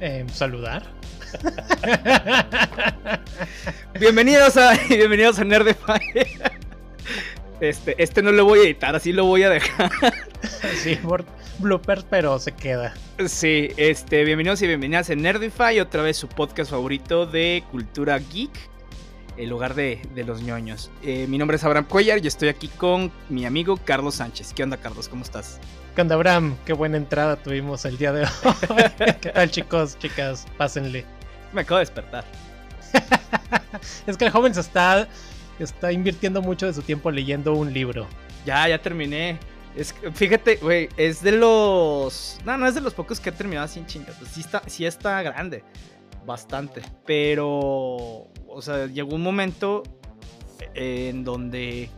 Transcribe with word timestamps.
Eh, 0.00 0.24
saludar. 0.32 0.82
bienvenidos 4.00 4.56
a 4.56 4.72
bienvenidos 4.88 5.38
a 5.38 5.44
Nerdify. 5.44 6.00
Este, 7.60 8.02
este 8.02 8.22
no 8.22 8.32
lo 8.32 8.46
voy 8.46 8.60
a 8.60 8.62
editar, 8.62 8.96
así 8.96 9.12
lo 9.12 9.26
voy 9.26 9.42
a 9.42 9.50
dejar. 9.50 9.90
Sí, 10.82 10.96
por 10.96 11.26
bloopers, 11.58 12.06
pero 12.08 12.38
se 12.38 12.52
queda. 12.52 12.94
Sí, 13.26 13.68
este, 13.76 14.24
bienvenidos 14.24 14.62
y 14.62 14.66
bienvenidas 14.66 15.10
a 15.10 15.14
Nerdify, 15.14 15.78
otra 15.80 16.00
vez 16.02 16.16
su 16.16 16.28
podcast 16.28 16.70
favorito 16.70 17.26
de 17.26 17.62
cultura 17.70 18.18
geek, 18.18 18.50
el 19.36 19.50
lugar 19.50 19.74
de, 19.74 20.00
los 20.26 20.40
ñoños. 20.40 20.90
Eh, 21.02 21.26
mi 21.28 21.36
nombre 21.36 21.58
es 21.58 21.64
Abraham 21.64 21.84
Cuellar 21.84 22.24
y 22.24 22.26
estoy 22.26 22.48
aquí 22.48 22.68
con 22.68 23.12
mi 23.28 23.44
amigo 23.44 23.76
Carlos 23.76 24.14
Sánchez. 24.14 24.54
¿Qué 24.54 24.62
onda, 24.62 24.78
Carlos? 24.78 25.10
¿Cómo 25.10 25.22
estás? 25.22 25.60
¿Qué 25.94 26.02
onda, 26.02 26.14
Abraham? 26.14 26.56
Qué 26.64 26.72
buena 26.72 26.96
entrada 26.96 27.34
tuvimos 27.34 27.84
el 27.84 27.98
día 27.98 28.12
de 28.12 28.22
hoy. 28.22 28.28
¿Qué 29.20 29.30
tal, 29.30 29.50
chicos, 29.50 29.98
chicas? 29.98 30.46
Pásenle. 30.56 31.04
Me 31.52 31.62
acabo 31.62 31.78
de 31.78 31.82
despertar. 31.82 32.24
es 34.06 34.16
que 34.16 34.26
el 34.26 34.30
joven 34.30 34.54
se 34.54 34.60
está, 34.60 35.08
está 35.58 35.90
invirtiendo 35.90 36.42
mucho 36.42 36.66
de 36.66 36.74
su 36.74 36.82
tiempo 36.82 37.10
leyendo 37.10 37.54
un 37.54 37.72
libro. 37.72 38.06
Ya, 38.46 38.68
ya 38.68 38.80
terminé. 38.80 39.40
Es, 39.76 39.92
fíjate, 40.14 40.56
güey, 40.56 40.88
es 40.96 41.22
de 41.22 41.32
los. 41.32 42.38
No, 42.44 42.56
no 42.56 42.68
es 42.68 42.74
de 42.76 42.80
los 42.80 42.94
pocos 42.94 43.18
que 43.18 43.30
he 43.30 43.32
terminado 43.32 43.66
sin 43.66 43.84
chingas. 43.84 44.14
Pues 44.16 44.30
sí 44.30 44.40
está, 44.42 44.62
sí 44.68 44.86
está 44.86 45.20
grande. 45.22 45.64
Bastante. 46.24 46.82
Pero. 47.04 47.48
O 48.46 48.62
sea, 48.62 48.86
llegó 48.86 49.16
un 49.16 49.22
momento 49.22 49.82
en 50.74 51.24
donde 51.24 51.90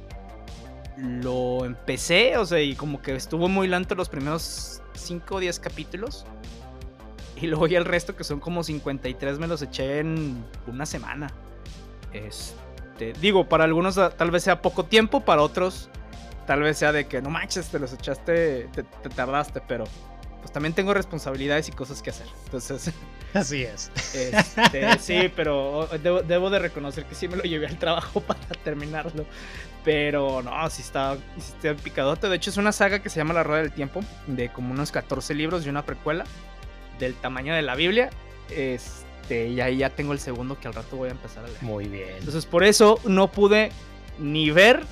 lo 0.97 1.65
empecé, 1.65 2.37
o 2.37 2.45
sea, 2.45 2.61
y 2.61 2.75
como 2.75 3.01
que 3.01 3.15
estuvo 3.15 3.49
muy 3.49 3.69
lento 3.69 3.95
los 3.95 4.09
primeros 4.09 4.83
5 4.95 5.35
o 5.35 5.41
10 5.41 5.59
capítulos. 5.61 6.25
Y 7.37 7.47
luego 7.49 7.67
ya 7.67 7.79
el 7.79 7.85
resto, 7.85 8.15
que 8.15 8.25
son 8.25 8.39
como 8.39 8.63
53, 8.63 9.39
me 9.39 9.47
los 9.47 9.63
eché 9.63 9.99
en 9.99 10.45
una 10.67 10.87
semana. 10.87 11.33
Este, 12.13 13.15
digo, 13.21 13.49
para 13.49 13.65
algunos 13.65 13.95
tal 13.95 14.31
vez 14.31 14.45
sea 14.45 14.63
poco 14.63 14.85
tiempo, 14.85 15.21
para 15.21 15.43
otros 15.43 15.89
tal 16.47 16.63
vez 16.63 16.79
sea 16.79 16.93
de 16.93 17.07
que 17.07 17.23
no 17.23 17.31
manches, 17.31 17.69
te 17.69 17.79
los 17.79 17.93
echaste, 17.93 18.69
te, 18.73 18.83
tardaste, 19.11 19.61
pero 19.67 19.85
pues 20.41 20.53
también 20.53 20.75
tengo 20.75 20.93
responsabilidades 20.93 21.69
y 21.69 21.73
cosas 21.73 22.03
que 22.03 22.11
hacer. 22.11 22.27
Entonces. 22.45 22.93
Así 23.35 23.63
es. 23.63 23.91
Este, 24.15 24.99
sí, 24.99 25.33
pero 25.37 25.89
debo, 26.03 26.51
de 26.51 26.59
reconocer 26.59 27.07
que 27.07 27.15
sí 27.15 27.29
me 27.29 27.37
lo 27.37 27.45
llevé 27.45 27.67
al 27.67 27.79
trabajo 27.79 28.21
para 28.27 28.41
terminarlo. 28.63 29.25
Pero 29.85 30.43
no, 30.43 30.71
sí 30.71 30.83
está, 30.83 31.17
sí 31.39 31.53
está 31.57 31.75
picadote. 31.75 32.29
De 32.29 32.37
hecho, 32.37 32.51
es 32.51 32.57
una 32.57 32.73
saga 32.73 33.03
que 33.03 33.09
se 33.09 33.17
llama 33.17 33.35
La 33.35 33.43
Rueda 33.43 33.63
del 33.63 33.73
Tiempo, 33.73 34.01
de 34.27 34.49
como 34.51 34.73
unos 34.73 34.93
14 34.93 35.35
libros 35.35 35.67
y 35.67 35.69
una 35.69 35.85
precuela 35.85 36.25
del 36.99 37.15
tamaño 37.15 37.55
de 37.55 37.63
la 37.63 37.75
Biblia. 37.75 38.11
Este, 38.51 39.49
y 39.49 39.61
ahí 39.61 39.79
ya 39.79 39.91
tengo 39.91 40.13
el 40.13 40.21
segundo 40.21 40.59
que 40.61 40.69
al 40.69 40.75
rato 40.75 40.97
voy 40.97 41.09
a 41.09 41.13
empezar 41.13 41.45
a 41.45 41.49
leer. 41.49 41.63
Muy 41.63 41.89
bien. 41.89 42.11
Entonces, 42.19 42.47
por 42.47 42.63
eso 42.63 43.01
no 43.05 43.31
pude 43.31 43.73
ni 44.19 44.51
ver 44.51 44.85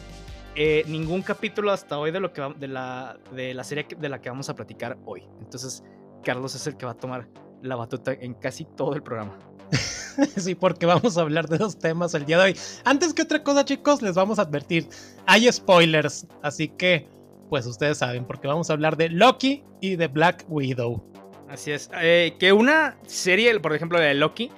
eh, 0.57 0.85
ningún 0.89 1.23
capítulo 1.23 1.71
hasta 1.71 1.99
hoy 1.99 2.11
de 2.11 2.19
lo 2.19 2.33
que 2.33 2.43
de 2.59 2.67
la 2.67 3.19
de 3.33 3.55
la 3.55 3.63
serie 3.63 3.87
de 3.97 4.09
la 4.09 4.21
que 4.21 4.29
vamos 4.29 4.49
a 4.49 4.55
platicar 4.55 4.99
hoy. 5.05 5.23
Entonces, 5.41 5.85
Carlos 6.25 6.55
es 6.55 6.67
el 6.67 6.77
que 6.77 6.87
va 6.87 6.93
a 6.93 6.97
tomar 6.97 7.29
la 7.63 7.77
batuta 7.77 8.13
en 8.13 8.35
casi 8.35 8.65
todo 8.65 8.95
el 8.95 9.03
programa. 9.03 9.39
sí, 10.37 10.55
porque 10.55 10.87
vamos 10.87 11.17
a 11.17 11.23
hablar 11.23 11.49
de 11.49 11.59
dos 11.59 11.79
temas 11.79 12.15
el 12.15 12.25
día 12.27 12.39
de 12.39 12.45
hoy. 12.45 12.57
Antes 12.85 13.15
que 13.15 13.23
otra 13.23 13.43
cosa, 13.43 13.65
chicos, 13.65 14.03
les 14.03 14.15
vamos 14.15 14.39
a 14.39 14.43
advertir, 14.43 14.89
hay 15.27 15.51
spoilers, 15.51 16.27
así 16.43 16.69
que 16.69 17.09
pues 17.49 17.67
ustedes 17.67 17.99
saben, 17.99 18.25
porque 18.25 18.47
vamos 18.47 18.71
a 18.71 18.75
hablar 18.75 18.97
de 18.97 19.09
Loki 19.09 19.65
y 19.81 19.97
de 19.97 20.07
Black 20.07 20.45
Widow. 20.49 21.05
Así 21.49 21.73
es. 21.73 21.91
Eh, 22.01 22.37
que 22.39 22.53
una 22.53 22.97
serie, 23.07 23.59
por 23.59 23.75
ejemplo, 23.75 23.99
de 23.99 24.15
Loki, 24.15 24.53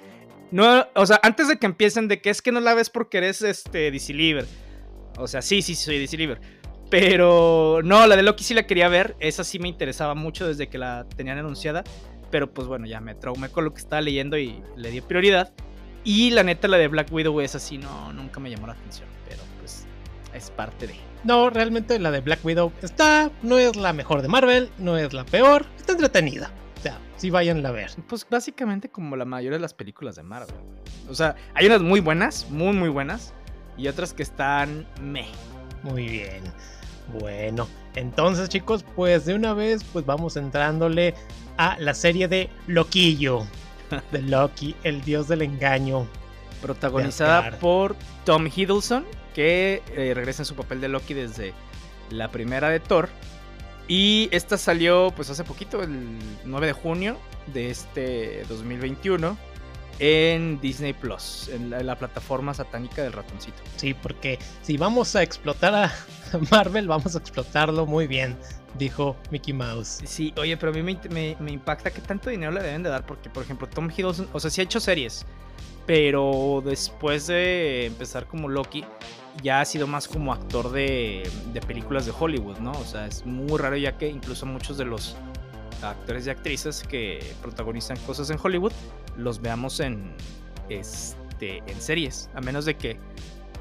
no, 0.51 0.85
o 0.93 1.05
sea, 1.07 1.19
antes 1.23 1.47
de 1.47 1.57
que 1.57 1.65
empiecen 1.65 2.07
de 2.07 2.21
que 2.21 2.29
es 2.29 2.43
que 2.43 2.51
no 2.51 2.59
la 2.59 2.75
ves 2.75 2.91
porque 2.91 3.17
eres 3.17 3.41
este 3.41 3.89
DC 3.89 4.13
Liver. 4.13 4.45
O 5.17 5.27
sea, 5.27 5.41
sí, 5.41 5.63
sí, 5.63 5.73
soy 5.73 5.97
DC 5.97 6.15
Liver. 6.15 6.39
Pero 6.91 7.81
no, 7.83 8.05
la 8.05 8.15
de 8.15 8.21
Loki 8.21 8.43
sí 8.43 8.53
la 8.53 8.67
quería 8.67 8.87
ver. 8.87 9.15
Esa 9.19 9.43
sí 9.43 9.57
me 9.57 9.67
interesaba 9.67 10.13
mucho 10.13 10.47
desde 10.47 10.69
que 10.69 10.77
la 10.77 11.07
tenían 11.15 11.39
anunciada. 11.39 11.83
Pero 12.33 12.51
pues 12.51 12.67
bueno, 12.67 12.87
ya 12.87 12.99
me 12.99 13.13
traumé 13.13 13.49
con 13.49 13.63
lo 13.63 13.73
que 13.73 13.79
estaba 13.79 14.01
leyendo 14.01 14.37
y 14.37 14.61
le 14.75 14.89
di 14.89 15.01
prioridad. 15.01 15.53
Y 16.03 16.31
la 16.31 16.43
neta, 16.43 16.67
la 16.67 16.77
de 16.77 16.87
Black 16.87 17.13
Widow 17.13 17.39
es 17.41 17.53
así, 17.53 17.77
no, 17.77 18.11
nunca 18.11 18.39
me 18.39 18.49
llamó 18.49 18.65
la 18.65 18.73
atención. 18.73 19.07
Pero 19.29 19.41
pues 19.59 19.85
es 20.33 20.49
parte 20.51 20.87
de. 20.87 20.95
No, 21.23 21.49
realmente 21.49 21.97
la 21.99 22.11
de 22.11 22.21
Black 22.21 22.43
Widow 22.43 22.73
está, 22.81 23.31
no 23.43 23.57
es 23.57 23.75
la 23.75 23.93
mejor 23.93 24.21
de 24.23 24.27
Marvel, 24.27 24.69
no 24.79 24.97
es 24.97 25.13
la 25.13 25.23
peor, 25.23 25.65
está 25.77 25.93
entretenida 25.93 26.51
sea, 26.83 26.99
sí 27.15 27.29
vayan 27.29 27.65
a 27.65 27.71
ver. 27.71 27.91
Pues 28.07 28.27
básicamente 28.29 28.89
como 28.89 29.15
la 29.15 29.25
mayoría 29.25 29.57
de 29.57 29.61
las 29.61 29.73
películas 29.73 30.15
de 30.15 30.23
Marvel. 30.23 30.55
O 31.09 31.15
sea, 31.15 31.35
hay 31.53 31.65
unas 31.65 31.81
muy 31.81 32.01
buenas, 32.01 32.49
muy 32.49 32.73
muy 32.73 32.89
buenas, 32.89 33.33
y 33.77 33.87
otras 33.87 34.13
que 34.13 34.23
están 34.23 34.85
meh. 35.01 35.29
Muy 35.81 36.07
bien. 36.07 36.43
Bueno, 37.19 37.67
entonces 37.95 38.49
chicos, 38.49 38.85
pues 38.95 39.25
de 39.25 39.35
una 39.35 39.53
vez 39.53 39.83
pues 39.83 40.05
vamos 40.05 40.37
entrándole 40.37 41.13
a 41.57 41.77
la 41.79 41.93
serie 41.93 42.27
de 42.27 42.49
Loquillo. 42.67 43.45
De 44.11 44.21
Loki, 44.21 44.75
el 44.83 45.03
dios 45.03 45.27
del 45.27 45.43
engaño. 45.43 46.07
Protagonizada 46.61 47.59
por 47.59 47.95
Tom 48.25 48.47
Hiddleston, 48.47 49.05
que 49.35 49.83
eh, 49.95 50.13
regresa 50.15 50.41
en 50.41 50.45
su 50.45 50.55
papel 50.55 50.81
de 50.81 50.87
Loki 50.87 51.13
desde 51.13 51.53
la 52.09 52.31
primera 52.31 52.69
de 52.69 52.79
Thor. 52.79 53.09
Y 53.87 54.29
esta 54.31 54.57
salió 54.57 55.11
pues 55.15 55.29
hace 55.29 55.43
poquito, 55.43 55.83
el 55.83 56.17
9 56.45 56.67
de 56.67 56.73
junio 56.73 57.17
de 57.53 57.69
este 57.69 58.43
2021 58.47 59.37
en 59.99 60.59
Disney 60.59 60.93
Plus, 60.93 61.49
en 61.49 61.69
la, 61.69 61.95
plataforma 61.97 62.53
satánica 62.53 63.03
del 63.03 63.13
ratoncito. 63.13 63.61
Sí, 63.75 63.93
porque 63.93 64.39
si 64.61 64.77
vamos 64.77 65.15
a 65.15 65.21
explotar 65.21 65.75
a 65.75 65.93
Marvel, 66.51 66.87
vamos 66.87 67.15
a 67.15 67.19
explotarlo 67.19 67.85
muy 67.85 68.07
bien, 68.07 68.35
dijo 68.77 69.15
Mickey 69.31 69.53
Mouse. 69.53 70.01
Sí, 70.05 70.33
oye, 70.37 70.57
pero 70.57 70.71
a 70.71 70.75
mí 70.75 70.81
me, 70.81 71.51
impacta 71.51 71.91
que 71.91 72.01
tanto 72.01 72.29
dinero 72.29 72.51
le 72.51 72.61
deben 72.61 72.83
de 72.83 72.89
dar, 72.89 73.05
porque 73.05 73.29
por 73.29 73.43
ejemplo 73.43 73.67
Tom 73.67 73.89
Hiddleston, 73.89 74.27
o 74.33 74.39
sea, 74.39 74.49
sí 74.49 74.61
ha 74.61 74.63
hecho 74.63 74.79
series, 74.79 75.25
pero 75.85 76.61
después 76.65 77.27
de 77.27 77.85
empezar 77.87 78.27
como 78.27 78.49
Loki, 78.49 78.83
ya 79.41 79.61
ha 79.61 79.65
sido 79.65 79.87
más 79.87 80.07
como 80.07 80.31
actor 80.31 80.71
de, 80.71 81.29
películas 81.67 82.05
de 82.05 82.13
Hollywood, 82.17 82.57
¿no? 82.59 82.71
O 82.71 82.85
sea, 82.85 83.07
es 83.07 83.25
muy 83.25 83.57
raro 83.57 83.75
ya 83.77 83.97
que 83.97 84.07
incluso 84.07 84.45
muchos 84.45 84.77
de 84.77 84.85
los 84.85 85.15
actores 85.81 86.27
y 86.27 86.29
actrices 86.29 86.83
que 86.83 87.19
protagonizan 87.41 87.97
cosas 88.05 88.29
en 88.29 88.37
Hollywood 88.41 88.71
los 89.17 89.41
veamos 89.41 89.79
en, 89.79 90.15
este, 90.69 91.57
en 91.65 91.81
series, 91.81 92.29
a 92.35 92.41
menos 92.41 92.65
de 92.65 92.75
que 92.75 92.97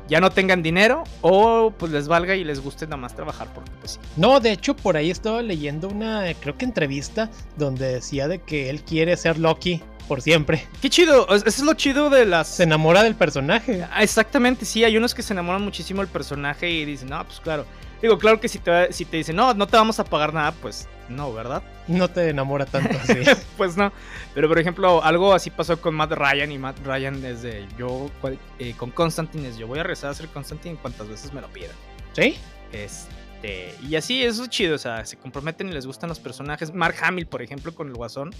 ya 0.09 0.21
no 0.21 0.31
tengan 0.31 0.63
dinero 0.63 1.05
o 1.21 1.73
pues 1.77 1.93
les 1.93 2.09
valga 2.09 2.35
y 2.35 2.45
les 2.45 2.61
guste 2.61 2.87
nada 2.87 2.97
más 2.97 3.15
trabajar 3.15 3.49
porque 3.55 3.71
pues 3.81 3.93
sí. 3.93 3.99
No, 4.17 4.41
de 4.41 4.53
hecho 4.53 4.75
por 4.75 4.97
ahí 4.97 5.11
estaba 5.11 5.43
leyendo 5.43 5.89
una 5.89 6.25
creo 6.41 6.57
que 6.57 6.65
entrevista 6.65 7.31
donde 7.57 7.95
decía 7.95 8.29
de 8.29 8.41
que 8.41 8.71
él 8.71 8.83
quiere 8.83 9.17
ser 9.17 9.39
Loki 9.39 9.83
por 10.09 10.21
siempre. 10.21 10.67
Qué 10.81 10.91
chido, 10.91 11.27
eso 11.35 11.47
es 11.47 11.63
lo 11.63 11.75
chido 11.75 12.11
de 12.11 12.27
las... 12.27 12.49
Se 12.49 12.65
enamora 12.65 13.03
del 13.03 13.15
personaje. 13.15 13.87
Ah, 13.91 14.03
exactamente, 14.03 14.65
sí, 14.65 14.85
hay 14.85 14.97
unos 14.97 15.15
que 15.15 15.23
se 15.23 15.33
enamoran 15.33 15.63
muchísimo 15.63 16.03
del 16.03 16.11
personaje 16.11 16.71
y 16.71 16.84
dicen, 16.84 17.09
no, 17.09 17.25
pues 17.25 17.41
claro. 17.41 17.65
Digo, 18.03 18.19
claro 18.19 18.41
que 18.41 18.49
si 18.49 18.59
te, 18.59 18.93
si 18.93 19.05
te 19.05 19.17
dicen, 19.17 19.37
no, 19.37 19.55
no 19.55 19.69
te 19.69 19.77
vamos 19.77 20.01
a 20.01 20.05
pagar 20.05 20.35
nada, 20.35 20.51
pues 20.53 20.89
no, 21.09 21.33
¿verdad? 21.33 21.63
No 21.87 22.09
te 22.09 22.29
enamora 22.29 22.67
tanto 22.67 22.99
así. 23.03 23.15
pues 23.57 23.77
no. 23.77 23.93
Pero 24.35 24.49
por 24.49 24.59
ejemplo, 24.59 25.03
algo 25.05 25.33
así 25.33 25.51
pasó 25.51 25.81
con 25.81 25.95
Matt 25.95 26.13
Ryan 26.13 26.51
y 26.51 26.59
Matt 26.59 26.79
Ryan 26.85 27.23
desde 27.23 27.67
yo 27.79 28.11
eh, 28.59 28.75
con 28.77 28.91
Constantine 28.91 29.49
es 29.49 29.57
yo 29.57 29.66
voy 29.66 29.78
a 29.78 29.84
rezar 29.84 30.10
a 30.10 30.15
ser 30.15 30.28
Constantine 30.28 30.77
cuantas 30.77 31.09
veces 31.09 31.33
me 31.33 31.41
lo 31.41 31.49
pidan. 31.49 31.71
¿Sí? 32.13 32.37
Este, 32.72 33.75
y 33.89 33.95
así, 33.95 34.22
eso 34.22 34.43
es 34.43 34.48
chido, 34.51 34.75
o 34.75 34.78
sea, 34.78 35.05
se 35.05 35.16
comprometen 35.16 35.69
y 35.69 35.72
les 35.72 35.87
gustan 35.87 36.09
los 36.09 36.19
personajes. 36.19 36.75
Mark 36.75 36.97
Hamill, 37.03 37.27
por 37.27 37.43
ejemplo, 37.43 37.75
con 37.75 37.89
el 37.89 37.95
Guasón, 37.95 38.31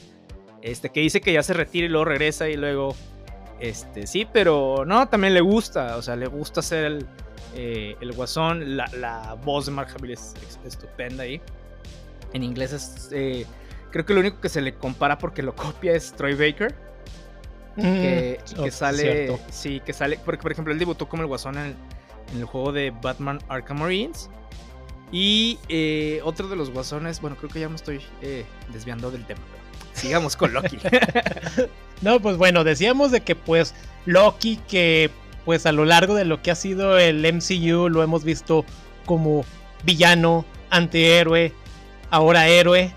este, 0.61 0.91
que 0.91 1.01
dice 1.01 1.21
que 1.21 1.33
ya 1.33 1.43
se 1.43 1.55
retira 1.55 1.87
y 1.87 1.89
luego 1.89 2.07
regresa 2.07 2.49
y 2.49 2.57
luego, 2.57 2.95
este, 3.61 4.07
sí, 4.07 4.27
pero 4.33 4.85
no, 4.87 5.09
también 5.09 5.35
le 5.35 5.41
gusta, 5.41 5.97
o 5.97 6.03
sea, 6.03 6.17
le 6.17 6.27
gusta 6.27 6.63
ser 6.63 6.85
el, 6.85 7.07
eh, 7.55 7.97
el 8.01 8.13
guasón, 8.13 8.77
la, 8.77 9.37
voz 9.45 9.67
de 9.67 9.73
Mark 9.73 9.89
Hamill 9.97 10.13
es, 10.13 10.35
estupenda 10.65 11.25
ahí. 11.25 11.41
En 12.33 12.43
inglés 12.43 12.73
es, 12.73 13.09
eh, 13.13 13.47
creo 13.91 14.07
que 14.07 14.15
lo 14.15 14.21
único 14.21 14.41
que 14.41 14.49
se 14.49 14.61
le 14.61 14.75
compara 14.75 15.19
porque 15.19 15.43
lo 15.43 15.55
copia 15.57 15.93
es 15.93 16.13
Troy 16.13 16.35
Baker. 16.35 16.75
que, 17.77 18.39
mm, 18.57 18.71
sale, 18.71 19.39
sí, 19.51 19.81
que 19.81 19.93
sale, 19.93 20.19
porque 20.25 20.43
por 20.43 20.53
ejemplo 20.53 20.73
él 20.73 20.79
debutó 20.79 21.09
como 21.09 21.23
el 21.23 21.29
guasón 21.29 21.59
en, 21.59 21.77
el 22.35 22.45
juego 22.45 22.73
de 22.73 22.91
Batman 23.03 23.39
Arkham 23.49 23.81
Marines. 23.81 24.31
Y 25.11 25.59
eh, 25.69 26.21
otro 26.25 26.49
de 26.49 26.57
los 26.57 26.71
guasones, 26.71 27.21
bueno, 27.21 27.37
creo 27.37 27.51
que 27.51 27.61
ya 27.61 27.69
me 27.69 27.77
estoy 27.77 28.01
desviando 28.73 29.11
del 29.11 29.27
tema, 29.27 29.43
sigamos 29.93 30.37
con 30.37 30.55
Loki. 30.55 30.79
no, 32.01 32.19
pues 32.19 32.39
bueno, 32.39 32.65
decíamos 32.65 33.11
de 33.11 33.21
que 33.21 33.37
pues 33.37 33.75
Loki 34.07 34.57
que 34.69 35.11
pues 35.45 35.67
a 35.67 35.73
lo 35.73 35.85
largo 35.85 36.15
de 36.15 36.25
lo 36.25 36.43
que 36.43 36.51
ha 36.51 36.55
sido 36.55 36.99
el 36.99 37.21
MCU 37.33 37.89
lo 37.89 38.03
hemos 38.03 38.25
visto 38.25 38.65
como 39.07 39.45
villano, 39.85 40.45
antihéroe, 40.71 41.53
ahora 42.11 42.49
héroe, 42.49 42.93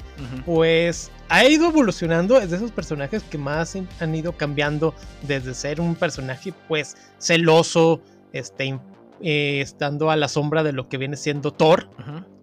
pues 0.46 1.12
ha 1.30 1.46
ido 1.46 1.70
evolucionando, 1.70 2.40
es 2.40 2.52
de 2.52 2.58
esos 2.58 2.72
personajes 2.72 3.24
que 3.24 3.38
más 3.38 3.76
han 4.00 4.16
ido 4.16 4.34
cambiando 4.34 4.94
desde 5.24 5.54
ser 5.54 5.82
un 5.82 5.96
personaje 5.96 6.54
pues 6.68 6.96
celoso, 7.18 8.02
este, 8.32 8.80
eh, 9.22 9.62
estando 9.62 10.12
a 10.12 10.16
la 10.16 10.28
sombra 10.28 10.64
de 10.64 10.74
lo 10.74 10.88
que 10.88 10.98
viene 10.98 11.18
siendo 11.18 11.52
Thor, 11.52 11.90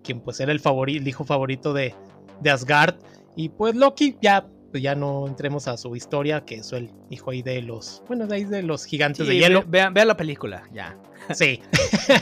quien 0.02 0.20
pues 0.20 0.40
era 0.40 0.52
el, 0.52 0.60
el 0.88 1.08
hijo 1.08 1.24
favorito 1.24 1.72
de, 1.72 1.94
de, 2.40 2.50
Asgard, 2.50 2.96
y 3.36 3.50
pues 3.50 3.74
Loki 3.76 4.16
ya, 4.20 4.46
ya 4.80 4.94
no 4.94 5.26
entremos 5.26 5.68
a 5.68 5.76
su 5.76 5.94
historia, 5.96 6.44
que 6.44 6.56
es 6.56 6.72
el 6.72 6.90
hijo 7.10 7.30
ahí 7.30 7.42
de 7.42 7.60
los, 7.62 8.02
bueno, 8.06 8.26
de 8.26 8.36
ahí 8.36 8.44
de 8.44 8.62
los 8.62 8.84
gigantes 8.84 9.26
de 9.26 9.36
hielo. 9.36 9.64
Vean, 9.66 9.92
vean 9.92 10.08
la 10.08 10.16
película, 10.16 10.62
ya. 10.72 10.96
Sí. 11.34 11.60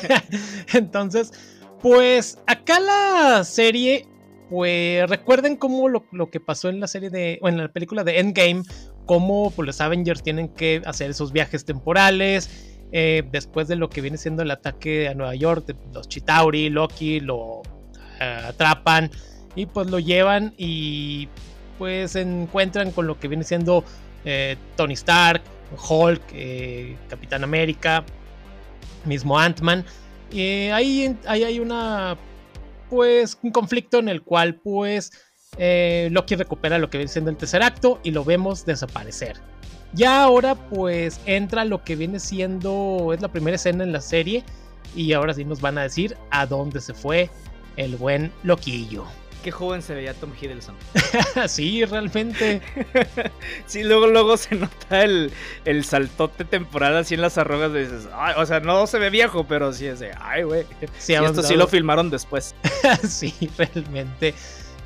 Entonces, 0.75 1.33
pues 1.81 2.39
acá 2.47 2.81
la 2.81 3.45
serie 3.45 4.07
pues 4.51 5.09
recuerden 5.09 5.57
cómo 5.57 5.89
lo, 5.89 6.31
que 6.31 6.41
pasó 6.41 6.69
en 6.69 6.81
la 6.81 6.89
serie 6.89 7.09
de, 7.09 7.39
o 7.41 7.49
en 7.49 7.57
la 7.57 7.69
película 7.69 8.03
de 8.03 8.19
Endgame, 8.19 8.65
cómo 9.07 9.53
pues, 9.53 9.65
los 9.65 9.81
Avengers 9.81 10.25
tienen 10.25 10.49
que 10.49 10.83
hacer 10.85 11.11
esos 11.11 11.33
viajes 11.33 11.65
temporales, 11.65 12.51
eh, 12.91 13.23
después 13.31 13.69
de 13.69 13.77
lo 13.77 13.89
que 13.89 14.01
viene 14.01 14.17
siendo 14.17 14.43
el 14.43 14.51
ataque 14.51 15.07
a 15.07 15.15
Nueva 15.15 15.37
York, 15.37 15.77
los 15.95 16.09
Chitauri, 16.09 16.69
Loki 16.69 17.21
lo 17.21 17.63
eh, 18.21 18.41
atrapan 18.49 19.13
y 19.55 19.67
pues 19.67 19.89
lo 19.89 20.01
llevan 20.01 20.53
y 20.59 21.29
pues 21.81 22.13
se 22.13 22.21
encuentran 22.21 22.93
con 22.93 23.07
lo 23.07 23.19
que 23.19 23.27
viene 23.27 23.43
siendo 23.43 23.85
eh, 24.27 24.57
Tony 24.77 24.93
Stark, 24.93 25.43
Hulk, 25.89 26.21
Capitán 27.09 27.43
América, 27.43 28.05
mismo 29.07 29.39
Ant-Man. 29.39 29.85
ahí, 30.31 31.17
ahí 31.27 31.43
hay 31.43 31.59
una 31.59 32.19
pues 32.91 33.39
un 33.43 33.51
conflicto 33.51 33.99
en 33.99 34.11
el 34.11 34.21
cual 34.21 34.57
pues 34.57 35.13
eh, 35.57 36.09
Loki 36.13 36.35
recupera 36.35 36.77
lo 36.79 36.91
que 36.91 36.99
viene 36.99 37.11
siendo 37.11 37.31
el 37.31 37.37
tercer 37.37 37.63
acto 37.63 38.01
y 38.03 38.11
lo 38.11 38.25
vemos 38.25 38.67
desaparecer. 38.67 39.37
Ya 39.93 40.23
ahora 40.23 40.55
pues 40.55 41.21
entra 41.25 41.65
lo 41.65 41.83
que 41.83 41.97
viene 41.97 42.21
siendo, 42.21 43.13
es 43.15 43.23
la 43.23 43.29
primera 43.29 43.57
escena 43.57 43.85
en 43.85 43.93
la 43.93 44.01
serie 44.01 44.45
y 44.95 45.13
ahora 45.13 45.33
sí 45.35 45.45
nos 45.45 45.61
van 45.61 45.79
a 45.79 45.83
decir 45.83 46.17
a 46.31 46.47
dónde 46.47 46.81
se 46.81 46.95
fue 46.95 47.31
el 47.77 47.97
buen 47.97 48.31
Loquillo. 48.43 49.05
Qué 49.43 49.51
joven 49.51 49.81
se 49.81 49.95
veía 49.95 50.13
Tom 50.13 50.33
Hiddleston. 50.39 50.75
sí, 51.49 51.85
realmente. 51.85 52.61
sí, 53.67 53.83
luego, 53.83 54.07
luego 54.07 54.37
se 54.37 54.55
nota 54.55 55.03
el, 55.03 55.33
el 55.65 55.85
saltote 55.85 56.45
temporal 56.45 56.97
así 56.97 57.15
en 57.15 57.23
las 57.23 57.39
arrugas. 57.39 57.73
De 57.73 57.85
dices, 57.85 58.09
o 58.37 58.47
sea, 58.47 58.61
no 58.61 58.87
se 58.87 58.99
ve 58.99 59.09
viejo, 59.09 59.45
pero 59.45 59.73
sí 59.73 59.87
es 59.87 60.01
de, 60.01 60.13
ay, 60.21 60.43
güey. 60.43 60.67
Sí, 60.99 61.15
esto 61.15 61.43
sí 61.43 61.55
lo 61.57 61.67
filmaron 61.67 62.11
después. 62.11 62.55
sí, 63.09 63.35
realmente. 63.57 64.35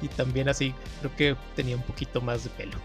Y 0.02 0.08
también 0.08 0.48
así, 0.48 0.74
creo 1.00 1.16
que 1.16 1.36
tenía 1.56 1.76
un 1.76 1.82
poquito 1.82 2.20
más 2.20 2.44
de 2.44 2.50
pelo. 2.50 2.76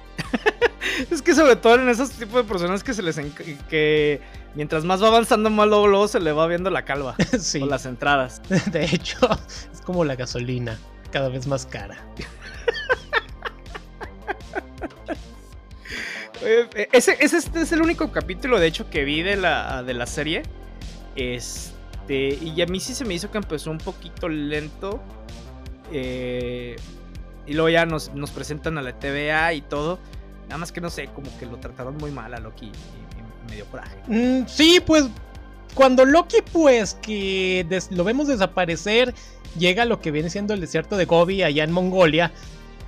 es 1.12 1.22
que 1.22 1.36
sobre 1.36 1.56
todo 1.56 1.76
en 1.76 1.90
esos 1.90 2.12
tipos 2.12 2.36
de 2.36 2.44
personas 2.44 2.84
que 2.84 2.94
se 2.94 3.04
les 3.04 3.20
que 3.70 4.22
mientras 4.56 4.86
más 4.86 5.04
va 5.04 5.10
avanzando 5.10 5.50
más 5.50 5.68
luego, 5.68 5.88
luego 5.88 6.08
se 6.08 6.20
le 6.20 6.32
va 6.32 6.48
viendo 6.48 6.70
la 6.70 6.86
calva 6.86 7.16
sí. 7.40 7.62
o 7.62 7.66
las 7.66 7.86
entradas. 7.86 8.42
De 8.72 8.86
hecho, 8.86 9.18
es 9.72 9.82
como 9.82 10.06
la 10.06 10.16
gasolina 10.16 10.80
cada 11.12 11.30
vez 11.30 11.48
más 11.48 11.66
cara. 11.66 11.98
ese, 16.92 17.18
ese, 17.20 17.38
este 17.38 17.62
es 17.62 17.72
el 17.72 17.82
único 17.82 18.12
capítulo, 18.12 18.60
de 18.60 18.68
hecho, 18.68 18.90
que 18.90 19.04
vi 19.04 19.22
de 19.22 19.36
la, 19.36 19.84
de 19.84 19.94
la 19.94 20.06
serie. 20.06 20.44
Este, 21.16 22.38
y 22.42 22.62
a 22.62 22.66
mí 22.66 22.80
sí 22.80 22.94
se 22.94 23.06
me 23.06 23.14
hizo 23.14 23.32
que 23.32 23.38
empezó 23.38 23.72
un 23.72 23.78
poquito 23.78 24.30
lento. 24.30 25.02
Eh, 25.92 26.76
y 27.46 27.54
luego 27.54 27.70
ya 27.70 27.86
nos, 27.86 28.10
presentan 28.34 28.78
a 28.78 28.82
la 28.82 28.98
TVA 28.98 29.54
y 29.54 29.62
todo. 29.62 30.00
Nada 30.44 30.58
más 30.58 30.72
que 30.72 30.82
no 30.82 30.90
sé, 30.90 31.08
como 31.08 31.36
que 31.38 31.46
lo 31.46 31.58
trataron 31.58 31.98
muy 31.98 32.12
mal 32.12 32.34
a 32.34 32.40
Loki 32.40 32.68
y, 32.68 33.50
me 33.50 33.56
dio 33.56 33.66
coraje. 33.66 33.98
Mm, 34.08 34.48
sí, 34.48 34.80
pues 34.86 35.06
cuando 35.74 36.06
Loki, 36.06 36.38
pues 36.54 36.94
que 37.02 37.66
lo 37.90 38.04
vemos 38.04 38.28
desaparecer 38.28 39.16
llega 39.58 39.84
a 39.84 39.86
lo 39.86 40.00
que 40.02 40.12
viene 40.12 40.30
siendo 40.30 40.54
el 40.54 40.62
desierto 40.62 40.98
de 40.98 41.06
Gobi 41.06 41.44
allá 41.44 41.64
en 41.64 41.72
Mongolia, 41.72 42.32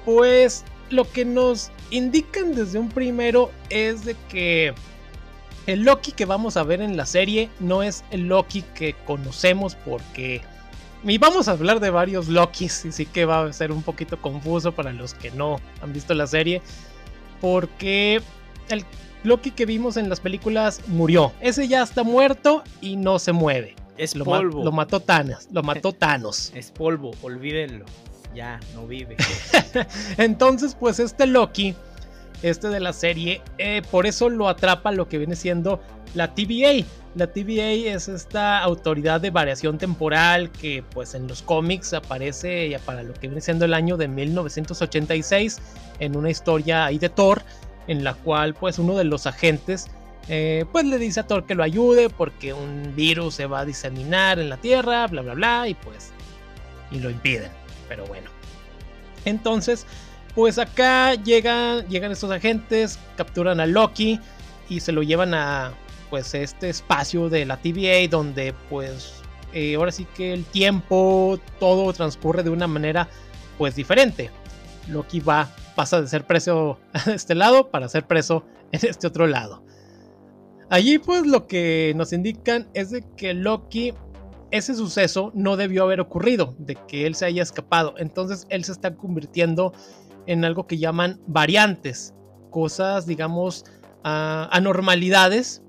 pues 0.06 0.64
lo 0.90 1.10
que 1.10 1.26
nos 1.26 1.72
indican 1.90 2.54
desde 2.54 2.80
un 2.80 2.90
primero 2.90 3.52
es 3.70 4.06
de 4.06 4.16
que 4.30 4.74
el 5.68 5.84
Loki 5.84 6.12
que 6.12 6.26
vamos 6.26 6.58
a 6.58 6.64
ver 6.64 6.82
en 6.82 6.98
la 6.98 7.06
serie 7.06 7.50
no 7.60 7.84
es 7.84 8.04
el 8.12 8.28
Loki 8.28 8.64
que 8.76 8.96
conocemos 9.06 9.76
porque... 9.76 10.42
Y 11.04 11.18
vamos 11.18 11.48
a 11.48 11.54
hablar 11.54 11.80
de 11.80 11.90
varios 11.90 12.28
Lokis, 12.28 12.86
y 12.86 12.92
sí 12.92 13.08
que 13.08 13.26
va 13.26 13.46
a 13.46 13.54
ser 13.54 13.72
un 13.72 13.82
poquito 13.82 14.22
confuso 14.22 14.72
para 14.72 14.94
los 14.94 15.16
que 15.16 15.32
no 15.32 15.60
han 15.82 15.94
visto 15.94 16.14
la 16.14 16.28
serie. 16.28 16.62
Porque 17.40 18.22
el 18.70 18.86
Loki 19.24 19.50
que 19.50 19.66
vimos 19.66 19.98
en 19.98 20.10
las 20.10 20.20
películas 20.20 20.80
murió. 20.88 21.32
Ese 21.42 21.68
ya 21.68 21.82
está 21.82 22.04
muerto 22.04 22.64
y 22.82 22.98
no 22.98 23.18
se 23.18 23.32
mueve. 23.32 23.76
Es 24.02 24.16
lo 24.16 24.26
polvo. 24.26 24.64
lo 24.64 24.72
mató 24.72 25.00
Thanos. 25.00 25.48
Lo 25.52 25.62
mató 25.62 25.92
Thanos. 25.94 26.52
es 26.56 26.72
polvo, 26.72 27.12
olvídenlo. 27.22 27.86
Ya, 28.34 28.60
no 28.74 28.88
vive. 28.88 29.16
Entonces, 30.18 30.74
pues 30.74 31.00
este 31.00 31.28
Loki, 31.28 31.76
este 32.42 32.70
de 32.70 32.80
la 32.80 32.94
serie, 32.94 33.44
eh, 33.60 33.84
por 33.92 34.08
eso 34.08 34.28
lo 34.30 34.50
atrapa 34.50 34.92
lo 34.92 35.08
que 35.08 35.20
viene 35.20 35.36
siendo 35.36 35.80
la 36.16 36.34
TVA. 36.34 36.84
La 37.14 37.28
TVA 37.28 37.94
es 37.94 38.08
esta 38.08 38.60
autoridad 38.60 39.22
de 39.22 39.30
variación 39.30 39.78
temporal 39.78 40.50
que 40.50 40.82
pues 40.82 41.14
en 41.14 41.28
los 41.28 41.44
cómics 41.44 41.94
aparece 41.94 42.70
ya 42.70 42.80
para 42.80 43.04
lo 43.04 43.14
que 43.14 43.28
viene 43.28 43.42
siendo 43.42 43.66
el 43.66 43.74
año 43.76 43.98
de 43.98 44.08
1986 44.08 45.60
en 46.00 46.16
una 46.16 46.32
historia 46.32 46.86
ahí 46.86 46.98
de 46.98 47.10
Thor 47.10 47.44
en 47.88 48.04
la 48.04 48.14
cual 48.16 48.56
pues 48.56 48.80
uno 48.80 48.98
de 48.98 49.04
los 49.04 49.28
agentes 49.28 49.92
eh, 50.28 50.66
pues 50.72 50.86
le 50.86 50.98
dice 50.98 51.20
a 51.22 51.28
Thor 51.28 51.46
que 51.46 51.56
lo 51.56 51.64
ayude 51.64 52.10
porque 52.10 52.54
un 52.54 52.94
virus 52.96 53.36
se 53.36 53.46
va 53.46 53.60
a 53.60 53.66
diseminar 53.66 54.40
en 54.40 54.50
la 54.50 54.58
Tierra, 54.58 55.08
bla, 55.08 55.22
bla, 55.22 55.34
bla, 55.34 55.68
y 55.68 55.74
pues, 55.74 56.12
y 56.92 57.00
lo 57.00 57.10
impiden. 57.10 57.52
Pero 57.88 58.06
bueno. 58.06 58.30
Entonces, 59.26 59.86
pues 60.36 60.58
acá 60.58 61.16
llegan, 61.16 61.88
llegan 61.88 62.12
estos 62.12 62.32
agentes, 62.32 63.00
capturan 63.18 63.60
a 63.60 63.66
Loki 63.66 64.20
y 64.70 64.80
se 64.80 64.92
lo 64.92 65.04
llevan 65.04 65.34
a, 65.34 65.74
pues, 66.10 66.34
este 66.34 66.70
espacio 66.70 67.30
de 67.30 67.46
la 67.46 67.58
TVA 67.58 68.08
donde, 68.10 68.54
pues, 68.70 69.22
eh, 69.54 69.76
ahora 69.76 69.92
sí 69.92 70.06
que 70.16 70.34
el 70.34 70.46
tiempo, 70.46 71.40
todo 71.60 71.92
transcurre 71.94 72.44
de 72.44 72.50
una 72.50 72.68
manera, 72.68 73.10
pues, 73.58 73.76
diferente. 73.76 74.30
Loki 74.88 75.20
va, 75.20 75.50
pasa 75.76 76.02
de 76.02 76.08
ser 76.08 76.26
preso 76.26 76.80
a 76.94 77.12
este 77.12 77.36
lado 77.36 77.70
para 77.70 77.90
ser 77.90 78.06
preso 78.06 78.46
en 78.72 78.80
este 78.84 79.08
otro 79.08 79.28
lado. 79.28 79.64
Allí 80.72 81.00
pues 81.00 81.28
lo 81.28 81.48
que 81.48 81.92
nos 81.98 82.14
indican 82.14 82.70
es 82.74 82.92
de 82.92 83.04
que 83.18 83.34
Loki, 83.34 83.94
ese 84.52 84.74
suceso 84.74 85.34
no 85.36 85.58
debió 85.58 85.84
haber 85.84 86.00
ocurrido, 86.00 86.56
de 86.60 86.76
que 86.88 87.06
él 87.06 87.14
se 87.14 87.26
haya 87.26 87.44
escapado. 87.44 87.94
Entonces 87.98 88.48
él 88.48 88.64
se 88.64 88.72
está 88.72 88.96
convirtiendo 88.96 89.74
en 90.28 90.46
algo 90.46 90.68
que 90.68 90.78
llaman 90.78 91.20
variantes, 91.28 92.14
cosas 92.52 93.06
digamos 93.06 93.66
anormalidades 94.04 95.62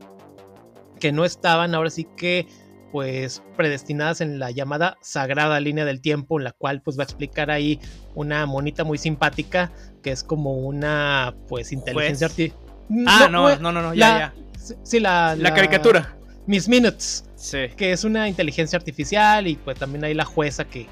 que 1.01 1.11
no 1.11 1.25
estaban 1.25 1.75
ahora 1.75 1.91
sí 1.91 2.07
que 2.17 2.47
pues 2.93 3.43
predestinadas 3.57 4.21
en 4.21 4.39
la 4.39 4.53
llamada 4.53 4.99
sagrada 5.01 5.59
línea 5.59 5.85
del 5.85 6.01
tiempo, 6.01 6.39
en 6.39 6.45
la 6.45 6.53
cual 6.53 6.81
pues 6.81 6.97
va 6.97 7.03
a 7.03 7.05
explicar 7.05 7.51
ahí 7.51 7.81
una 8.15 8.47
monita 8.47 8.85
muy 8.85 8.99
simpática 8.99 9.73
que 10.01 10.13
es 10.13 10.23
como 10.23 10.59
una 10.59 11.35
pues 11.49 11.73
inteligencia 11.73 12.29
artificial. 12.29 12.61
Ah, 13.07 13.29
no, 13.29 13.57
no, 13.57 13.73
no, 13.73 13.83
no, 13.83 13.95
ya, 13.95 14.19
ya. 14.19 14.35
Sí, 14.83 15.01
la, 15.01 15.35
la, 15.37 15.55
caricatura. 15.55 16.17
Miss 16.47 16.69
Minutes. 16.69 17.25
Sí. 17.35 17.69
Que 17.77 17.93
es 17.93 18.05
una 18.05 18.29
inteligencia 18.29 18.77
artificial 18.77 19.47
y 19.47 19.57
pues 19.57 19.79
también 19.79 20.05
hay 20.05 20.15
la 20.15 20.25
jueza 20.25 20.65
que, 20.65 20.87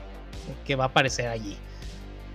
que 0.65 0.75
va 0.75 0.85
a 0.85 0.87
aparecer 0.89 1.29
allí. 1.29 1.57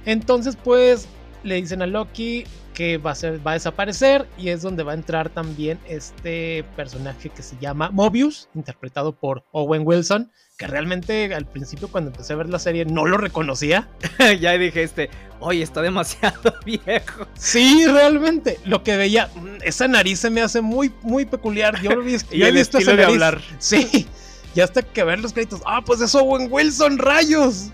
Entonces 0.05 0.55
pues 0.55 1.07
le 1.43 1.55
dicen 1.55 1.81
a 1.81 1.87
Loki 1.87 2.45
que 2.73 2.97
va 2.97 3.11
a, 3.11 3.15
ser, 3.15 3.45
va 3.45 3.51
a 3.51 3.53
desaparecer 3.55 4.27
y 4.37 4.49
es 4.49 4.61
donde 4.61 4.83
va 4.83 4.91
a 4.91 4.95
entrar 4.95 5.29
también 5.29 5.79
este 5.87 6.65
personaje 6.75 7.29
que 7.29 7.41
se 7.41 7.57
llama 7.59 7.89
Mobius, 7.89 8.49
interpretado 8.53 9.13
por 9.13 9.45
Owen 9.51 9.83
Wilson, 9.85 10.31
que 10.57 10.67
realmente 10.67 11.35
al 11.35 11.45
principio 11.45 11.89
cuando 11.89 12.11
empecé 12.11 12.31
a 12.31 12.37
ver 12.37 12.47
la 12.47 12.59
serie 12.59 12.85
no 12.85 13.05
lo 13.05 13.17
reconocía. 13.17 13.89
ya 14.39 14.53
dije 14.53 14.83
este, 14.83 15.09
oye, 15.39 15.61
está 15.61 15.81
demasiado 15.81 16.55
viejo. 16.65 17.27
Sí, 17.37 17.85
realmente. 17.85 18.59
Lo 18.63 18.81
que 18.81 18.95
veía, 18.95 19.29
mm, 19.35 19.57
esa 19.63 19.87
nariz 19.87 20.19
se 20.19 20.29
me 20.29 20.41
hace 20.41 20.61
muy, 20.61 20.93
muy 21.01 21.25
peculiar. 21.25 21.81
Yo 21.81 21.91
lo 21.91 22.01
he 22.01 22.05
visto, 22.05 22.33
yo 22.35 22.45
he 22.45 22.51
visto 22.51 22.77
esa 22.77 22.93
nariz. 22.93 23.07
hablar. 23.07 23.41
Sí. 23.59 24.07
Y 24.55 24.61
hasta 24.61 24.81
que 24.81 25.03
ver 25.03 25.19
los 25.19 25.33
créditos, 25.33 25.61
ah, 25.65 25.81
pues 25.85 25.99
eso 25.99 26.23
Owen 26.23 26.47
Wilson, 26.49 26.97
rayos. 26.97 27.71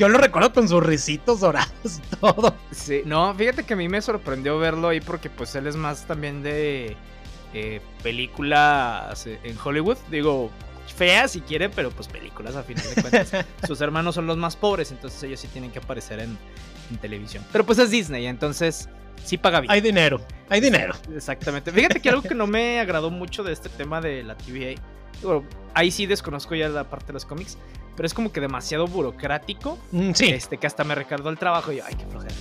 Yo 0.00 0.08
lo 0.08 0.18
recuerdo 0.18 0.52
con 0.52 0.68
sus 0.68 0.84
risitos 0.84 1.38
dorados 1.38 1.70
y 1.84 2.16
todo. 2.16 2.56
Sí, 2.72 3.02
no, 3.04 3.32
fíjate 3.36 3.62
que 3.62 3.74
a 3.74 3.76
mí 3.76 3.88
me 3.88 4.02
sorprendió 4.02 4.58
verlo 4.58 4.88
ahí 4.88 5.00
porque 5.00 5.30
pues 5.30 5.54
él 5.54 5.68
es 5.68 5.76
más 5.76 6.08
también 6.08 6.42
de 6.42 6.96
eh, 7.54 7.80
películas 8.02 9.28
en 9.28 9.56
Hollywood. 9.62 9.96
Digo, 10.10 10.50
fea 10.98 11.28
si 11.28 11.40
quiere, 11.40 11.68
pero 11.70 11.90
pues 11.90 12.08
películas 12.08 12.56
a 12.56 12.62
final 12.64 12.84
de 12.94 13.00
cuentas. 13.02 13.46
Sus 13.66 13.80
hermanos 13.80 14.14
son 14.16 14.26
los 14.26 14.36
más 14.36 14.56
pobres, 14.56 14.90
entonces 14.90 15.22
ellos 15.22 15.40
sí 15.40 15.48
tienen 15.48 15.70
que 15.70 15.78
aparecer 15.78 16.18
en, 16.18 16.36
en 16.90 16.98
televisión. 16.98 17.44
Pero 17.52 17.64
pues 17.64 17.78
es 17.78 17.90
Disney, 17.90 18.26
entonces 18.26 18.88
sí 19.24 19.38
paga 19.38 19.60
bien. 19.60 19.70
Hay 19.70 19.80
dinero, 19.80 20.20
hay 20.48 20.60
dinero. 20.60 20.94
Exactamente. 21.14 21.70
Fíjate 21.70 22.00
que 22.00 22.08
algo 22.08 22.22
que 22.22 22.34
no 22.34 22.46
me 22.46 22.80
agradó 22.80 23.10
mucho 23.10 23.44
de 23.44 23.52
este 23.52 23.68
tema 23.68 24.00
de 24.00 24.24
la 24.24 24.36
TVA, 24.36 24.80
bueno, 25.22 25.44
ahí 25.74 25.90
sí 25.90 26.06
desconozco 26.06 26.54
ya 26.56 26.68
la 26.68 26.84
parte 26.90 27.08
de 27.08 27.12
los 27.14 27.24
cómics, 27.24 27.56
pero 27.96 28.06
es 28.06 28.14
como 28.14 28.32
que 28.32 28.40
demasiado 28.40 28.86
burocrático. 28.86 29.78
Mm, 29.92 30.12
sí. 30.12 30.30
Este, 30.30 30.58
que 30.58 30.66
hasta 30.66 30.82
me 30.82 30.94
recordó 30.94 31.30
el 31.30 31.38
trabajo 31.38 31.72
y 31.72 31.76
yo, 31.76 31.84
ay, 31.86 31.94
qué 31.94 32.06
flojera. 32.06 32.34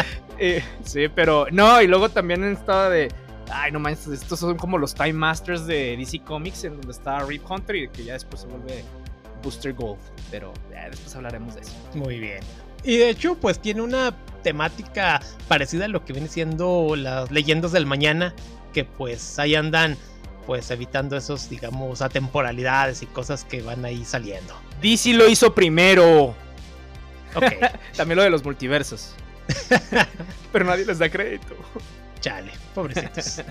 Eh, 0.36 0.64
sí, 0.84 1.06
pero 1.08 1.46
no, 1.52 1.80
y 1.80 1.86
luego 1.86 2.08
también 2.08 2.42
estaba 2.42 2.88
de, 2.90 3.08
ay, 3.54 3.72
no 3.72 3.78
manches, 3.78 4.08
estos 4.08 4.40
son 4.40 4.56
como 4.56 4.78
los 4.78 4.94
Time 4.94 5.14
Masters 5.14 5.66
de 5.66 5.96
DC 5.96 6.20
Comics, 6.20 6.64
en 6.64 6.76
donde 6.76 6.92
está 6.92 7.20
Rip 7.20 7.48
Hunter 7.48 7.76
y 7.76 7.88
que 7.88 8.04
ya 8.04 8.14
después 8.14 8.42
se 8.42 8.48
vuelve 8.48 8.84
Booster 9.42 9.72
Gold, 9.72 10.00
pero 10.30 10.52
ya 10.70 10.90
después 10.90 11.14
hablaremos 11.14 11.54
de 11.54 11.60
eso. 11.60 11.72
Muy 11.94 12.18
bien. 12.18 12.40
Y 12.82 12.98
de 12.98 13.10
hecho, 13.10 13.36
pues 13.36 13.60
tiene 13.60 13.80
una 13.80 14.14
temática 14.42 15.20
parecida 15.48 15.86
a 15.86 15.88
lo 15.88 16.04
que 16.04 16.12
viene 16.12 16.28
siendo 16.28 16.96
las 16.96 17.30
leyendas 17.30 17.72
del 17.72 17.86
mañana, 17.86 18.34
que 18.72 18.84
pues 18.84 19.38
ahí 19.38 19.54
andan 19.54 19.96
pues 20.46 20.70
evitando 20.70 21.16
esos, 21.16 21.48
digamos, 21.48 22.02
atemporalidades 22.02 23.02
y 23.02 23.06
cosas 23.06 23.44
que 23.44 23.62
van 23.62 23.84
ahí 23.84 24.04
saliendo. 24.04 24.54
DC 24.82 25.14
lo 25.14 25.28
hizo 25.28 25.54
primero. 25.54 26.34
Ok, 27.34 27.44
También 27.96 28.16
lo 28.16 28.22
de 28.22 28.30
los 28.30 28.44
multiversos. 28.44 29.14
Pero 30.52 30.64
nadie 30.64 30.84
les 30.84 30.98
da 30.98 31.08
crédito. 31.08 31.56
Chale, 32.24 32.52
pobrecitos. 32.74 33.42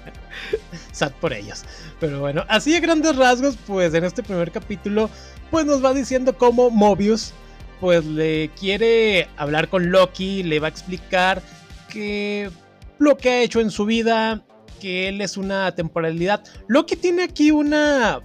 Sad 0.91 1.11
por 1.21 1.31
ellos. 1.31 1.63
Pero 1.99 2.19
bueno, 2.21 2.43
así 2.47 2.75
a 2.75 2.79
grandes 2.79 3.15
rasgos, 3.15 3.55
pues 3.67 3.93
en 3.93 4.03
este 4.03 4.23
primer 4.23 4.51
capítulo, 4.51 5.11
pues 5.51 5.63
nos 5.67 5.85
va 5.85 5.93
diciendo 5.93 6.35
cómo 6.35 6.71
Mobius, 6.71 7.33
pues 7.79 8.03
le 8.03 8.49
quiere 8.59 9.27
hablar 9.37 9.69
con 9.69 9.91
Loki, 9.91 10.41
le 10.41 10.59
va 10.59 10.67
a 10.67 10.69
explicar 10.71 11.43
que 11.87 12.49
lo 12.97 13.15
que 13.15 13.29
ha 13.29 13.41
hecho 13.43 13.61
en 13.61 13.69
su 13.69 13.85
vida, 13.85 14.43
que 14.81 15.07
él 15.07 15.21
es 15.21 15.37
una 15.37 15.75
temporalidad. 15.75 16.43
Loki 16.67 16.95
tiene 16.95 17.25
aquí 17.25 17.51
una, 17.51 18.21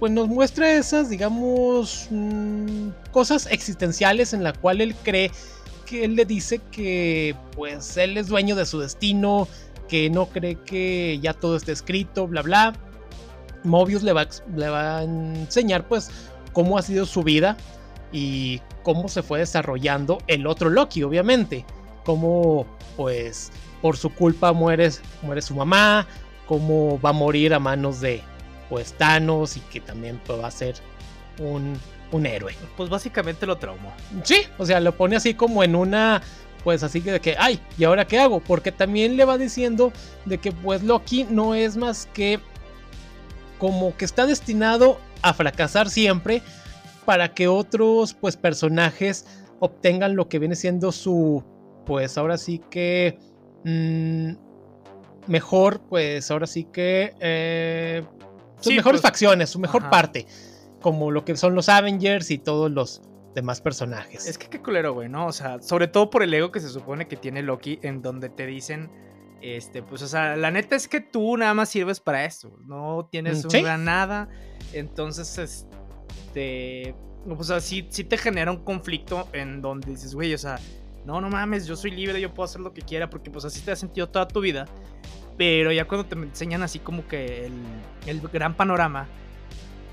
pues 0.00 0.10
nos 0.10 0.26
muestra 0.26 0.72
esas, 0.72 1.10
digamos, 1.10 2.08
mm, 2.10 2.88
cosas 3.12 3.46
existenciales 3.52 4.32
en 4.32 4.42
la 4.42 4.52
cual 4.52 4.80
él 4.80 4.96
cree 5.04 5.30
que 5.86 6.04
él 6.04 6.16
le 6.16 6.24
dice 6.24 6.60
que 6.70 7.36
pues 7.54 7.96
él 7.98 8.16
es 8.16 8.28
dueño 8.28 8.56
de 8.56 8.64
su 8.64 8.80
destino, 8.80 9.46
que 9.92 10.08
no 10.08 10.24
cree 10.24 10.54
que 10.54 11.18
ya 11.20 11.34
todo 11.34 11.54
esté 11.54 11.72
escrito, 11.72 12.26
bla 12.26 12.40
bla. 12.40 12.72
Mobius 13.62 14.02
le 14.02 14.14
va, 14.14 14.26
le 14.56 14.70
va 14.70 15.00
a 15.00 15.02
enseñar 15.02 15.86
pues 15.86 16.10
cómo 16.54 16.78
ha 16.78 16.82
sido 16.82 17.04
su 17.04 17.22
vida 17.22 17.58
y 18.10 18.62
cómo 18.84 19.08
se 19.08 19.22
fue 19.22 19.40
desarrollando 19.40 20.16
el 20.28 20.46
otro 20.46 20.70
Loki, 20.70 21.02
obviamente. 21.02 21.66
Cómo 22.06 22.66
pues 22.96 23.52
por 23.82 23.98
su 23.98 24.08
culpa 24.14 24.54
muere, 24.54 24.90
muere 25.20 25.42
su 25.42 25.54
mamá, 25.54 26.06
cómo 26.46 26.98
va 26.98 27.10
a 27.10 27.12
morir 27.12 27.52
a 27.52 27.58
manos 27.58 28.00
de 28.00 28.22
pues 28.70 28.94
Thanos 28.94 29.58
y 29.58 29.60
que 29.60 29.80
también 29.80 30.18
pues, 30.24 30.40
va 30.40 30.46
a 30.46 30.50
ser 30.50 30.76
un, 31.38 31.78
un 32.12 32.24
héroe. 32.24 32.54
Pues 32.78 32.88
básicamente 32.88 33.44
lo 33.44 33.58
traumó. 33.58 33.92
Sí, 34.22 34.46
o 34.56 34.64
sea, 34.64 34.80
lo 34.80 34.96
pone 34.96 35.16
así 35.16 35.34
como 35.34 35.62
en 35.62 35.76
una, 35.76 36.22
pues 36.64 36.82
así 36.82 37.00
que 37.00 37.12
de 37.12 37.20
que, 37.20 37.36
ay, 37.38 37.60
¿y 37.78 37.84
ahora 37.84 38.06
qué 38.06 38.18
hago? 38.18 38.40
Porque 38.40 38.72
también 38.72 39.16
le 39.16 39.24
va 39.24 39.38
diciendo 39.38 39.92
de 40.24 40.38
que 40.38 40.52
pues 40.52 40.82
Loki 40.82 41.24
no 41.30 41.54
es 41.54 41.76
más 41.76 42.08
que 42.12 42.40
como 43.58 43.96
que 43.96 44.04
está 44.04 44.26
destinado 44.26 44.98
a 45.22 45.34
fracasar 45.34 45.88
siempre 45.88 46.42
para 47.04 47.34
que 47.34 47.48
otros 47.48 48.14
pues 48.14 48.36
personajes 48.36 49.26
obtengan 49.60 50.16
lo 50.16 50.28
que 50.28 50.38
viene 50.38 50.56
siendo 50.56 50.92
su, 50.92 51.44
pues 51.86 52.18
ahora 52.18 52.38
sí 52.38 52.60
que 52.70 53.18
mm, 53.64 54.32
mejor, 55.28 55.80
pues 55.88 56.30
ahora 56.30 56.46
sí 56.46 56.64
que 56.64 57.14
eh, 57.20 58.02
sus 58.56 58.66
Sí, 58.70 58.76
mejores 58.76 59.00
pues, 59.00 59.10
facciones, 59.10 59.50
su 59.50 59.58
mejor 59.58 59.82
ajá. 59.82 59.90
parte, 59.90 60.26
como 60.80 61.10
lo 61.10 61.24
que 61.24 61.36
son 61.36 61.54
los 61.54 61.68
Avengers 61.68 62.30
y 62.30 62.38
todos 62.38 62.70
los 62.70 63.02
demás 63.34 63.60
personajes. 63.60 64.26
Es 64.26 64.36
que 64.38 64.48
qué 64.48 64.60
culero, 64.60 64.92
güey, 64.94 65.08
¿no? 65.08 65.26
O 65.26 65.32
sea, 65.32 65.60
sobre 65.62 65.88
todo 65.88 66.10
por 66.10 66.22
el 66.22 66.32
ego 66.34 66.52
que 66.52 66.60
se 66.60 66.68
supone 66.68 67.08
que 67.08 67.16
tiene 67.16 67.42
Loki, 67.42 67.78
en 67.82 68.02
donde 68.02 68.28
te 68.28 68.46
dicen, 68.46 68.90
este, 69.40 69.82
pues, 69.82 70.02
o 70.02 70.06
sea, 70.06 70.36
la 70.36 70.50
neta 70.50 70.76
es 70.76 70.86
que 70.88 71.00
tú 71.00 71.36
nada 71.36 71.54
más 71.54 71.68
sirves 71.68 71.98
para 72.00 72.24
esto, 72.24 72.56
no 72.66 73.08
tienes 73.10 73.44
Mm, 73.44 73.50
sí. 73.50 73.58
una 73.60 73.76
nada, 73.78 74.28
entonces, 74.72 75.38
este, 75.38 76.94
o 77.26 77.42
sea, 77.44 77.60
sí, 77.60 77.86
sí 77.90 78.04
te 78.04 78.16
genera 78.18 78.50
un 78.50 78.64
conflicto 78.64 79.28
en 79.32 79.60
donde 79.62 79.90
dices, 79.90 80.14
güey, 80.14 80.34
o 80.34 80.38
sea, 80.38 80.58
no, 81.04 81.20
no 81.20 81.28
mames, 81.30 81.66
yo 81.66 81.74
soy 81.74 81.90
libre, 81.90 82.20
yo 82.20 82.32
puedo 82.32 82.44
hacer 82.44 82.60
lo 82.60 82.72
que 82.72 82.82
quiera, 82.82 83.10
porque 83.10 83.30
pues 83.30 83.44
así 83.44 83.60
te 83.60 83.72
has 83.72 83.78
sentido 83.80 84.08
toda 84.08 84.28
tu 84.28 84.40
vida, 84.40 84.66
pero 85.36 85.72
ya 85.72 85.86
cuando 85.88 86.06
te 86.06 86.14
enseñan 86.14 86.62
así 86.62 86.78
como 86.78 87.06
que 87.08 87.46
el, 87.46 87.52
el 88.06 88.20
gran 88.28 88.54
panorama, 88.56 89.08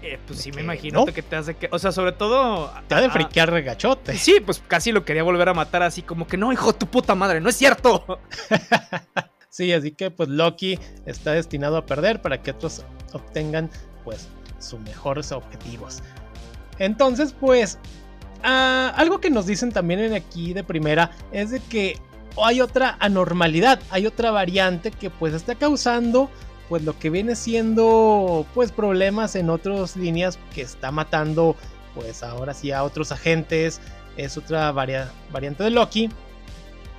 eh, 0.02 0.20
pues 0.26 0.40
sí 0.40 0.52
me 0.52 0.62
imagino 0.62 1.06
no. 1.06 1.14
que 1.14 1.22
te 1.22 1.36
hace 1.36 1.56
que, 1.56 1.68
o 1.72 1.80
sea, 1.80 1.92
sobre 1.92 2.14
todo... 2.14 2.72
Te 2.88 2.96
ha 2.96 3.02
de 3.02 3.10
friquear 3.10 3.52
regachote. 3.52 4.18
Sí, 4.18 4.38
pues 4.46 4.62
casi 4.68 4.92
lo 4.92 5.04
quería 5.04 5.24
volver 5.24 5.50
a 5.50 5.54
matar 5.54 5.84
así 5.84 6.02
como 6.02 6.26
que 6.28 6.38
no, 6.38 6.54
hijo 6.54 6.74
tu 6.74 6.88
puta 6.88 7.16
madre, 7.16 7.42
no 7.42 7.50
es 7.50 7.56
cierto. 7.56 8.20
Sí, 9.50 9.74
así 9.74 9.92
que 9.92 10.12
pues 10.12 10.30
Loki 10.30 10.80
está 11.06 11.32
destinado 11.32 11.78
a 11.78 11.86
perder 11.86 12.22
para 12.22 12.42
que 12.42 12.52
otros 12.52 12.86
obtengan 13.14 13.70
pues 14.06 14.28
sus 14.60 14.80
mejores 14.80 15.32
objetivos. 15.32 16.04
Entonces 16.78 17.34
pues 17.38 17.80
ah, 18.44 18.94
algo 18.96 19.20
que 19.20 19.32
nos 19.32 19.48
dicen 19.48 19.72
también 19.72 20.00
en 20.02 20.14
aquí 20.14 20.54
de 20.54 20.64
primera 20.64 21.12
es 21.32 21.50
de 21.50 21.60
que 21.62 22.00
hay 22.42 22.62
otra 22.62 22.96
anormalidad, 23.00 23.82
hay 23.90 24.06
otra 24.06 24.32
variante 24.32 24.92
que 24.92 25.10
pues 25.10 25.34
está 25.34 25.56
causando 25.56 26.30
pues 26.70 26.84
lo 26.84 26.98
que 26.98 27.10
viene 27.10 27.36
siendo 27.36 28.46
pues 28.54 28.72
problemas 28.72 29.36
en 29.36 29.50
otras 29.50 29.96
líneas 29.98 30.38
que 30.54 30.62
está 30.62 30.92
matando 30.92 31.56
pues 31.96 32.22
ahora 32.24 32.54
sí 32.54 32.72
a 32.72 32.84
otros 32.84 33.12
agentes, 33.12 33.82
es 34.16 34.38
otra 34.38 34.72
varia- 34.72 35.12
variante 35.32 35.64
de 35.64 35.72
Loki. 35.72 36.10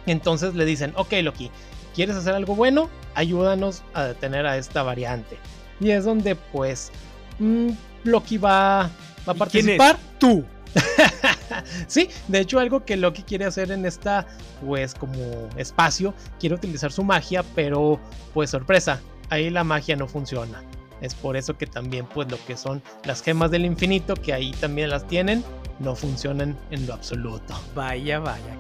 Entonces 0.07 0.55
le 0.55 0.65
dicen, 0.65 0.93
ok 0.97 1.12
Loki, 1.23 1.50
¿quieres 1.95 2.17
hacer 2.17 2.35
algo 2.35 2.57
bueno? 2.57 2.91
Ayúdanos 3.15 3.83
a 3.95 4.05
detener 4.05 4.47
a 4.47 4.57
esta 4.57 4.83
variante. 4.83 5.39
Y 5.79 5.91
es 5.91 6.05
donde 6.05 6.35
pues 6.35 6.91
mm, 7.39 7.69
Loki 8.05 8.39
va, 8.39 8.91
va 9.29 9.33
a 9.33 9.47
¿Y 9.47 9.50
quién 9.50 9.69
es? 9.71 9.79
participar. 9.79 9.99
Tú. 10.19 10.45
sí, 11.87 12.09
de 12.29 12.41
hecho 12.41 12.59
algo 12.59 12.85
que 12.85 12.97
Loki 12.97 13.23
quiere 13.23 13.45
hacer 13.45 13.71
en 13.73 13.85
esta 13.87 14.27
pues 14.65 14.95
como 14.95 15.49
espacio, 15.57 16.15
quiere 16.39 16.55
utilizar 16.55 16.93
su 16.93 17.03
magia, 17.03 17.43
pero 17.55 17.99
pues 18.35 18.50
sorpresa, 18.50 19.00
ahí 19.31 19.51
la 19.51 19.65
magia 19.65 19.97
no 19.97 20.07
funciona. 20.07 20.63
Es 21.01 21.15
por 21.15 21.37
eso 21.37 21.57
que 21.57 21.67
también 21.67 22.07
pues 22.07 22.31
lo 22.31 22.39
que 22.47 22.57
son 22.57 22.83
las 23.05 23.23
gemas 23.23 23.51
del 23.51 23.65
infinito, 23.65 24.15
que 24.15 24.35
ahí 24.35 24.53
también 24.61 24.91
las 24.91 25.07
tienen, 25.07 25.43
no 25.79 25.97
funcionan 25.97 26.59
en 26.71 26.87
lo 26.87 26.95
absoluto. 26.95 27.59
Vaya, 27.75 28.19
vaya. 28.19 28.57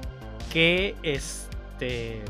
Que 0.50 0.96
este. 1.02 2.22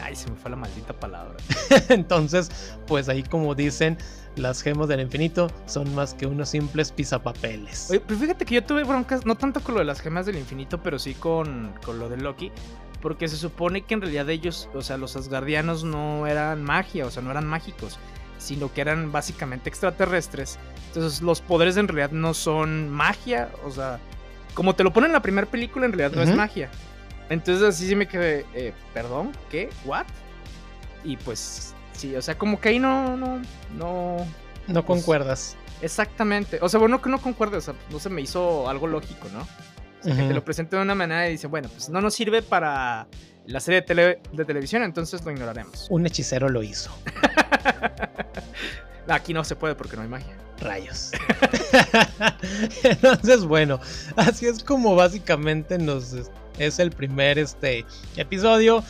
Ay, 0.00 0.14
se 0.14 0.30
me 0.30 0.36
fue 0.36 0.50
la 0.50 0.56
maldita 0.56 0.92
palabra. 0.92 1.36
Entonces, 1.88 2.50
pues 2.86 3.08
ahí 3.08 3.22
como 3.22 3.54
dicen, 3.54 3.98
las 4.36 4.62
gemas 4.62 4.88
del 4.88 5.00
infinito 5.00 5.48
son 5.64 5.92
más 5.94 6.14
que 6.14 6.26
unos 6.26 6.50
simples 6.50 6.92
pisapapeles. 6.92 7.90
Oye, 7.90 8.00
pero 8.00 8.20
fíjate 8.20 8.44
que 8.44 8.56
yo 8.56 8.64
tuve 8.64 8.84
broncas, 8.84 9.24
no 9.24 9.34
tanto 9.34 9.60
con 9.60 9.74
lo 9.74 9.80
de 9.80 9.86
las 9.86 10.00
gemas 10.00 10.26
del 10.26 10.36
infinito, 10.36 10.82
pero 10.82 10.98
sí 10.98 11.14
con, 11.14 11.74
con 11.84 11.98
lo 11.98 12.08
de 12.08 12.18
Loki. 12.18 12.52
Porque 13.06 13.28
se 13.28 13.36
supone 13.36 13.82
que 13.82 13.94
en 13.94 14.00
realidad 14.00 14.28
ellos, 14.30 14.68
o 14.74 14.82
sea, 14.82 14.96
los 14.96 15.14
asgardianos 15.14 15.84
no 15.84 16.26
eran 16.26 16.64
magia, 16.64 17.06
o 17.06 17.10
sea, 17.12 17.22
no 17.22 17.30
eran 17.30 17.46
mágicos, 17.46 18.00
sino 18.38 18.74
que 18.74 18.80
eran 18.80 19.12
básicamente 19.12 19.68
extraterrestres. 19.68 20.58
Entonces, 20.88 21.22
los 21.22 21.40
poderes 21.40 21.76
en 21.76 21.86
realidad 21.86 22.10
no 22.10 22.34
son 22.34 22.90
magia, 22.90 23.48
o 23.64 23.70
sea, 23.70 24.00
como 24.54 24.74
te 24.74 24.82
lo 24.82 24.92
ponen 24.92 25.10
en 25.10 25.12
la 25.12 25.22
primera 25.22 25.46
película, 25.46 25.86
en 25.86 25.92
realidad 25.92 26.16
no 26.16 26.28
es 26.28 26.34
magia. 26.34 26.68
Entonces, 27.30 27.62
así 27.62 27.86
sí 27.86 27.94
me 27.94 28.08
quedé, 28.08 28.44
eh, 28.54 28.72
¿perdón? 28.92 29.30
¿Qué? 29.52 29.70
¿What? 29.84 30.06
Y 31.04 31.16
pues, 31.16 31.76
sí, 31.92 32.16
o 32.16 32.22
sea, 32.22 32.36
como 32.36 32.60
que 32.60 32.70
ahí 32.70 32.80
no, 32.80 33.16
no, 33.16 33.40
no, 33.78 34.16
no 34.66 34.84
concuerdas. 34.84 35.56
Exactamente. 35.80 36.58
O 36.60 36.68
sea, 36.68 36.80
bueno, 36.80 37.00
que 37.00 37.08
no 37.08 37.20
concuerde, 37.20 37.58
o 37.58 37.60
sea, 37.60 37.74
no 37.88 38.00
se 38.00 38.10
me 38.10 38.20
hizo 38.20 38.68
algo 38.68 38.88
lógico, 38.88 39.28
¿no? 39.32 39.46
Que 40.06 40.22
te 40.28 40.32
lo 40.34 40.44
presenten 40.44 40.78
de 40.78 40.84
una 40.84 40.94
manera 40.94 41.28
y 41.28 41.32
dicen, 41.32 41.50
bueno, 41.50 41.68
pues 41.68 41.88
no 41.88 42.00
nos 42.00 42.14
sirve 42.14 42.40
para 42.42 43.08
la 43.46 43.60
serie 43.60 43.80
de, 43.80 43.86
tele- 43.86 44.20
de 44.32 44.44
televisión, 44.44 44.82
entonces 44.82 45.24
lo 45.24 45.30
ignoraremos. 45.32 45.86
Un 45.90 46.06
hechicero 46.06 46.48
lo 46.48 46.62
hizo. 46.62 46.90
Aquí 49.08 49.32
no 49.34 49.44
se 49.44 49.56
puede 49.56 49.74
porque 49.74 49.96
no 49.96 50.02
hay 50.02 50.08
magia. 50.08 50.36
Rayos. 50.58 51.12
Entonces, 52.82 53.44
bueno, 53.44 53.78
así 54.16 54.46
es 54.46 54.64
como 54.64 54.94
básicamente 54.94 55.78
nos 55.78 56.14
es 56.58 56.78
el 56.78 56.90
primer 56.90 57.38
este 57.38 57.84
episodio. 58.16 58.82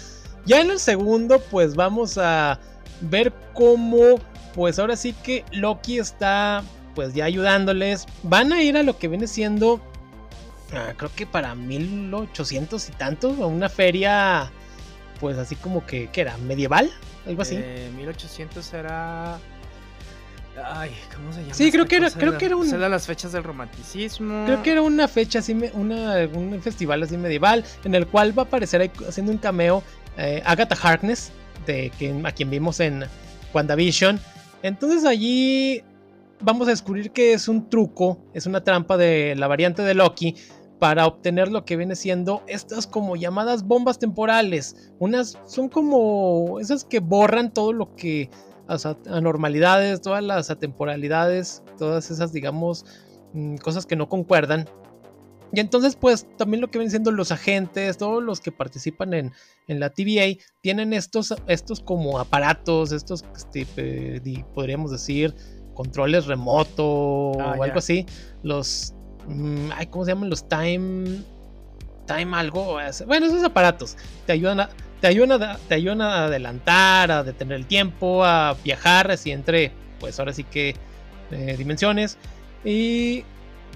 Ya 0.47 0.61
en 0.61 0.71
el 0.71 0.79
segundo, 0.79 1.41
pues 1.51 1.75
vamos 1.75 2.19
a 2.19 2.61
ver 3.01 3.33
cómo, 3.53 4.21
pues 4.55 4.79
ahora 4.79 4.95
sí 4.97 5.13
que 5.25 5.45
Loki 5.53 5.99
está 5.99 6.63
pues 6.95 7.13
ya 7.15 7.25
ayudándoles. 7.25 8.07
Van 8.23 8.53
a 8.53 8.63
ir 8.63 8.77
a 8.77 8.83
lo 8.85 8.97
que 8.99 9.09
viene 9.09 9.27
siendo, 9.27 9.81
ah, 10.73 10.93
creo 10.97 11.11
que 11.15 11.27
para 11.27 11.55
1800 11.55 12.89
y 12.89 12.93
tantos, 12.93 13.39
a 13.41 13.47
una 13.47 13.69
feria, 13.69 14.51
pues 15.21 15.39
así 15.39 15.57
como 15.57 15.85
que, 15.87 16.09
¿qué 16.13 16.23
era? 16.23 16.37
¿Medieval? 16.39 16.91
Algo 17.27 17.43
así. 17.43 17.57
Eh, 17.59 17.91
1800 17.97 18.73
era. 18.75 19.39
Ay, 20.65 20.91
¿cómo 21.15 21.33
se 21.35 21.43
llama? 21.43 21.53
Sí, 21.55 21.71
creo 21.71 21.85
que 21.85 21.97
era- 21.97 22.11
creo 22.11 22.39
que 22.39 22.47
era 22.47 22.57
un- 22.57 22.91
las 22.91 23.07
fechas 23.07 23.33
del 23.33 23.43
romanticismo. 23.45 24.45
Creo 24.47 24.63
que 24.63 24.71
era 24.71 24.81
una 24.83 25.07
fecha 25.07 25.41
así, 25.41 25.53
una, 25.75 26.27
un 26.33 26.59
festival 26.63 27.03
así 27.03 27.17
medieval, 27.19 27.63
en 27.85 27.95
el 27.95 28.07
cual 28.07 28.37
va 28.37 28.45
a 28.45 28.47
aparecer 28.47 28.91
haciendo 29.07 29.33
un 29.33 29.39
cameo 29.39 29.83
eh, 30.19 30.43
Agatha 30.47 30.75
Harkness, 30.83 31.31
de 31.67 31.93
quien, 31.99 32.25
a 32.25 32.33
quien 32.33 32.49
vimos 32.49 32.81
en 32.81 33.05
WandaVision. 33.53 34.19
Entonces 34.63 35.05
allí 35.05 35.83
vamos 36.41 36.69
a 36.69 36.71
descubrir 36.71 37.11
que 37.13 37.33
es 37.33 37.49
un 37.49 37.69
truco, 37.69 38.19
es 38.35 38.47
una 38.47 38.63
trampa 38.63 38.97
de 38.97 39.35
la 39.37 39.47
variante 39.49 39.83
de 39.83 39.95
Loki 39.95 40.35
para 40.79 41.07
obtener 41.07 41.51
lo 41.51 41.65
que 41.65 41.77
viene 41.77 41.97
siendo 41.97 42.43
estas 42.47 42.87
como 42.87 43.17
llamadas 43.17 43.63
bombas 43.63 43.99
temporales. 43.99 44.93
Unas 44.99 45.39
son 45.47 45.69
como 45.69 46.59
esas 46.61 46.85
que 46.85 47.01
borran 47.01 47.53
todo 47.53 47.73
lo 47.73 47.95
que 47.97 48.31
anormalidades, 49.09 50.01
todas 50.03 50.23
las 50.23 50.51
atemporalidades, 50.51 51.63
todas 51.79 52.11
esas 52.11 52.33
digamos 52.33 52.85
mm, 53.33 53.57
cosas 53.57 53.87
que 53.87 53.97
no 53.97 54.09
concuerdan. 54.09 54.69
Y 55.53 55.61
entonces, 55.61 55.95
pues, 55.95 56.27
también 56.37 56.61
lo 56.61 56.69
que 56.71 56.79
ven 56.79 56.91
siendo 56.91 57.13
los 57.13 57.31
agentes, 57.31 57.97
todos 57.97 58.23
los 58.23 58.41
que 58.41 58.51
participan 58.51 59.15
en, 59.15 59.33
en 59.69 59.79
la 59.81 59.91
TVA, 59.91 60.43
tienen 60.61 60.93
estos, 60.93 61.33
estos 61.47 61.81
como 61.81 62.19
aparatos, 62.19 62.91
estos, 62.91 63.25
este, 63.35 64.21
di- 64.21 64.45
podríamos 64.55 64.91
decir, 64.91 65.35
controles 65.77 66.27
remoto 66.27 67.33
Ah, 67.39 67.55
o 67.59 67.63
algo 67.63 67.79
así. 67.79 68.07
Los, 68.43 68.95
mm, 69.29 69.71
ay, 69.77 69.87
¿cómo 69.87 70.05
se 70.05 70.13
llaman? 70.13 70.31
Los 70.31 70.49
time, 70.49 71.23
time 72.07 72.37
algo. 72.37 72.79
Bueno, 73.07 73.27
esos 73.27 73.45
aparatos 73.45 73.97
te 74.27 74.33
ayudan 74.33 74.61
a, 74.61 74.71
te 75.01 75.07
ayudan 75.07 75.43
a, 75.43 75.59
te 75.69 75.75
ayudan 75.75 76.01
a 76.01 76.25
adelantar, 76.25 77.13
a 77.13 77.23
detener 77.23 77.59
el 77.59 77.67
tiempo, 77.67 78.25
a 78.25 78.57
viajar 78.65 79.11
así 79.11 79.31
entre, 79.31 79.71
pues 80.01 80.19
ahora 80.19 80.33
sí 80.33 80.43
que 80.43 80.75
eh, 81.31 81.55
dimensiones. 81.57 82.19
Y 82.65 83.25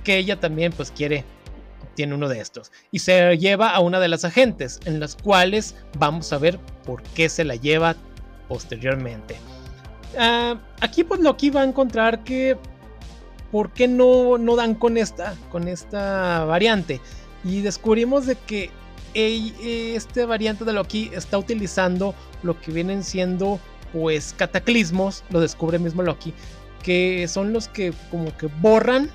que 0.02 0.16
ella 0.16 0.40
también 0.40 0.72
pues 0.72 0.90
quiere, 0.90 1.24
obtiene 1.82 2.14
uno 2.14 2.28
de 2.28 2.40
estos. 2.40 2.72
Y 2.90 3.00
se 3.00 3.36
lleva 3.38 3.70
a 3.70 3.80
una 3.80 4.00
de 4.00 4.08
las 4.08 4.24
agentes, 4.24 4.80
en 4.86 4.98
las 4.98 5.14
cuales 5.14 5.76
vamos 5.98 6.32
a 6.32 6.38
ver 6.38 6.58
por 6.84 7.02
qué 7.02 7.28
se 7.28 7.44
la 7.44 7.56
lleva 7.56 7.94
posteriormente. 8.48 9.36
Ah, 10.18 10.56
aquí 10.80 11.04
pues 11.04 11.20
Loki 11.20 11.50
va 11.50 11.62
a 11.62 11.64
encontrar 11.64 12.24
que 12.24 12.56
por 13.50 13.70
qué 13.72 13.88
no, 13.88 14.38
no 14.38 14.56
dan 14.56 14.74
con 14.74 14.96
esta, 14.96 15.34
con 15.50 15.68
esta 15.68 16.44
variante. 16.44 17.00
Y 17.44 17.62
descubrimos 17.62 18.26
de 18.26 18.36
que 18.36 18.70
este 19.14 20.24
variante 20.24 20.64
de 20.64 20.72
Loki 20.72 21.10
está 21.14 21.36
utilizando 21.38 22.14
lo 22.42 22.60
que 22.60 22.70
vienen 22.70 23.02
siendo 23.02 23.58
pues 23.92 24.34
cataclismos, 24.36 25.24
lo 25.30 25.40
descubre 25.40 25.80
mismo 25.80 26.02
Loki, 26.02 26.32
que 26.82 27.26
son 27.26 27.52
los 27.52 27.66
que 27.66 27.92
como 28.10 28.36
que 28.36 28.46
borran 28.60 29.10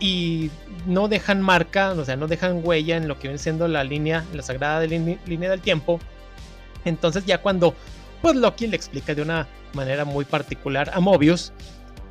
y 0.00 0.50
no 0.86 1.08
dejan 1.08 1.42
marca, 1.42 1.90
o 1.92 2.04
sea, 2.04 2.16
no 2.16 2.26
dejan 2.26 2.60
huella 2.64 2.96
en 2.96 3.08
lo 3.08 3.18
que 3.18 3.28
viene 3.28 3.38
siendo 3.38 3.68
la 3.68 3.84
línea, 3.84 4.24
la 4.32 4.42
sagrada 4.42 4.86
línea 4.86 5.50
del 5.50 5.60
tiempo. 5.60 6.00
Entonces 6.86 7.26
ya 7.26 7.42
cuando 7.42 7.74
pues 8.22 8.36
Loki 8.36 8.66
le 8.66 8.76
explica 8.76 9.14
de 9.14 9.22
una 9.22 9.46
manera 9.74 10.04
muy 10.04 10.24
particular 10.24 10.90
a 10.94 11.00
Mobius, 11.00 11.52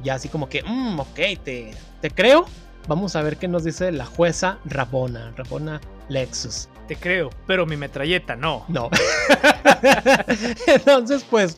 ya 0.03 0.15
así 0.15 0.29
como 0.29 0.49
que, 0.49 0.63
"Mm, 0.63 0.99
ok, 0.99 1.19
te, 1.43 1.71
te 2.01 2.11
creo. 2.11 2.45
Vamos 2.87 3.15
a 3.15 3.23
ver 3.23 3.37
qué 3.37 3.47
nos 3.47 3.63
dice 3.63 3.91
la 3.91 4.05
jueza 4.05 4.59
Rabona, 4.65 5.33
Rabona 5.35 5.81
Lexus. 6.07 6.69
Te 6.87 6.95
creo, 6.95 7.31
pero 7.47 7.65
mi 7.65 7.77
metralleta 7.77 8.35
no. 8.35 8.63
No. 8.67 8.91
Entonces, 10.67 11.25
pues, 11.27 11.57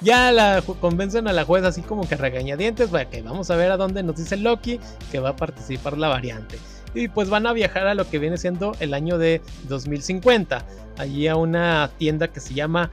ya 0.00 0.30
la 0.30 0.62
convencen 0.80 1.26
a 1.26 1.32
la 1.32 1.44
jueza 1.44 1.68
así 1.68 1.82
como 1.82 2.08
que 2.08 2.14
regañadientes, 2.14 2.90
para 2.90 3.10
que 3.10 3.22
vamos 3.22 3.50
a 3.50 3.56
ver 3.56 3.72
a 3.72 3.76
dónde 3.76 4.04
nos 4.04 4.16
dice 4.16 4.36
Loki 4.36 4.78
que 5.10 5.18
va 5.18 5.30
a 5.30 5.36
participar 5.36 5.98
la 5.98 6.06
variante. 6.08 6.58
Y 6.94 7.08
pues 7.08 7.28
van 7.28 7.46
a 7.46 7.52
viajar 7.52 7.86
a 7.86 7.94
lo 7.94 8.08
que 8.08 8.18
viene 8.18 8.38
siendo 8.38 8.72
el 8.80 8.94
año 8.94 9.18
de 9.18 9.42
2050, 9.68 10.64
allí 10.96 11.26
a 11.28 11.36
una 11.36 11.90
tienda 11.98 12.28
que 12.28 12.40
se 12.40 12.54
llama 12.54 12.90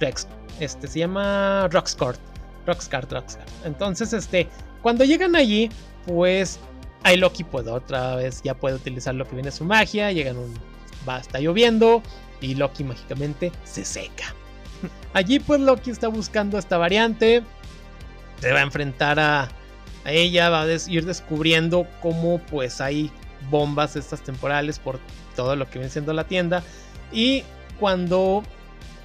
Rex, 0.00 0.28
este 0.60 0.86
se 0.86 1.00
llama 1.00 1.68
Roxcart, 1.68 2.20
Roxcart, 2.66 3.12
Roxcart. 3.12 3.48
Entonces, 3.64 4.12
este, 4.12 4.48
cuando 4.82 5.04
llegan 5.04 5.36
allí, 5.36 5.70
pues 6.06 6.58
ahí 7.02 7.16
Loki 7.16 7.44
puede 7.44 7.70
otra 7.70 8.16
vez, 8.16 8.42
ya 8.42 8.54
puede 8.54 8.76
utilizar 8.76 9.14
lo 9.14 9.26
que 9.26 9.34
viene 9.34 9.50
su 9.50 9.64
magia, 9.64 10.12
llegan 10.12 10.38
un, 10.38 10.54
va, 11.08 11.18
está 11.18 11.38
lloviendo 11.38 12.02
y 12.40 12.54
Loki 12.54 12.84
mágicamente 12.84 13.52
se 13.64 13.84
seca. 13.84 14.34
Allí 15.12 15.38
pues 15.38 15.60
Loki 15.60 15.90
está 15.90 16.08
buscando 16.08 16.58
esta 16.58 16.78
variante, 16.78 17.42
se 18.40 18.52
va 18.52 18.60
a 18.60 18.62
enfrentar 18.62 19.20
a, 19.20 19.48
ella, 20.04 20.50
va 20.50 20.62
a 20.62 20.66
ir 20.66 21.04
descubriendo 21.04 21.86
cómo 22.00 22.38
pues 22.50 22.80
hay 22.80 23.10
bombas 23.50 23.94
estas 23.94 24.22
temporales 24.22 24.78
por 24.80 24.98
todo 25.36 25.54
lo 25.54 25.66
que 25.68 25.78
viene 25.78 25.90
siendo 25.90 26.12
la 26.12 26.24
tienda 26.24 26.62
y 27.12 27.44
cuando 27.78 28.42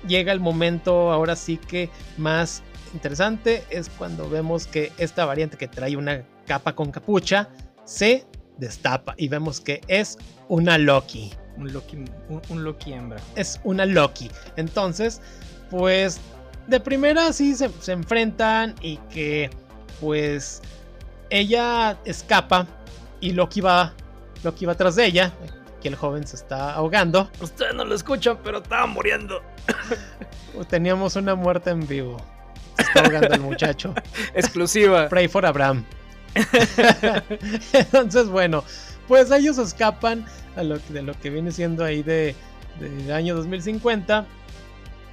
llega 0.07 0.31
el 0.31 0.39
momento 0.39 1.11
ahora 1.11 1.35
sí 1.35 1.57
que 1.57 1.89
más 2.17 2.63
interesante 2.93 3.63
es 3.69 3.89
cuando 3.89 4.29
vemos 4.29 4.67
que 4.67 4.91
esta 4.97 5.25
variante 5.25 5.57
que 5.57 5.67
trae 5.67 5.95
una 5.95 6.23
capa 6.45 6.73
con 6.75 6.91
capucha 6.91 7.49
se 7.85 8.25
destapa 8.57 9.13
y 9.17 9.27
vemos 9.27 9.59
que 9.59 9.81
es 9.87 10.17
una 10.47 10.77
Loki 10.77 11.31
Un 11.57 11.73
Loki, 11.73 11.97
un, 12.29 12.41
un 12.49 12.63
Loki 12.63 12.93
hembra. 12.93 13.19
es 13.35 13.59
una 13.63 13.85
Loki. 13.85 14.29
Entonces, 14.55 15.21
pues 15.69 16.19
de 16.67 16.79
primera 16.79 17.33
sí 17.33 17.55
se, 17.55 17.69
se 17.79 17.93
enfrentan 17.93 18.75
y 18.81 18.97
que 19.09 19.49
pues 19.99 20.61
ella 21.29 21.97
escapa 22.05 22.67
y 23.19 23.31
Loki 23.31 23.61
va, 23.61 23.93
Loki 24.43 24.65
va 24.65 24.75
tras 24.75 24.95
de 24.95 25.05
ella. 25.05 25.33
Que 25.87 25.93
el 25.93 25.95
joven 25.95 26.27
se 26.27 26.35
está 26.35 26.73
ahogando. 26.73 27.31
Ustedes 27.39 27.73
no 27.73 27.85
lo 27.85 27.95
escuchan, 27.95 28.37
pero 28.43 28.57
estaba 28.57 28.85
muriendo. 28.87 29.41
Teníamos 30.69 31.15
una 31.15 31.33
muerte 31.33 31.69
en 31.69 31.87
vivo. 31.87 32.17
Se 32.75 32.81
está 32.81 32.99
ahogando 33.05 33.33
el 33.35 33.39
muchacho. 33.39 33.93
Exclusiva. 34.33 35.07
Pray 35.07 35.29
for 35.29 35.45
Abraham. 35.45 35.85
Entonces, 37.71 38.27
bueno, 38.27 38.65
pues 39.07 39.31
ellos 39.31 39.57
escapan 39.59 40.25
a 40.57 40.63
lo, 40.63 40.77
que- 40.77 40.91
de 40.93 41.03
lo 41.03 41.13
que 41.17 41.29
viene 41.29 41.53
siendo 41.53 41.85
ahí 41.85 42.03
de, 42.03 42.35
del 42.81 43.09
año 43.13 43.33
2050. 43.35 44.25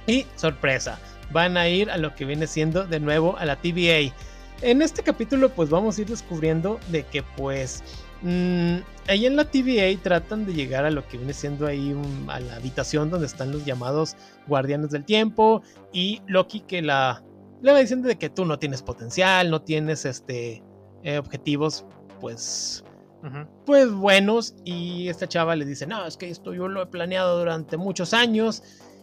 Y 0.07 0.25
sorpresa, 0.35 0.99
van 1.31 1.55
a 1.55 1.69
ir 1.69 1.89
a 1.89 1.95
lo 1.97 2.13
que 2.15 2.25
viene 2.25 2.47
siendo 2.47 2.85
de 2.85 2.99
nuevo 2.99 3.37
a 3.37 3.45
la 3.45 3.55
TVA. 3.55 4.13
En 4.61 4.81
este 4.81 5.03
capítulo, 5.03 5.49
pues 5.49 5.69
vamos 5.69 5.97
a 5.97 6.01
ir 6.01 6.07
descubriendo 6.07 6.81
de 6.89 7.03
que, 7.03 7.23
pues, 7.23 7.81
mm, 8.25 8.77
ahí 9.07 9.25
en 9.25 9.35
la 9.35 9.45
TVA 9.45 9.97
tratan 10.01 10.45
de 10.45 10.53
llegar 10.53 10.83
a 10.85 10.91
lo 10.91 11.07
que 11.07 11.17
viene 11.17 11.33
siendo 11.33 11.67
ahí 11.67 11.93
un- 11.93 12.25
a 12.29 12.39
la 12.39 12.55
habitación 12.55 13.09
donde 13.09 13.27
están 13.27 13.51
los 13.51 13.63
llamados 13.65 14.15
guardianes 14.47 14.89
del 14.89 15.05
tiempo. 15.05 15.61
Y 15.93 16.21
Loki 16.27 16.59
que 16.61 16.81
la 16.81 17.23
le 17.61 17.71
va 17.71 17.79
diciendo 17.79 18.07
de 18.07 18.17
que 18.17 18.29
tú 18.29 18.45
no 18.45 18.59
tienes 18.59 18.81
potencial, 18.81 19.49
no 19.49 19.61
tienes 19.61 20.05
este 20.05 20.61
eh, 21.03 21.17
objetivos, 21.19 21.85
pues, 22.19 22.83
pues 23.65 23.91
buenos. 23.91 24.55
Y 24.65 25.07
esta 25.07 25.27
chava 25.27 25.55
le 25.55 25.65
dice, 25.65 25.85
no, 25.87 26.05
es 26.05 26.17
que 26.17 26.29
esto 26.29 26.53
yo 26.53 26.67
lo 26.67 26.81
he 26.81 26.85
planeado 26.87 27.37
durante 27.39 27.77
muchos 27.77 28.13
años. 28.13 28.61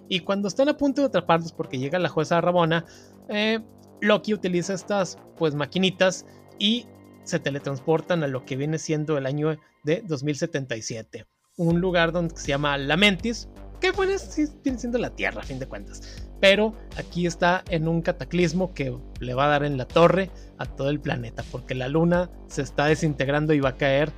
Y 0.09 0.21
cuando 0.21 0.49
están 0.49 0.69
a 0.69 0.77
punto 0.77 1.01
de 1.01 1.07
atraparlos 1.09 1.53
porque 1.53 1.79
llega 1.79 1.99
la 1.99 2.09
jueza 2.09 2.41
Rabona, 2.41 2.85
eh, 3.29 3.61
Loki 4.01 4.35
utiliza 4.35 4.75
estas 4.75 5.17
pues 5.39 5.55
maquinitas 5.55 6.27
y 6.59 6.87
se 7.25 7.39
teletransportan 7.39 8.23
a 8.23 8.29
lo 8.29 8.45
que 8.45 8.57
viene 8.57 8.79
siendo 8.79 9.19
el 9.19 9.27
año 9.27 9.59
de 9.85 10.03
2077. 10.07 11.27
Un 11.57 11.81
lugar 11.81 12.13
donde 12.13 12.37
se 12.37 12.49
llama 12.49 12.79
Lamentis, 12.79 13.49
que 13.81 13.91
bueno, 13.91 14.17
sí 14.19 14.47
viene 14.63 14.79
siendo 14.79 14.99
la 14.99 15.11
Tierra 15.11 15.43
a 15.43 15.45
fin 15.45 15.59
de 15.59 15.67
cuentas. 15.67 16.31
Pero 16.41 16.75
aquí 16.97 17.27
está 17.27 17.63
en 17.69 17.89
un 17.89 18.03
cataclismo 18.03 18.75
que 18.75 18.97
le 19.21 19.35
va 19.35 19.47
a 19.47 19.49
dar 19.49 19.65
en 19.65 19.77
la 19.77 19.87
torre 19.87 20.31
a 20.59 20.67
todo 20.67 20.89
el 20.89 21.01
planeta, 21.01 21.45
porque 21.51 21.75
la 21.75 21.89
luna 21.89 22.31
se 22.49 22.63
está 22.63 22.87
desintegrando 22.87 23.55
y 23.55 23.61
va 23.61 23.71
a 23.71 23.77
caer 23.77 24.13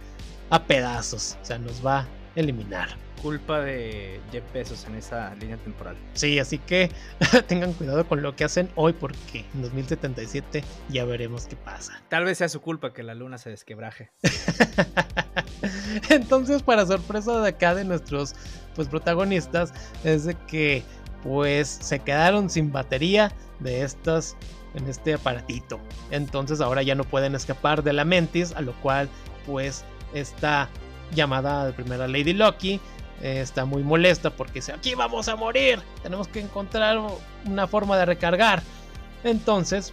a 0.51 0.67
pedazos, 0.67 1.39
o 1.43 1.45
sea, 1.45 1.59
nos 1.59 1.85
va 1.85 2.01
a 2.01 2.09
eliminar. 2.37 3.04
Culpa 3.25 3.61
de 3.61 4.21
Jeff 4.31 4.45
Bezos 4.53 4.85
en 4.85 4.97
esa 4.97 5.35
línea 5.37 5.57
temporal. 5.57 5.97
Sí, 6.13 6.39
así 6.39 6.59
que 6.59 6.91
tengan 7.49 7.73
cuidado 7.73 8.07
con 8.07 8.21
lo 8.21 8.37
que 8.37 8.45
hacen 8.45 8.69
hoy 8.75 8.93
porque 8.93 9.47
en 9.55 9.63
2077 9.63 10.63
ya 10.91 11.07
veremos 11.07 11.47
qué 11.47 11.57
pasa. 11.57 12.03
Tal 12.11 12.27
vez 12.27 12.37
sea 12.37 12.51
su 12.51 12.61
culpa 12.61 12.93
que 12.93 13.03
la 13.03 13.15
luna 13.15 13.39
se 13.39 13.49
desquebraje. 13.49 14.11
Entonces, 16.11 16.63
para 16.63 16.85
sorpresa 16.85 17.41
de 17.41 17.49
acá 17.49 17.75
de 17.75 17.87
nuestros 17.87 18.35
pues 18.75 18.89
protagonistas, 18.89 19.73
es 20.05 20.27
de 20.27 20.35
que 20.47 20.83
pues 21.23 21.67
se 21.67 22.01
quedaron 22.01 22.51
sin 22.51 22.73
batería 22.73 23.33
de 23.59 23.85
estas 23.85 24.37
en 24.75 24.87
este 24.87 25.15
aparatito. 25.15 25.81
Entonces 26.11 26.61
ahora 26.61 26.83
ya 26.83 26.95
no 26.95 27.05
pueden 27.05 27.35
escapar 27.35 27.83
de 27.83 27.95
la 27.95 28.05
Mentis, 28.05 28.53
a 28.53 28.61
lo 28.61 28.75
cual 28.83 29.09
pues 29.47 29.83
esta 30.13 30.69
llamada 31.15 31.65
de 31.65 31.73
primera 31.73 32.07
Lady 32.07 32.35
Lucky 32.35 32.83
está 33.23 33.65
muy 33.65 33.83
molesta 33.83 34.31
porque 34.31 34.55
dice, 34.55 34.73
aquí 34.73 34.95
vamos 34.95 35.29
a 35.29 35.37
morir, 35.37 35.81
tenemos 36.03 36.29
que 36.29 36.41
encontrar 36.41 36.99
una 37.47 37.67
forma 37.67 37.97
de 37.97 38.07
recargar. 38.07 38.63
Entonces, 39.23 39.93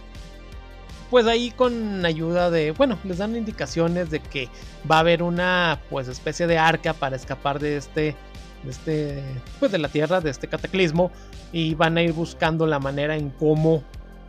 pues 1.10 1.26
ahí 1.26 1.50
con 1.50 2.04
ayuda 2.06 2.50
de, 2.50 2.70
bueno, 2.72 2.98
les 3.04 3.18
dan 3.18 3.36
indicaciones 3.36 4.10
de 4.10 4.20
que 4.20 4.48
va 4.90 4.96
a 4.96 5.00
haber 5.00 5.22
una 5.22 5.78
pues 5.90 6.08
especie 6.08 6.46
de 6.46 6.56
arca 6.58 6.94
para 6.94 7.16
escapar 7.16 7.58
de 7.58 7.76
este 7.76 8.16
de 8.64 8.70
este 8.70 9.22
pues 9.60 9.72
de 9.72 9.78
la 9.78 9.88
tierra 9.88 10.20
de 10.20 10.30
este 10.30 10.48
cataclismo 10.48 11.10
y 11.52 11.74
van 11.74 11.98
a 11.98 12.02
ir 12.02 12.12
buscando 12.12 12.66
la 12.66 12.78
manera 12.78 13.16
en 13.16 13.28
cómo 13.28 13.82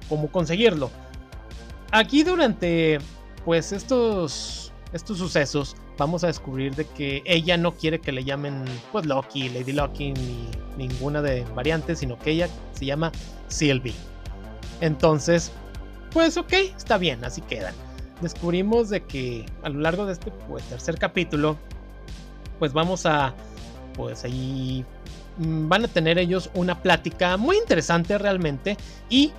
cómo 0.10 0.30
conseguirlo. 0.30 0.92
Aquí 1.92 2.24
durante 2.24 3.00
pues 3.46 3.72
estos 3.72 4.74
estos 4.92 5.18
sucesos 5.18 5.78
vamos 5.98 6.24
a 6.24 6.28
descubrir 6.28 6.76
de 6.76 6.86
que 6.86 7.22
ella 7.26 7.58
no 7.58 7.74
quiere 7.74 8.00
que 8.00 8.12
le 8.12 8.24
llamen 8.24 8.66
pues 8.92 9.06
Loki, 9.06 9.50
Lady 9.50 9.74
Loki 9.74 10.14
ni 10.14 10.50
ninguna 10.78 11.22
de 11.22 11.44
variantes, 11.56 12.00
sino 12.00 12.18
que 12.20 12.32
ella 12.32 12.50
se 12.74 12.86
llama 12.86 13.12
Sylvie. 13.48 13.94
Entonces, 14.82 15.52
pues 16.12 16.38
ok, 16.38 16.54
está 16.76 16.98
bien, 16.98 17.24
así 17.24 17.42
quedan. 17.42 17.74
Descubrimos 18.22 18.90
de 18.90 19.04
que 19.04 19.46
a 19.64 19.70
lo 19.70 19.80
largo 19.80 20.06
de 20.06 20.14
este 20.14 20.32
pues, 20.32 20.64
tercer 20.66 20.98
capítulo, 20.98 21.58
pues 22.60 22.74
vamos 22.74 23.06
a, 23.06 23.34
pues 23.94 24.24
ahí 24.24 24.86
mm, 25.38 25.68
van 25.68 25.86
a 25.86 25.88
tener 25.88 26.18
ellos 26.18 26.50
una 26.54 26.82
plática 26.82 27.38
muy 27.38 27.58
interesante 27.58 28.18
realmente 28.18 28.78
y 29.10 29.32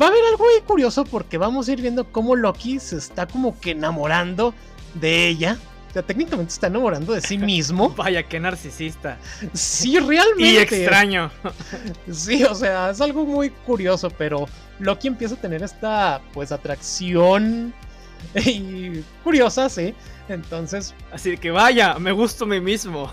va 0.00 0.06
a 0.06 0.08
haber 0.08 0.24
algo 0.30 0.44
muy 0.44 0.60
curioso 0.66 1.04
porque 1.04 1.38
vamos 1.38 1.68
a 1.68 1.72
ir 1.72 1.82
viendo 1.82 2.10
cómo 2.10 2.34
Loki 2.34 2.80
se 2.80 2.96
está 2.96 3.26
como 3.26 3.58
que 3.60 3.72
enamorando 3.72 4.54
de 4.94 5.28
ella 5.28 5.58
técnicamente 6.02 6.52
está 6.52 6.66
enamorando 6.66 7.12
de 7.12 7.20
sí 7.20 7.38
mismo. 7.52 7.90
Vaya, 7.90 8.22
qué 8.22 8.40
narcisista. 8.40 9.18
Sí, 9.52 9.98
realmente. 9.98 10.52
Y 10.52 10.56
extraño. 10.58 11.30
Sí, 12.10 12.44
o 12.44 12.54
sea, 12.54 12.90
es 12.90 13.00
algo 13.00 13.24
muy 13.24 13.50
curioso, 13.50 14.10
pero 14.10 14.48
Loki 14.78 15.08
empieza 15.08 15.34
a 15.34 15.38
tener 15.38 15.62
esta, 15.62 16.20
pues, 16.32 16.52
atracción 16.52 17.74
y 18.34 19.00
curiosa, 19.22 19.68
sí. 19.68 19.94
Entonces. 20.28 20.94
Así 21.12 21.36
que 21.36 21.50
vaya, 21.50 21.98
me 21.98 22.12
gusto 22.12 22.44
a 22.44 22.48
mí 22.48 22.60
mismo. 22.60 23.12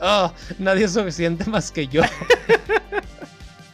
Oh, 0.00 0.32
nadie 0.58 0.84
es 0.84 0.92
suficiente 0.92 1.44
más 1.46 1.70
que 1.72 1.86
yo. 1.86 2.02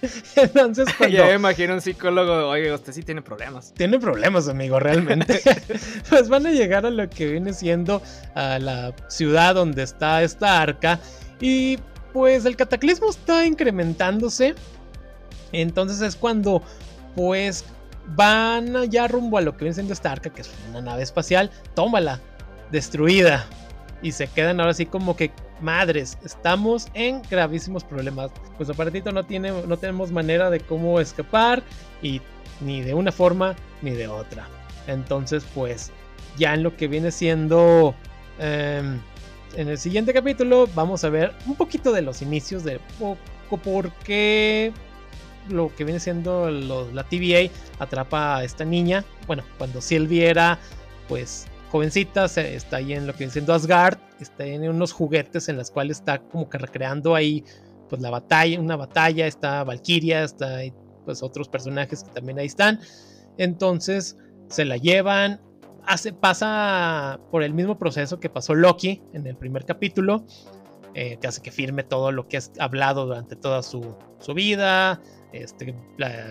Entonces, 0.37 0.88
cuando... 0.98 1.16
Ya 1.16 1.26
me 1.26 1.34
imagino 1.34 1.74
un 1.74 1.80
psicólogo, 1.80 2.48
oye, 2.48 2.72
usted 2.72 2.92
sí 2.92 3.02
tiene 3.02 3.22
problemas. 3.22 3.72
Tiene 3.74 3.98
problemas, 3.98 4.48
amigo, 4.48 4.78
realmente. 4.78 5.40
pues 6.08 6.28
van 6.28 6.46
a 6.46 6.50
llegar 6.50 6.87
a 6.87 6.90
lo 6.90 7.08
que 7.08 7.26
viene 7.26 7.52
siendo 7.52 8.02
a 8.34 8.58
la 8.58 8.94
ciudad 9.08 9.54
donde 9.54 9.82
está 9.82 10.22
esta 10.22 10.61
arca. 10.61 11.00
Y 11.40 11.78
pues 12.12 12.44
el 12.44 12.56
cataclismo 12.56 13.11
está 13.11 13.46
incrementándose. 13.46 14.54
Entonces 15.52 16.00
es 16.02 16.16
cuando, 16.16 16.62
pues, 17.14 17.64
van 18.14 18.90
ya 18.90 19.08
rumbo 19.08 19.38
a 19.38 19.40
lo 19.40 19.52
que 19.52 19.64
viene 19.64 19.74
siendo 19.74 19.92
esta 19.92 20.12
arca, 20.12 20.30
que 20.30 20.42
es 20.42 20.50
una 20.70 20.80
nave 20.80 21.02
espacial. 21.02 21.50
Tómala, 21.74 22.20
destruida. 22.70 23.46
Y 24.02 24.12
se 24.12 24.28
quedan 24.28 24.61
ahora 24.61 24.70
así 24.72 24.87
como 24.87 25.16
que 25.16 25.32
madres, 25.61 26.18
estamos 26.25 26.88
en 26.94 27.23
gravísimos 27.31 27.85
problemas. 27.85 28.31
Pues 28.57 28.71
aparatito 28.71 29.12
no 29.12 29.25
tiene, 29.25 29.51
no 29.51 29.77
tenemos 29.77 30.11
manera 30.11 30.51
de 30.51 30.61
cómo 30.61 31.01
escapar 31.01 31.62
y 32.03 32.21
ni 32.61 32.83
de 32.83 32.94
una 32.94 33.12
forma 33.12 33.57
ni 33.83 33.90
de 33.92 34.09
otra. 34.09 34.49
Entonces, 34.87 35.44
pues 35.55 35.92
ya 36.37 36.55
en 36.55 36.62
lo 36.62 36.77
que 36.77 36.88
viene 36.88 37.11
siendo 37.11 37.94
em, 38.38 39.01
en 39.57 39.68
el 39.68 39.79
siguiente 39.79 40.12
capítulo 40.12 40.68
vamos 40.75 41.05
a 41.05 41.09
ver 41.09 41.33
un 41.47 41.55
poquito 41.57 41.92
de 41.92 42.03
los 42.03 42.23
inicios 42.23 42.64
de 42.64 42.81
poco 42.99 43.57
por 43.62 43.90
qué 44.05 44.73
lo 45.49 45.75
que 45.75 45.85
viene 45.85 46.01
siendo 46.01 46.51
la 46.51 47.05
TVA 47.05 47.51
atrapa 47.79 48.37
a 48.37 48.44
esta 48.44 48.64
niña. 48.64 49.05
Bueno, 49.27 49.44
cuando 49.57 49.81
Sylvie 49.81 50.29
era 50.29 50.59
pues 51.09 51.47
jovencita, 51.70 52.24
está 52.24 52.76
ahí 52.76 52.92
en 52.92 53.07
lo 53.07 53.12
que 53.12 53.18
viene 53.18 53.33
siendo 53.33 53.54
Asgard, 53.54 53.98
está 54.20 54.44
en 54.44 54.68
unos 54.68 54.92
juguetes 54.92 55.48
en 55.48 55.57
los 55.57 55.70
cuales 55.70 55.98
está 55.98 56.18
como 56.18 56.48
que 56.48 56.59
recreando 56.59 57.14
ahí 57.14 57.44
pues 57.88 58.02
la 58.02 58.11
batalla, 58.11 58.61
una 58.61 58.76
batalla, 58.76 59.26
está 59.26 59.64
Valkyria, 59.64 60.24
está 60.24 60.61
pues 61.04 61.22
otros 61.22 61.48
personajes 61.48 62.04
que 62.04 62.11
también 62.11 62.38
ahí 62.38 62.46
están. 62.46 62.81
Entonces 63.38 64.16
se 64.48 64.64
la 64.64 64.76
llevan, 64.76 65.40
hace, 65.87 66.12
pasa 66.12 67.20
por 67.31 67.42
el 67.42 67.54
mismo 67.54 67.78
proceso 67.78 68.20
que 68.20 68.28
pasó 68.28 68.54
Loki 68.54 69.02
en 69.12 69.26
el 69.26 69.37
primer 69.37 69.64
capítulo, 69.64 70.24
eh, 70.94 71.18
que 71.20 71.26
hace 71.26 71.40
que 71.42 71.50
firme 71.50 71.83
todo 71.83 72.12
lo 72.12 72.28
que 72.28 72.38
ha 72.38 72.42
hablado 72.59 73.07
durante 73.07 73.37
toda 73.37 73.62
su, 73.62 73.96
su 74.18 74.35
vida, 74.35 75.00
este, 75.32 75.74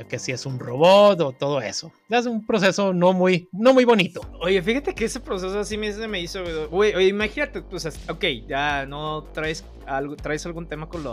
que 0.10 0.20
si 0.20 0.32
es 0.32 0.46
un 0.46 0.60
robot 0.60 1.20
o 1.22 1.32
todo 1.32 1.62
eso. 1.62 1.92
Es 2.10 2.26
un 2.26 2.46
proceso 2.46 2.94
no 2.94 3.14
muy, 3.14 3.50
no 3.52 3.74
muy 3.74 3.86
bonito. 3.86 4.22
Oye, 4.42 4.62
fíjate 4.62 4.94
que 4.94 5.06
ese 5.06 5.20
proceso 5.20 5.60
así 5.60 5.78
me, 5.78 5.92
me 6.08 6.20
hizo, 6.20 6.44
oye, 6.72 7.08
imagínate, 7.08 7.62
pues, 7.62 7.86
ok, 8.10 8.26
ya 8.48 8.86
no 8.86 9.24
traes, 9.34 9.66
algo, 9.86 10.16
traes 10.16 10.46
algún 10.46 10.68
tema 10.68 10.90
con 10.90 11.04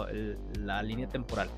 la 0.60 0.82
línea 0.82 1.08
temporal. 1.08 1.50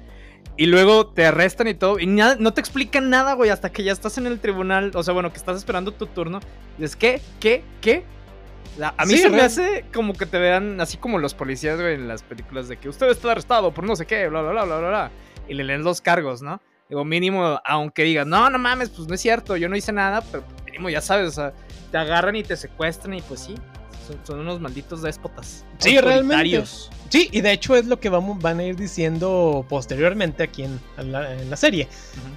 Y 0.59 0.67
luego 0.67 1.09
te 1.09 1.27
arrestan 1.27 1.69
y 1.69 1.75
todo. 1.75 1.99
Y 1.99 2.07
nada, 2.07 2.37
no 2.39 2.55
te 2.55 2.61
explican 2.61 3.11
nada, 3.11 3.35
güey, 3.35 3.51
hasta 3.51 3.71
que 3.71 3.85
ya 3.85 3.93
estás 3.93 4.17
en 4.17 4.27
el 4.27 4.41
tribunal. 4.41 4.91
O 4.95 5.03
sea, 5.03 5.13
bueno, 5.13 5.31
que 5.31 5.37
estás 5.37 5.57
esperando 5.59 5.93
tu 5.93 6.07
turno. 6.07 6.41
es 6.79 6.97
¿qué? 6.97 7.21
¿Qué? 7.41 7.63
¿Qué? 7.83 8.05
A 8.81 9.07
mí 9.07 9.17
se 9.17 9.31
me 9.31 9.41
hace 9.41 9.85
como 9.93 10.13
que 10.13 10.27
te 10.27 10.39
vean 10.39 10.81
así 10.81 10.99
como 10.99 11.19
los 11.19 11.35
policías, 11.35 11.81
güey, 11.81 11.95
en 11.95 12.09
las 12.09 12.23
películas 12.23 12.69
de 12.69 12.77
que 12.77 12.89
usted 12.89 13.09
está 13.09 13.33
arrestado 13.33 13.73
por 13.73 13.85
no 13.85 13.97
sé 13.97 14.07
qué, 14.07 14.29
bla, 14.29 14.43
bla, 14.43 14.51
bla, 14.53 14.65
bla, 14.65 14.79
bla 14.79 15.11
y 15.49 15.55
le 15.55 15.65
leen 15.65 15.83
los 15.83 16.01
cargos, 16.01 16.43
¿no? 16.43 16.61
Digo, 16.89 17.05
mínimo, 17.05 17.61
aunque 17.65 18.05
digas, 18.05 18.27
no, 18.27 18.49
no 18.49 18.59
mames, 18.59 18.91
pues 18.91 19.09
no 19.09 19.15
es 19.15 19.21
cierto, 19.21 19.57
yo 19.57 19.69
no 19.69 19.77
hice 19.77 19.93
nada, 19.93 20.23
pero 20.31 20.45
mínimo 20.65 20.89
ya 20.89 21.01
sabes, 21.01 21.29
o 21.31 21.33
sea, 21.33 21.53
te 21.91 21.99
agarran 21.99 22.37
y 22.37 22.45
te 22.45 22.57
secuestran 22.57 23.15
y 23.15 23.23
pues 23.23 23.41
sí, 23.41 23.55
son, 24.25 24.41
unos 24.41 24.61
malditos 24.61 25.03
déspotas. 25.03 25.65
Sí, 25.79 25.99
realmente. 25.99 26.65
Sí, 27.09 27.29
y 27.33 27.41
de 27.41 27.53
hecho 27.53 27.77
es 27.77 27.87
lo 27.87 28.01
que 28.01 28.09
vamos, 28.09 28.41
van 28.41 28.59
a 28.59 28.65
ir 28.65 28.77
diciendo 28.77 29.65
posteriormente 29.69 30.43
aquí 30.43 30.65
en, 30.65 30.81
la, 30.97 31.57
serie. 31.57 31.89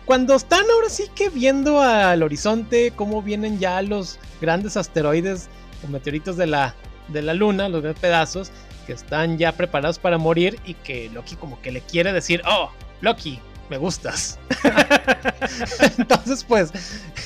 Cuando 0.05 0.35
están 0.35 0.65
ahora 0.71 0.89
sí 0.89 1.05
que 1.15 1.29
viendo 1.29 1.81
al 1.81 2.21
horizonte 2.21 2.91
cómo 2.95 3.21
vienen 3.21 3.59
ya 3.59 3.81
los 3.81 4.19
grandes 4.41 4.77
asteroides 4.77 5.49
o 5.83 5.87
meteoritos 5.87 6.37
de 6.37 6.47
la, 6.47 6.75
de 7.07 7.21
la 7.21 7.33
luna, 7.33 7.67
los 7.69 7.83
pedazos, 7.99 8.51
que 8.85 8.93
están 8.93 9.37
ya 9.37 9.51
preparados 9.51 9.99
para 9.99 10.17
morir 10.17 10.59
y 10.65 10.75
que 10.75 11.09
Loki 11.09 11.35
como 11.35 11.61
que 11.61 11.71
le 11.71 11.81
quiere 11.81 12.13
decir, 12.13 12.41
oh, 12.47 12.71
Loki, 13.01 13.39
me 13.69 13.77
gustas. 13.77 14.39
entonces, 15.97 16.43
pues, 16.43 16.71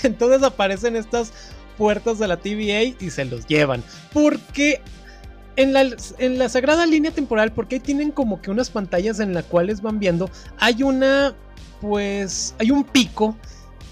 entonces 0.03 0.43
aparecen 0.43 0.95
estas 0.95 1.31
puertas 1.77 2.19
de 2.19 2.27
la 2.27 2.37
TVA 2.37 2.95
y 2.99 3.09
se 3.09 3.25
los 3.25 3.47
llevan. 3.47 3.83
Porque 4.11 4.81
en 5.55 5.73
la, 5.73 5.85
en 6.17 6.37
la 6.37 6.49
sagrada 6.49 6.85
línea 6.85 7.11
temporal, 7.11 7.51
porque 7.51 7.75
ahí 7.75 7.81
tienen 7.81 8.11
como 8.11 8.41
que 8.41 8.51
unas 8.51 8.69
pantallas 8.69 9.19
en 9.19 9.33
las 9.33 9.45
cuales 9.45 9.81
van 9.81 9.99
viendo, 9.99 10.29
hay 10.59 10.83
una, 10.83 11.33
pues, 11.81 12.55
hay 12.59 12.71
un 12.71 12.83
pico 12.83 13.37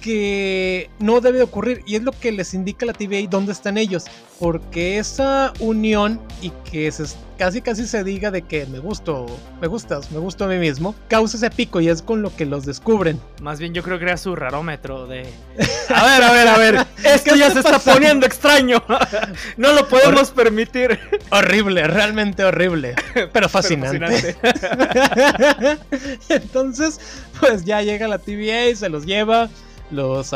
que 0.02 0.90
no 1.00 1.22
debe 1.22 1.42
ocurrir 1.44 1.84
y 1.86 1.96
es 1.96 2.04
lo 2.04 2.12
que 2.12 2.32
les 2.32 2.54
indica 2.54 2.86
la 2.86 2.94
TVA 2.94 3.28
dónde 3.30 3.52
están 3.54 3.78
ellos, 3.78 4.06
porque 4.40 4.98
esa 4.98 5.54
unión 5.60 6.20
y 6.42 6.50
que 6.70 6.92
casi 7.38 7.62
casi 7.62 7.88
se 7.88 8.04
diga 8.04 8.32
de 8.32 8.42
que 8.42 8.66
me 8.66 8.80
gusto, 8.80 9.28
me 9.62 9.68
gustas, 9.68 10.12
me 10.12 10.18
gusto 10.18 10.46
a 10.46 10.48
mí 10.48 10.58
mismo, 10.58 10.96
causa 11.08 11.38
ese 11.38 11.52
pico 11.52 11.80
y 11.80 11.90
es 11.90 12.02
con 12.02 12.24
lo 12.24 12.36
que 12.36 12.46
los 12.46 12.66
descubren. 12.66 13.22
Más 13.42 13.60
bien 13.60 13.74
yo 13.74 13.84
creo 13.84 14.00
que 14.00 14.06
era 14.06 14.18
su 14.18 14.36
rarómetro 14.36 15.06
de... 15.06 15.28
A 15.90 16.06
ver, 16.06 16.24
a 16.24 16.32
ver, 16.32 16.48
a 16.48 16.58
ver, 16.58 16.88
esto 17.04 17.36
ya 17.36 17.52
se 17.52 17.60
está 17.60 17.78
poniendo 17.78 18.26
extraño, 18.26 18.82
no 19.58 19.74
lo 19.74 19.88
podemos 19.88 20.32
permitir. 20.32 21.00
Horrible, 21.30 21.86
realmente 21.86 22.44
horrible, 22.44 22.96
pero 23.34 23.50
fascinante. 23.50 24.38
Entonces, 26.30 27.00
pues 27.40 27.66
ya 27.66 27.82
llega 27.82 28.08
la 28.08 28.20
TVA 28.20 28.68
y 28.68 28.76
se 28.76 28.88
los 28.88 29.06
lleva 29.06 29.50
los, 29.91 30.32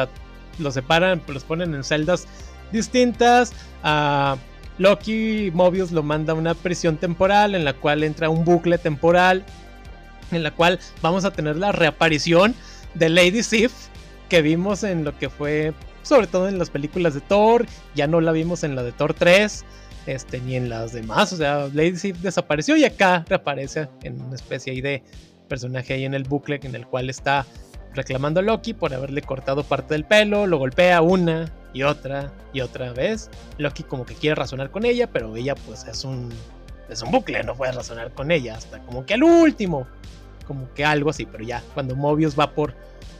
los 0.60 0.74
separan, 0.74 1.22
los 1.28 1.44
ponen 1.44 1.74
en 1.74 1.84
celdas 1.84 2.28
distintas. 2.72 3.54
Loki 4.78 5.52
Mobius 5.54 5.92
lo 5.92 6.04
manda 6.04 6.34
a 6.34 6.36
una 6.36 6.54
prisión 6.54 6.98
temporal 6.98 7.56
en 7.56 7.64
la 7.64 7.74
cual 7.74 8.04
entra 8.04 8.30
un 8.30 8.44
bucle 8.44 8.78
temporal 8.78 9.46
en 10.32 10.44
la 10.44 10.52
cual 10.52 10.80
vamos 11.02 11.24
a 11.24 11.32
tener 11.32 11.56
la 11.56 11.72
reaparición 11.72 12.56
de 12.94 13.10
Lady 13.10 13.42
Sif 13.44 13.72
que 14.28 14.42
vimos 14.42 14.84
en 14.84 15.04
lo 15.04 15.18
que 15.18 15.30
fue 15.30 15.74
sobre 16.06 16.28
todo 16.28 16.48
en 16.48 16.60
las 16.60 16.70
películas 16.70 17.16
de 17.16 17.22
Thor, 17.22 17.66
ya 17.96 18.06
no 18.06 18.22
la 18.22 18.32
vimos 18.32 18.64
en 18.64 18.76
la 18.76 18.84
de 18.84 18.92
Thor 18.92 19.16
3, 19.16 19.66
este, 20.06 20.40
ni 20.40 20.56
en 20.56 20.70
las 20.70 20.94
demás, 20.94 21.34
o 21.34 21.38
sea, 21.38 21.68
Lady 21.74 21.98
Sif 21.98 22.18
desapareció 22.18 22.78
y 22.78 22.86
acá 22.86 23.26
reaparece 23.28 23.90
en 24.04 24.22
una 24.22 24.36
especie 24.36 24.80
de 24.82 25.04
personaje 25.48 25.94
ahí 25.94 26.06
en 26.06 26.14
el 26.14 26.24
bucle 26.24 26.60
en 26.62 26.76
el 26.76 26.86
cual 26.86 27.10
está 27.10 27.46
reclamando 27.96 28.40
a 28.40 28.44
Loki 28.44 28.74
por 28.74 28.94
haberle 28.94 29.22
cortado 29.22 29.64
parte 29.64 29.94
del 29.94 30.06
pelo, 30.06 30.48
lo 30.48 30.58
golpea 30.58 31.02
una 31.02 31.52
y 31.74 31.84
otra 31.84 32.32
y 32.54 32.62
otra 32.62 32.94
vez. 32.94 33.30
Loki 33.58 33.84
como 33.84 34.06
que 34.06 34.16
quiere 34.16 34.36
razonar 34.36 34.72
con 34.72 34.86
ella, 34.86 35.08
pero 35.08 35.36
ella 35.36 35.56
pues 35.56 35.86
es 35.86 36.04
un 36.04 36.30
es 36.90 37.02
un 37.02 37.12
bucle, 37.12 37.44
no 37.44 37.56
puede 37.56 37.72
razonar 37.72 38.12
con 38.12 38.32
ella 38.32 38.56
hasta 38.56 38.80
como 38.80 39.06
que 39.06 39.16
al 39.16 39.24
último, 39.24 39.88
como 40.46 40.72
que 40.74 40.86
algo 40.86 41.10
así, 41.10 41.26
pero 41.26 41.44
ya 41.44 41.64
cuando 41.74 41.96
Mobius 41.96 42.38
va 42.40 42.52
por 42.52 42.76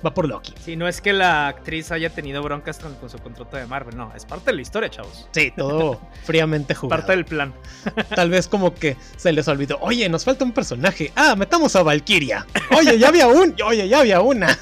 va 0.06 0.14
por 0.14 0.28
Loki. 0.28 0.54
Sí, 0.64 0.76
no 0.76 0.88
es 0.88 1.02
que 1.02 1.14
la 1.14 1.48
actriz 1.48 1.92
haya 1.92 2.10
tenido 2.10 2.42
broncas 2.44 2.80
con, 2.80 2.94
con 2.96 3.10
su 3.10 3.18
contrato 3.20 3.58
de 3.58 3.66
Marvel, 3.66 3.96
no, 3.96 4.14
es 4.16 4.26
parte 4.26 4.52
de 4.52 4.58
la 4.58 4.62
historia, 4.62 4.90
chavos. 4.90 5.28
Sí, 5.32 5.52
todo 5.56 6.00
fríamente 6.24 6.76
jugado. 6.76 7.02
Parte 7.02 7.14
del 7.14 7.26
plan. 7.26 7.54
Tal 8.16 8.30
vez 8.30 8.48
como 8.48 8.74
que 8.74 8.98
se 9.18 9.32
les 9.32 9.48
olvidó, 9.48 9.78
oye, 9.82 10.08
nos 10.10 10.24
falta 10.24 10.46
un 10.46 10.52
personaje. 10.52 11.12
Ah, 11.16 11.36
metamos 11.36 11.76
a 11.76 11.84
Valkyria. 11.84 12.46
Oye, 12.78 12.98
ya 13.00 13.08
había 13.08 13.28
un, 13.28 13.56
oye, 13.66 13.88
ya 13.88 14.00
había 14.00 14.22
una. 14.22 14.58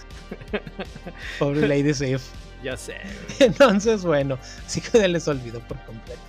Pobre 1.39 1.67
Lady 1.67 1.93
Sif. 1.93 2.21
Ya 2.63 2.77
sé. 2.77 2.95
Entonces, 3.39 4.03
bueno, 4.03 4.39
sí 4.67 4.79
que 4.79 4.91
se 4.91 5.07
les 5.07 5.27
olvidó 5.27 5.59
por 5.67 5.77
completo. 5.83 6.21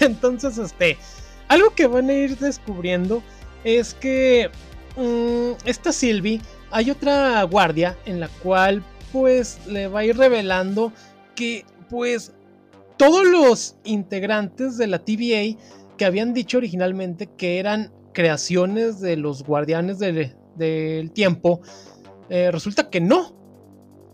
Entonces, 0.00 0.58
este, 0.58 0.98
algo 1.48 1.74
que 1.74 1.86
van 1.86 2.10
a 2.10 2.12
ir 2.12 2.36
descubriendo 2.36 3.22
es 3.64 3.94
que 3.94 4.50
mmm, 4.96 5.52
esta 5.64 5.92
Sylvie, 5.92 6.40
hay 6.70 6.90
otra 6.90 7.42
guardia 7.44 7.96
en 8.06 8.20
la 8.20 8.28
cual 8.28 8.82
pues 9.12 9.58
le 9.66 9.88
va 9.88 10.00
a 10.00 10.04
ir 10.04 10.16
revelando 10.16 10.92
que 11.34 11.64
pues 11.88 12.32
todos 12.96 13.26
los 13.26 13.76
integrantes 13.84 14.76
de 14.76 14.86
la 14.86 14.98
TVA 14.98 15.58
que 15.96 16.04
habían 16.04 16.34
dicho 16.34 16.58
originalmente 16.58 17.26
que 17.26 17.58
eran 17.58 17.92
creaciones 18.12 19.00
de 19.00 19.16
los 19.16 19.44
guardianes 19.44 19.98
del, 19.98 21.12
tiempo, 21.12 21.60
eh, 22.28 22.50
resulta 22.50 22.90
que 22.90 23.00
no. 23.00 23.36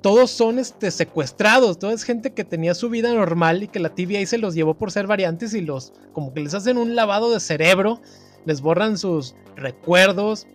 Todos 0.03 0.31
son 0.31 0.59
este, 0.59 0.90
secuestrados, 0.90 1.79
toda 1.79 1.95
es 1.95 2.03
gente 2.03 2.35
que 2.35 2.45
tenía 2.45 2.75
su 2.75 2.90
vida 2.90 3.14
normal 3.14 3.62
y 3.62 3.69
que 3.69 3.81
la 3.81 3.95
TVA 3.95 4.27
se 4.27 4.37
los 4.37 4.55
llevó 4.55 4.75
por 4.75 4.90
ser 4.93 5.07
variantes 5.07 5.55
y 5.55 5.62
los 5.62 5.95
como 6.12 6.35
que 6.35 6.40
les 6.40 6.53
hacen 6.53 6.77
un 6.77 6.95
lavado 6.95 7.33
de 7.33 7.40
cerebro, 7.40 8.03
les 8.45 8.61
borran 8.61 8.99
sus 8.99 9.35
recuerdos, 9.57 10.47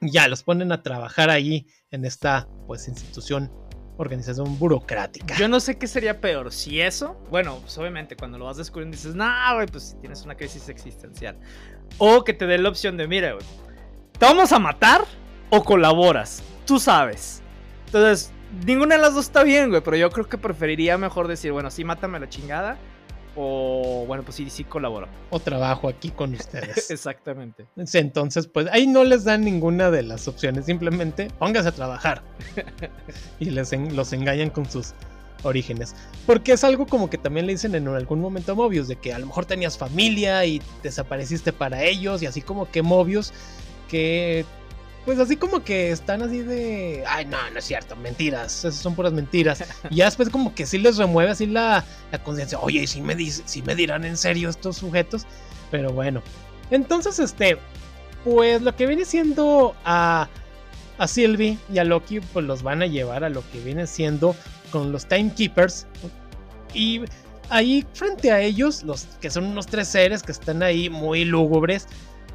ya 0.00 0.28
los 0.28 0.42
ponen 0.42 0.72
a 0.72 0.82
trabajar 0.82 1.30
ahí 1.30 1.66
en 1.90 2.04
esta 2.04 2.48
pues 2.66 2.88
institución 2.88 3.50
organización 4.00 4.58
burocrática. 4.58 5.36
Yo 5.36 5.46
no 5.46 5.60
sé 5.60 5.76
qué 5.76 5.86
sería 5.86 6.22
peor, 6.22 6.52
si 6.52 6.80
eso, 6.80 7.22
bueno, 7.30 7.58
pues 7.60 7.76
obviamente 7.76 8.16
cuando 8.16 8.38
lo 8.38 8.46
vas 8.46 8.56
descubriendo 8.56 8.96
dices, 8.96 9.14
no, 9.14 9.30
güey, 9.54 9.66
pues 9.66 9.96
tienes 10.00 10.24
una 10.24 10.34
crisis 10.36 10.70
existencial. 10.70 11.38
O 11.98 12.24
que 12.24 12.32
te 12.32 12.46
dé 12.46 12.56
la 12.56 12.70
opción 12.70 12.96
de, 12.96 13.06
mira, 13.06 13.32
güey, 13.32 13.44
¿te 14.18 14.24
vamos 14.24 14.52
a 14.52 14.58
matar 14.58 15.04
o 15.50 15.62
colaboras? 15.62 16.42
Tú 16.64 16.78
sabes. 16.78 17.42
Entonces, 17.86 18.32
ninguna 18.64 18.94
de 18.94 19.02
las 19.02 19.14
dos 19.14 19.26
está 19.26 19.42
bien, 19.42 19.68
güey, 19.68 19.82
pero 19.82 19.98
yo 19.98 20.10
creo 20.10 20.26
que 20.26 20.38
preferiría 20.38 20.96
mejor 20.96 21.28
decir, 21.28 21.52
bueno, 21.52 21.70
sí, 21.70 21.84
mátame 21.84 22.18
la 22.20 22.28
chingada. 22.30 22.78
O, 23.42 24.04
bueno, 24.06 24.22
pues 24.22 24.36
sí, 24.36 24.50
sí 24.50 24.64
colaboro. 24.64 25.08
O 25.30 25.40
trabajo 25.40 25.88
aquí 25.88 26.10
con 26.10 26.34
ustedes. 26.34 26.90
Exactamente. 26.90 27.66
Entonces, 27.94 28.46
pues 28.46 28.66
ahí 28.70 28.86
no 28.86 29.02
les 29.02 29.24
dan 29.24 29.42
ninguna 29.44 29.90
de 29.90 30.02
las 30.02 30.28
opciones. 30.28 30.66
Simplemente 30.66 31.28
póngase 31.38 31.68
a 31.70 31.72
trabajar. 31.72 32.22
y 33.40 33.46
les 33.46 33.72
en, 33.72 33.96
los 33.96 34.12
engañan 34.12 34.50
con 34.50 34.70
sus 34.70 34.92
orígenes. 35.42 35.94
Porque 36.26 36.52
es 36.52 36.64
algo 36.64 36.86
como 36.86 37.08
que 37.08 37.16
también 37.16 37.46
le 37.46 37.52
dicen 37.52 37.74
en 37.74 37.88
algún 37.88 38.20
momento 38.20 38.52
a 38.52 38.54
Mobius, 38.54 38.88
de 38.88 38.96
que 38.96 39.14
a 39.14 39.18
lo 39.18 39.24
mejor 39.24 39.46
tenías 39.46 39.78
familia 39.78 40.44
y 40.44 40.60
desapareciste 40.82 41.54
para 41.54 41.82
ellos. 41.82 42.22
Y 42.22 42.26
así 42.26 42.42
como 42.42 42.70
que 42.70 42.82
Mobius, 42.82 43.32
que 43.88 44.44
pues 45.10 45.18
así 45.18 45.36
como 45.36 45.64
que 45.64 45.90
están 45.90 46.22
así 46.22 46.42
de, 46.42 47.02
ay, 47.04 47.24
no, 47.24 47.36
no 47.52 47.58
es 47.58 47.64
cierto, 47.64 47.96
mentiras, 47.96 48.58
esas 48.58 48.76
son 48.76 48.94
puras 48.94 49.12
mentiras. 49.12 49.64
Y 49.90 49.96
ya 49.96 50.04
después 50.04 50.30
como 50.30 50.54
que 50.54 50.66
sí 50.66 50.78
les 50.78 50.98
remueve 50.98 51.32
así 51.32 51.46
la, 51.46 51.84
la 52.12 52.22
conciencia, 52.22 52.60
oye, 52.60 52.86
sí 52.86 53.02
me, 53.02 53.16
dice, 53.16 53.42
sí 53.44 53.60
me 53.60 53.74
dirán 53.74 54.04
en 54.04 54.16
serio 54.16 54.48
estos 54.48 54.76
sujetos, 54.76 55.26
pero 55.72 55.92
bueno. 55.92 56.22
Entonces, 56.70 57.18
este, 57.18 57.58
pues 58.22 58.62
lo 58.62 58.76
que 58.76 58.86
viene 58.86 59.04
siendo 59.04 59.74
a, 59.84 60.28
a 60.98 61.08
Sylvie 61.08 61.58
y 61.74 61.78
a 61.78 61.84
Loki, 61.84 62.20
pues 62.20 62.46
los 62.46 62.62
van 62.62 62.80
a 62.80 62.86
llevar 62.86 63.24
a 63.24 63.30
lo 63.30 63.42
que 63.50 63.58
viene 63.58 63.88
siendo 63.88 64.36
con 64.70 64.92
los 64.92 65.06
Timekeepers. 65.06 65.88
Y 66.72 67.00
ahí 67.48 67.84
frente 67.94 68.30
a 68.30 68.40
ellos, 68.40 68.84
los 68.84 69.08
que 69.20 69.28
son 69.28 69.46
unos 69.46 69.66
tres 69.66 69.88
seres 69.88 70.22
que 70.22 70.30
están 70.30 70.62
ahí 70.62 70.88
muy 70.88 71.24
lúgubres, 71.24 71.88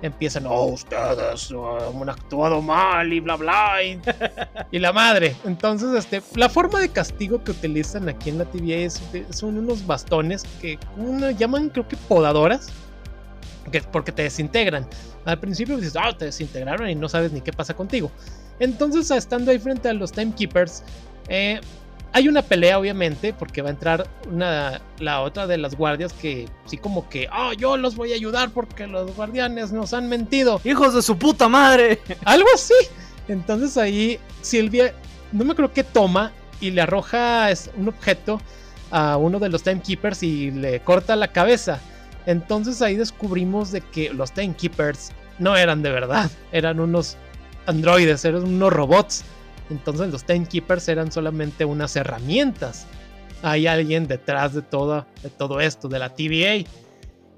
empiezan, 0.05 0.45
oh, 0.47 0.65
ustedes 0.67 1.51
uh, 1.51 2.01
han 2.01 2.09
actuado 2.09 2.61
mal 2.61 3.11
y 3.11 3.19
bla 3.19 3.35
bla 3.35 3.83
y, 3.83 3.99
y, 4.71 4.79
la 4.79 4.93
madre. 4.93 5.35
Entonces, 5.45 5.93
este, 5.93 6.21
la 6.35 6.49
forma 6.49 6.79
de 6.79 6.89
castigo 6.89 7.43
que 7.43 7.51
utilizan 7.51 8.07
aquí 8.09 8.29
en 8.29 8.39
la 8.39 8.45
TVA 8.45 8.77
es, 8.77 9.01
son 9.31 9.57
unos 9.57 9.85
bastones 9.85 10.43
que 10.61 10.79
uno, 10.97 11.31
llaman, 11.31 11.69
creo 11.69 11.87
que 11.87 11.97
podadoras, 11.97 12.67
que, 13.71 13.81
porque 13.81 14.11
te 14.11 14.23
desintegran. 14.23 14.87
Al 15.25 15.39
principio 15.39 15.77
dices, 15.77 15.95
ah, 15.95 16.09
oh, 16.09 16.15
te 16.15 16.25
desintegraron 16.25 16.89
y 16.89 16.95
no 16.95 17.09
sabes 17.09 17.31
ni 17.31 17.41
qué 17.41 17.51
pasa 17.51 17.73
contigo. 17.73 18.11
Entonces, 18.59 19.11
estando 19.11 19.51
ahí 19.51 19.59
frente 19.59 19.89
a 19.89 19.93
los 19.93 20.11
Timekeepers, 20.11 20.83
eh, 21.27 21.59
hay 22.15 22.29
una 22.29 22.43
pelea, 22.43 22.79
obviamente, 22.79 23.33
porque 23.33 23.61
va 23.61 23.67
a 23.67 23.71
entrar 23.71 24.07
una, 24.31 24.81
la 24.99 25.19
otra 25.19 25.47
de 25.47 25.57
las 25.57 25.75
guardias 25.75 26.13
que 26.13 26.47
sí 26.65 26.77
como 26.77 27.09
que, 27.09 27.27
oh, 27.37 27.51
yo 27.51 27.75
los 27.75 27.97
voy 27.97 28.13
a 28.13 28.15
ayudar 28.15 28.51
porque 28.51 28.87
los 28.87 29.13
guardianes 29.17 29.73
nos 29.73 29.93
han 29.93 30.07
mentido. 30.07 30.61
Hijos 30.63 30.93
de 30.93 31.01
su 31.01 31.17
puta 31.17 31.49
madre. 31.49 31.99
Algo 32.23 32.47
así. 32.53 32.73
Entonces 33.27 33.75
ahí 33.75 34.17
Silvia, 34.41 34.93
no 35.33 35.43
me 35.43 35.55
creo 35.55 35.73
que 35.73 35.83
toma 35.83 36.31
y 36.61 36.71
le 36.71 36.83
arroja 36.83 37.49
un 37.75 37.89
objeto 37.89 38.39
a 38.91 39.17
uno 39.17 39.37
de 39.37 39.49
los 39.49 39.63
Timekeepers 39.63 40.23
y 40.23 40.51
le 40.51 40.79
corta 40.79 41.17
la 41.17 41.33
cabeza. 41.33 41.81
Entonces 42.25 42.81
ahí 42.81 42.95
descubrimos 42.95 43.73
de 43.73 43.81
que 43.81 44.13
los 44.13 44.31
Timekeepers 44.31 45.11
no 45.37 45.57
eran 45.57 45.83
de 45.83 45.91
verdad, 45.91 46.31
eran 46.53 46.79
unos 46.79 47.17
androides, 47.65 48.23
eran 48.23 48.45
unos 48.45 48.71
robots 48.71 49.25
entonces 49.69 50.11
los 50.11 50.25
Timekeepers 50.25 50.87
eran 50.87 51.11
solamente 51.11 51.65
unas 51.65 51.95
herramientas. 51.95 52.85
Hay 53.41 53.67
alguien 53.67 54.07
detrás 54.07 54.53
de 54.53 54.61
todo, 54.61 55.05
de 55.23 55.29
todo 55.29 55.59
esto, 55.59 55.87
de 55.87 55.99
la 55.99 56.09
TVA. 56.09 56.67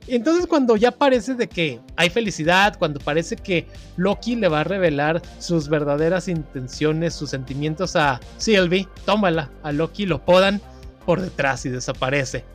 Entonces 0.07 0.47
cuando 0.47 0.77
ya 0.77 0.91
parece 0.91 1.33
de 1.33 1.47
que 1.47 1.81
hay 1.97 2.09
felicidad, 2.09 2.77
cuando 2.77 2.99
parece 2.99 3.35
que 3.35 3.67
Loki 3.97 4.35
le 4.37 4.47
va 4.47 4.61
a 4.61 4.63
revelar 4.63 5.21
sus 5.39 5.67
verdaderas 5.67 6.29
intenciones, 6.29 7.13
sus 7.13 7.29
sentimientos 7.29 7.95
a 7.97 8.21
Sylvie, 8.37 8.87
tómala, 9.05 9.51
a 9.63 9.73
Loki 9.73 10.05
lo 10.05 10.23
podan 10.23 10.61
por 11.05 11.19
detrás 11.19 11.65
y 11.65 11.69
desaparece. 11.69 12.45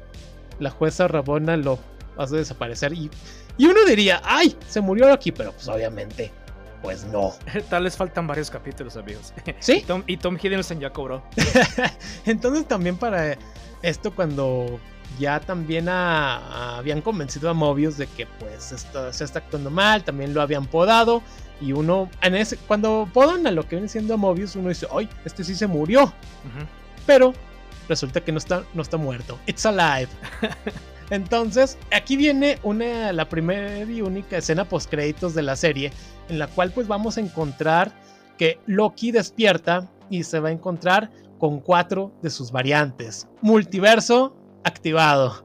La 0.61 0.70
jueza 0.70 1.08
Rabona 1.08 1.58
lo 1.58 1.78
hace 2.16 2.37
desaparecer 2.37 2.94
y, 2.94 3.11
y 3.58 3.66
uno 3.66 3.85
diría, 3.87 4.22
ay, 4.24 4.56
se 4.68 4.80
murió 4.80 5.08
Loki, 5.08 5.32
pero 5.32 5.52
pues 5.52 5.68
obviamente 5.68 6.30
pues 6.83 7.05
no. 7.05 7.33
Tal 7.71 7.85
vez 7.85 7.97
faltan 7.97 8.27
varios 8.27 8.51
capítulos, 8.51 8.97
amigos. 8.97 9.33
Sí. 9.61 9.79
Y 9.79 9.83
Tom, 9.83 10.03
y 10.07 10.16
Tom 10.16 10.37
Hiddleston 10.40 10.81
ya 10.81 10.90
cobró. 10.90 11.23
Entonces 12.27 12.66
también 12.66 12.97
para 12.97 13.38
esto 13.83 14.14
cuando 14.14 14.81
ya 15.18 15.40
también 15.40 15.88
a, 15.88 16.37
a, 16.37 16.79
habían 16.79 17.01
convencido 17.01 17.49
a 17.51 17.55
Mobius 17.55 17.97
de 17.97 18.07
que 18.07 18.27
pues 18.27 18.73
esto 18.73 19.12
se 19.12 19.25
está 19.25 19.40
actuando 19.40 19.71
mal, 19.71 20.05
también 20.05 20.35
lo 20.35 20.40
habían 20.42 20.66
podado 20.66 21.23
y 21.61 21.73
uno 21.73 22.11
en 22.23 22.35
ese 22.35 22.57
cuando 22.57 23.09
podan 23.12 23.47
a 23.47 23.51
lo 23.51 23.68
que 23.68 23.77
viene 23.77 23.88
siendo 23.88 24.14
a 24.14 24.16
Mobius 24.16 24.57
uno 24.57 24.71
dice, 24.71 24.87
"Ay, 24.92 25.09
este 25.25 25.45
sí 25.45 25.55
se 25.55 25.66
murió." 25.66 26.05
Uh 26.05 26.07
-huh. 26.07 26.66
Pero 27.07 27.35
resulta 27.88 28.21
que 28.21 28.33
no 28.33 28.38
está 28.38 28.64
no 28.75 28.83
está 28.83 28.97
muerto. 28.97 29.38
It's 29.47 29.64
alive. 29.66 30.09
Entonces, 31.12 31.77
aquí 31.94 32.16
viene 32.16 32.59
una, 32.62 33.12
la 33.12 33.29
primera 33.29 33.85
y 33.85 34.01
única 34.01 34.38
escena 34.38 34.64
post 34.64 34.88
créditos 34.88 35.35
de 35.35 35.42
la 35.42 35.57
serie, 35.57 35.92
en 36.31 36.38
la 36.38 36.46
cual 36.46 36.72
pues 36.72 36.88
vamos 36.88 37.18
a 37.18 37.20
encontrar 37.20 37.92
que 38.38 38.59
Loki 38.64 39.12
despierta 39.12 39.90
y 40.09 40.22
se 40.22 40.40
va 40.40 40.48
a 40.48 40.53
encontrar 40.53 41.11
con 41.38 41.61
cuatro 41.61 42.12
de 42.22 42.31
sus 42.31 42.51
variantes. 42.51 43.29
Multiverso 43.42 44.35
activado. 44.64 45.44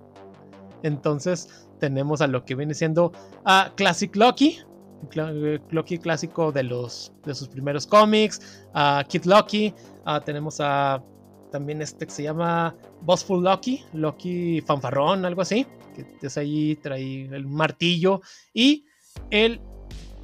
Entonces 0.83 1.67
tenemos 1.81 2.21
a 2.21 2.27
lo 2.27 2.45
que 2.45 2.55
viene 2.55 2.73
siendo 2.73 3.11
a 3.43 3.73
Classic 3.75 4.15
Loki, 4.15 4.59
Loki 5.69 5.97
clásico 5.97 6.53
de, 6.53 6.63
los, 6.63 7.11
de 7.25 7.35
sus 7.35 7.49
primeros 7.49 7.85
cómics, 7.85 8.65
a 8.73 9.03
Kid 9.05 9.25
Loki, 9.25 9.73
tenemos 10.23 10.61
a 10.61 11.03
también 11.51 11.81
este 11.81 12.05
que 12.05 12.11
se 12.11 12.23
llama 12.23 12.75
Bossful 13.01 13.43
Loki, 13.43 13.83
Loki 13.93 14.61
fanfarrón, 14.61 15.25
algo 15.25 15.41
así, 15.41 15.65
que 15.95 16.05
es 16.25 16.37
ahí, 16.37 16.75
trae 16.75 17.25
el 17.25 17.45
martillo 17.45 18.21
y 18.53 18.85
el 19.31 19.59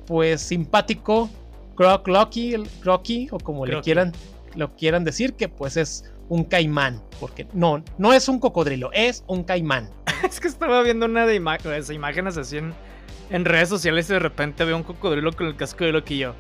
pues 0.05 0.41
simpático 0.41 1.29
Croc 1.75 2.07
Loki, 2.07 2.53
el 2.53 2.67
Crocky, 2.81 3.29
o 3.31 3.38
como 3.38 3.63
Crocky. 3.63 3.75
le 3.75 3.81
quieran, 3.81 4.12
lo 4.55 4.75
quieran 4.75 5.03
decir, 5.03 5.33
que 5.33 5.49
pues 5.49 5.77
es 5.77 6.05
un 6.29 6.43
caimán, 6.43 7.01
porque 7.19 7.47
no, 7.53 7.83
no 7.97 8.13
es 8.13 8.27
un 8.27 8.39
cocodrilo, 8.39 8.91
es 8.93 9.23
un 9.27 9.43
caimán. 9.43 9.89
es 10.23 10.39
que 10.39 10.47
estaba 10.47 10.81
viendo 10.83 11.05
una 11.05 11.25
de 11.25 11.36
ima 11.36 11.57
imágenes 11.91 12.38
así 12.38 12.57
en, 12.57 12.73
en, 13.29 13.45
redes 13.45 13.69
sociales 13.69 14.09
y 14.09 14.13
de 14.13 14.19
repente 14.19 14.63
veo 14.65 14.77
un 14.77 14.83
cocodrilo 14.83 15.31
con 15.33 15.47
el 15.47 15.55
casco 15.55 15.83
de 15.83 15.91
Loki 15.91 16.15
y 16.15 16.19
yo. 16.19 16.36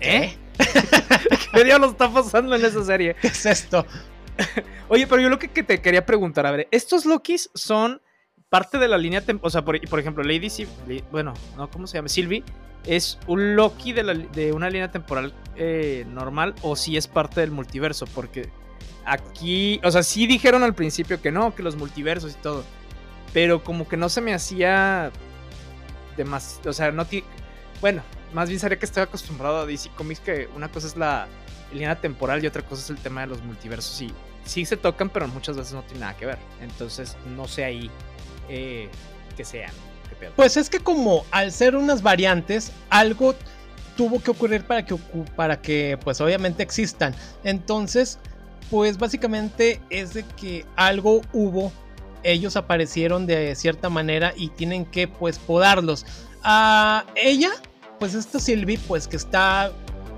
¿Eh? 0.00 0.36
¿Qué 1.54 1.64
diablos 1.64 1.92
está 1.92 2.12
pasando 2.12 2.54
en 2.56 2.64
esa 2.64 2.84
serie? 2.84 3.14
¿Qué 3.20 3.28
es 3.28 3.46
esto? 3.46 3.86
Oye, 4.88 5.06
pero 5.06 5.22
yo 5.22 5.28
lo 5.28 5.38
que, 5.38 5.48
te 5.48 5.80
quería 5.80 6.04
preguntar, 6.06 6.46
a 6.46 6.50
ver, 6.50 6.68
¿estos 6.70 7.06
Lokis 7.06 7.50
son 7.54 8.00
parte 8.48 8.78
de 8.78 8.88
la 8.88 8.98
línea? 8.98 9.22
O 9.40 9.50
sea, 9.50 9.64
por, 9.64 9.76
ejemplo, 9.76 10.22
Lady 10.22 10.50
Sylvie, 10.50 11.04
bueno, 11.10 11.34
no, 11.56 11.70
¿cómo 11.70 11.86
se 11.86 11.98
llama? 11.98 12.08
Sylvie, 12.08 12.44
¿es 12.86 13.18
un 13.26 13.56
Loki 13.56 13.92
de, 13.92 14.02
de 14.32 14.52
una 14.52 14.68
línea 14.68 14.90
temporal 14.90 15.32
eh, 15.56 16.04
normal 16.08 16.54
o 16.62 16.76
si 16.76 16.96
es 16.96 17.06
parte 17.06 17.40
del 17.40 17.50
multiverso? 17.50 18.06
Porque 18.06 18.50
aquí, 19.04 19.80
o 19.82 19.90
sea, 19.90 20.02
sí 20.02 20.26
dijeron 20.26 20.62
al 20.62 20.74
principio 20.74 21.20
que 21.20 21.32
no, 21.32 21.54
que 21.54 21.62
los 21.62 21.76
multiversos 21.76 22.32
y 22.32 22.42
todo, 22.42 22.64
pero 23.32 23.62
como 23.64 23.88
que 23.88 23.96
no 23.96 24.08
se 24.08 24.20
me 24.20 24.34
hacía 24.34 25.10
demasiado, 26.16 26.70
o 26.70 26.72
sea, 26.72 26.92
no 26.92 27.06
bueno, 27.80 28.02
más 28.32 28.48
bien 28.48 28.60
sabía 28.60 28.78
que 28.78 28.86
estoy 28.86 29.02
acostumbrado 29.02 29.58
a 29.58 29.66
DC 29.66 29.90
Comics 29.96 30.20
que 30.20 30.48
una 30.54 30.70
cosa 30.70 30.86
es 30.86 30.96
la 30.96 31.26
línea 31.72 32.00
temporal 32.00 32.42
y 32.42 32.46
otra 32.46 32.62
cosa 32.62 32.82
es 32.82 32.90
el 32.90 32.98
tema 32.98 33.22
de 33.22 33.28
los 33.28 33.42
multiversos 33.42 34.00
y 34.00 34.12
sí 34.44 34.64
se 34.64 34.76
tocan, 34.76 35.10
pero 35.10 35.28
muchas 35.28 35.56
veces 35.56 35.72
no 35.72 35.82
tiene 35.82 36.00
nada 36.00 36.16
que 36.16 36.26
ver. 36.26 36.38
Entonces, 36.60 37.16
no 37.36 37.48
sé 37.48 37.64
ahí 37.64 37.90
eh, 38.48 38.88
que 39.36 39.44
sean. 39.44 39.72
Pues 40.36 40.56
es 40.56 40.70
que 40.70 40.78
como 40.78 41.24
al 41.30 41.52
ser 41.52 41.74
unas 41.74 42.02
variantes, 42.02 42.72
algo 42.90 43.34
tuvo 43.96 44.20
que 44.20 44.30
ocurrir 44.30 44.64
para 44.64 44.84
que, 44.84 44.96
para 45.36 45.60
que 45.60 45.98
pues 46.02 46.20
obviamente 46.20 46.62
existan. 46.62 47.14
Entonces, 47.44 48.18
pues 48.70 48.98
básicamente 48.98 49.80
es 49.90 50.14
de 50.14 50.24
que 50.24 50.64
algo 50.76 51.22
hubo, 51.32 51.72
ellos 52.22 52.56
aparecieron 52.56 53.26
de 53.26 53.54
cierta 53.54 53.88
manera 53.88 54.32
y 54.36 54.48
tienen 54.48 54.84
que 54.86 55.08
pues 55.08 55.38
podarlos. 55.38 56.06
A 56.42 57.04
ella, 57.14 57.50
pues 57.98 58.14
esta 58.14 58.38
Sylvie, 58.38 58.78
pues 58.78 59.06
que 59.08 59.16
está 59.16 59.72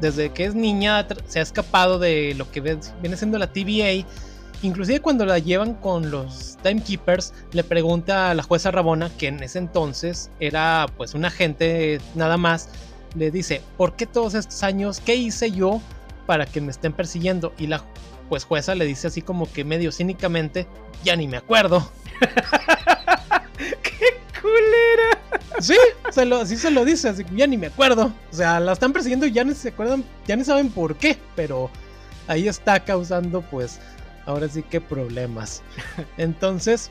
desde 0.05 0.33
que 0.33 0.45
es 0.45 0.55
niña 0.55 1.07
se 1.27 1.39
ha 1.39 1.43
escapado 1.43 1.99
de 1.99 2.35
lo 2.37 2.51
que 2.51 2.61
viene 2.61 3.17
siendo 3.17 3.39
la 3.39 3.51
TVA. 3.51 4.07
Inclusive 4.61 5.01
cuando 5.01 5.25
la 5.25 5.39
llevan 5.39 5.75
con 5.75 6.11
los 6.11 6.59
Timekeepers, 6.63 7.33
le 7.53 7.65
pregunta 7.65 8.31
a 8.31 8.35
la 8.35 8.43
jueza 8.43 8.71
Rabona, 8.71 9.09
que 9.17 9.29
en 9.29 9.43
ese 9.43 9.59
entonces 9.59 10.31
era 10.41 10.87
pues 10.99 11.15
un 11.15 11.25
agente 11.25 12.03
nada 12.15 12.37
más, 12.37 12.69
le 13.15 13.31
dice, 13.31 13.63
¿por 13.79 13.97
qué 13.97 14.05
todos 14.05 14.35
estos 14.35 14.63
años? 14.63 15.01
¿Qué 15.01 15.15
hice 15.15 15.51
yo 15.51 15.81
para 16.27 16.45
que 16.45 16.61
me 16.61 16.71
estén 16.71 16.93
persiguiendo? 16.93 17.55
Y 17.57 17.67
la 17.67 17.83
pues 18.29 18.45
jueza 18.45 18.75
le 18.75 18.85
dice 18.85 19.07
así 19.07 19.23
como 19.23 19.51
que 19.51 19.65
medio 19.65 19.91
cínicamente, 19.91 20.67
ya 21.03 21.17
ni 21.17 21.29
me 21.29 21.39
acuerdo. 21.39 21.91
¡Qué 23.83 24.24
culera! 24.45 25.41
Sí, 25.61 25.77
se 26.11 26.25
lo, 26.25 26.39
así 26.39 26.57
se 26.57 26.71
lo 26.71 26.85
dice, 26.85 27.09
así 27.09 27.25
que 27.25 27.35
ya 27.35 27.47
ni 27.47 27.57
me 27.57 27.69
acuerdo. 27.69 28.13
O 28.31 28.37
sea, 28.37 28.61
la 28.61 28.73
están 28.73 28.93
persiguiendo 28.93 29.27
y 29.27 29.33
ya 29.33 29.45
ni 29.45 29.55
se 29.55 29.71
acuerdan, 29.71 30.05
ya 30.27 30.37
ni 30.37 30.45
saben 30.45 30.71
por 30.71 30.97
qué, 30.97 31.19
pero 31.35 31.71
ahí 32.27 32.49
está 32.49 32.81
causando 32.81 33.43
pues 33.43 33.81
ahora 34.27 34.49
sí 34.49 34.63
que 34.63 34.81
problemas. 34.81 35.63
Entonces, 36.19 36.91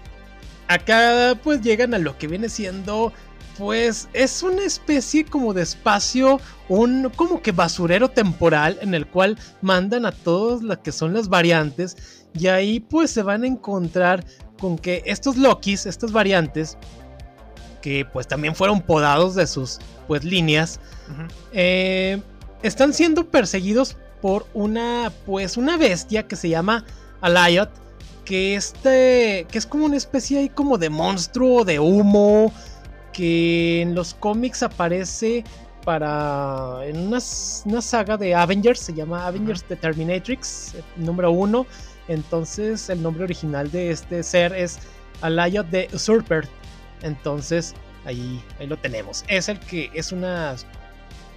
acá 0.68 1.38
pues 1.44 1.62
llegan 1.62 1.94
a 1.94 2.00
lo 2.00 2.18
que 2.18 2.28
viene 2.28 2.50
siendo 2.50 3.13
pues 3.58 4.10
es 4.13 4.42
una 4.42 4.63
especie 4.63 5.26
como 5.26 5.54
de 5.54 5.62
espacio, 5.62 6.39
un 6.70 7.12
como 7.16 7.42
que 7.42 7.52
basurero 7.52 8.10
temporal 8.10 8.80
en 8.82 8.96
el 8.96 9.06
cual 9.06 9.38
mandan 9.62 10.08
a 10.08 10.12
todos 10.12 10.63
las 10.63 10.80
que 10.80 10.92
son 10.92 11.13
las 11.13 11.30
variantes 11.30 12.26
y 12.34 12.48
ahí 12.48 12.80
pues 12.80 13.12
se 13.12 13.22
van 13.22 13.44
a 13.44 13.48
encontrar 13.48 14.26
con 14.60 14.78
que 14.78 15.04
estos 15.06 15.38
Lokis, 15.38 15.86
estas 15.86 16.12
variantes, 16.12 16.78
que 17.84 18.06
pues 18.06 18.30
también 18.30 18.56
fueron 18.56 18.82
podados 18.82 19.36
de 19.36 19.46
sus 19.46 19.80
pues 20.08 20.24
líneas, 20.24 20.80
eh, 21.52 22.22
están 22.63 22.93
siendo 22.93 23.26
perseguidos 23.30 23.98
por 24.22 24.48
una 24.54 25.12
pues 25.26 25.58
una 25.58 25.76
bestia 25.76 26.26
que 26.26 26.38
se 26.38 26.48
llama 26.48 26.86
Alayot, 27.19 27.69
que 28.24 28.56
este 28.56 29.46
que 29.52 29.58
es 29.58 29.67
como 29.67 29.86
una 29.86 29.98
especie 29.98 30.39
ahí 30.39 30.48
como 30.48 30.78
de 30.78 30.89
monstruo 30.89 31.65
de 31.65 31.82
humo 31.82 32.54
que 33.12 33.82
en 33.82 33.96
los 33.96 34.13
cómics 34.13 34.63
aparece 34.63 35.43
para 35.84 36.80
en 36.86 36.98
una, 36.98 37.19
una 37.65 37.82
saga 37.82 38.15
de 38.15 38.34
Avengers, 38.34 38.80
se 38.80 38.93
llama 38.93 39.28
Avengers 39.28 39.65
The 39.65 39.76
Terminatrix, 39.76 40.76
número 40.96 41.32
uno. 41.32 41.65
Entonces 42.08 42.89
el 42.89 43.04
nombre 43.04 43.26
original 43.26 43.69
de 43.72 43.91
este 43.91 44.24
ser 44.24 44.54
es 44.54 44.80
Alayot 45.22 45.67
de 45.67 45.89
Usurper. 45.93 46.48
Entonces, 47.04 47.76
ahí, 48.06 48.44
ahí 48.60 48.68
lo 48.68 48.78
tenemos. 48.78 49.24
Es 49.28 49.50
el 49.50 49.60
que 49.60 49.92
es 49.94 50.12
una 50.12 50.56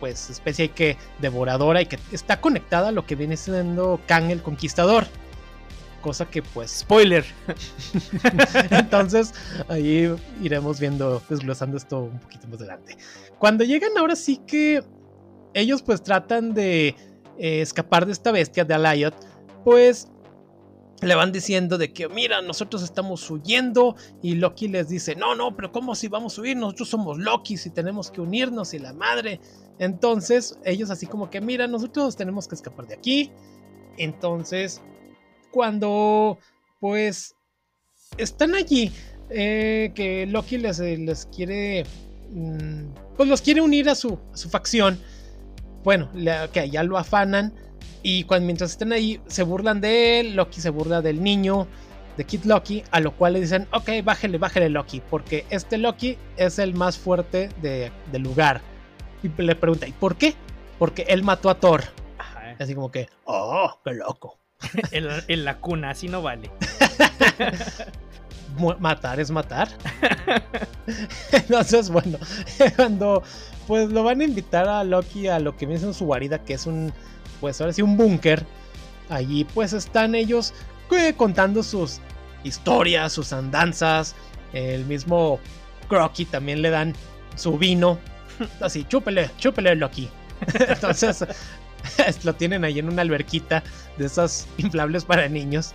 pues 0.00 0.30
especie 0.30 0.70
que 0.70 0.96
devoradora 1.20 1.80
y 1.80 1.86
que 1.86 1.98
está 2.12 2.40
conectada 2.40 2.88
a 2.88 2.92
lo 2.92 3.06
que 3.06 3.14
viene 3.14 3.36
siendo 3.36 4.00
Kang 4.06 4.30
el 4.30 4.42
Conquistador. 4.42 5.06
Cosa 6.02 6.26
que 6.26 6.42
pues... 6.42 6.70
Spoiler. 6.70 7.24
Entonces 8.70 9.34
ahí 9.68 10.14
iremos 10.42 10.78
viendo, 10.78 11.22
desglosando 11.28 11.76
esto 11.76 12.04
un 12.04 12.20
poquito 12.20 12.46
más 12.48 12.60
adelante. 12.60 12.96
Cuando 13.38 13.64
llegan 13.64 13.96
ahora 13.98 14.16
sí 14.16 14.40
que 14.46 14.84
ellos 15.54 15.82
pues 15.82 16.02
tratan 16.02 16.54
de 16.54 16.94
eh, 17.38 17.60
escapar 17.60 18.06
de 18.06 18.12
esta 18.12 18.30
bestia 18.30 18.64
de 18.64 18.74
Alayot, 18.74 19.14
pues 19.64 20.08
le 21.02 21.14
van 21.14 21.32
diciendo 21.32 21.76
de 21.78 21.92
que, 21.92 22.08
mira, 22.08 22.40
nosotros 22.40 22.82
estamos 22.82 23.30
huyendo 23.30 23.96
y 24.22 24.36
Loki 24.36 24.68
les 24.68 24.88
dice, 24.88 25.14
no, 25.14 25.34
no, 25.34 25.54
pero 25.54 25.70
¿cómo 25.70 25.94
si 25.94 26.08
vamos 26.08 26.38
a 26.38 26.40
huir? 26.40 26.56
Nosotros 26.56 26.88
somos 26.88 27.18
Loki 27.18 27.56
y 27.62 27.70
tenemos 27.70 28.10
que 28.10 28.20
unirnos 28.20 28.72
y 28.72 28.78
la 28.78 28.92
madre. 28.92 29.40
Entonces 29.78 30.58
ellos 30.64 30.90
así 30.90 31.06
como 31.06 31.28
que, 31.28 31.40
mira, 31.40 31.66
nosotros 31.66 32.16
tenemos 32.16 32.48
que 32.48 32.54
escapar 32.54 32.86
de 32.86 32.94
aquí. 32.94 33.30
Entonces, 33.98 34.80
cuando 35.50 36.38
pues 36.80 37.34
están 38.16 38.54
allí, 38.54 38.92
eh, 39.28 39.92
que 39.94 40.26
Loki 40.26 40.58
les, 40.58 40.78
les 40.78 41.26
quiere, 41.26 41.84
mm, 42.30 43.16
pues 43.16 43.28
los 43.28 43.42
quiere 43.42 43.60
unir 43.60 43.88
a 43.88 43.94
su, 43.94 44.18
su 44.32 44.48
facción. 44.48 44.98
Bueno, 45.84 46.10
que 46.52 46.68
ya 46.70 46.82
lo 46.82 46.98
afanan 46.98 47.54
y 48.08 48.22
cuando, 48.22 48.46
mientras 48.46 48.70
estén 48.70 48.92
ahí, 48.92 49.20
se 49.26 49.42
burlan 49.42 49.80
de 49.80 50.20
él. 50.20 50.36
Loki 50.36 50.60
se 50.60 50.70
burla 50.70 51.02
del 51.02 51.20
niño, 51.20 51.66
de 52.16 52.24
Kid 52.24 52.44
Loki. 52.44 52.84
A 52.92 53.00
lo 53.00 53.10
cual 53.16 53.32
le 53.32 53.40
dicen: 53.40 53.66
Ok, 53.72 53.90
bájale, 54.04 54.38
bájale 54.38 54.68
Loki. 54.68 55.02
Porque 55.10 55.44
este 55.50 55.76
Loki 55.76 56.16
es 56.36 56.60
el 56.60 56.72
más 56.74 56.96
fuerte 56.96 57.48
de, 57.60 57.90
del 58.12 58.22
lugar. 58.22 58.60
Y 59.24 59.42
le 59.42 59.56
pregunta: 59.56 59.88
¿y 59.88 59.92
por 59.92 60.14
qué? 60.14 60.36
Porque 60.78 61.04
él 61.08 61.24
mató 61.24 61.50
a 61.50 61.58
Thor. 61.58 61.82
Así 62.60 62.76
como 62.76 62.92
que: 62.92 63.08
Oh, 63.24 63.76
qué 63.84 63.94
loco. 63.94 64.38
en, 64.92 65.08
la, 65.08 65.24
en 65.26 65.44
la 65.44 65.58
cuna, 65.58 65.90
así 65.90 66.06
no 66.06 66.22
vale. 66.22 66.48
matar 68.78 69.18
es 69.18 69.32
matar. 69.32 69.66
Entonces, 71.32 71.90
bueno, 71.90 72.18
cuando 72.76 73.24
pues 73.66 73.90
lo 73.90 74.04
van 74.04 74.20
a 74.20 74.24
invitar 74.24 74.68
a 74.68 74.84
Loki 74.84 75.26
a 75.26 75.40
lo 75.40 75.56
que 75.56 75.66
viene 75.66 75.82
en 75.82 75.92
su 75.92 76.06
guarida, 76.06 76.44
que 76.44 76.54
es 76.54 76.66
un 76.66 76.92
pues 77.40 77.60
ahora 77.60 77.72
sí 77.72 77.82
un 77.82 77.96
búnker. 77.96 78.44
Allí 79.08 79.44
pues 79.44 79.72
están 79.72 80.14
ellos 80.14 80.52
eh, 80.90 81.14
contando 81.16 81.62
sus 81.62 82.00
historias, 82.44 83.12
sus 83.12 83.32
andanzas. 83.32 84.14
El 84.52 84.84
mismo 84.84 85.38
Crocky 85.88 86.24
también 86.24 86.62
le 86.62 86.70
dan 86.70 86.94
su 87.36 87.58
vino. 87.58 87.98
Así, 88.60 88.84
chúpele, 88.84 89.30
chúpele 89.38 89.74
Loki. 89.74 90.08
Entonces 90.68 91.24
lo 92.24 92.34
tienen 92.34 92.64
ahí 92.64 92.78
en 92.78 92.88
una 92.88 93.02
alberquita 93.02 93.62
de 93.98 94.06
esas 94.06 94.46
inflables 94.58 95.04
para 95.04 95.28
niños. 95.28 95.72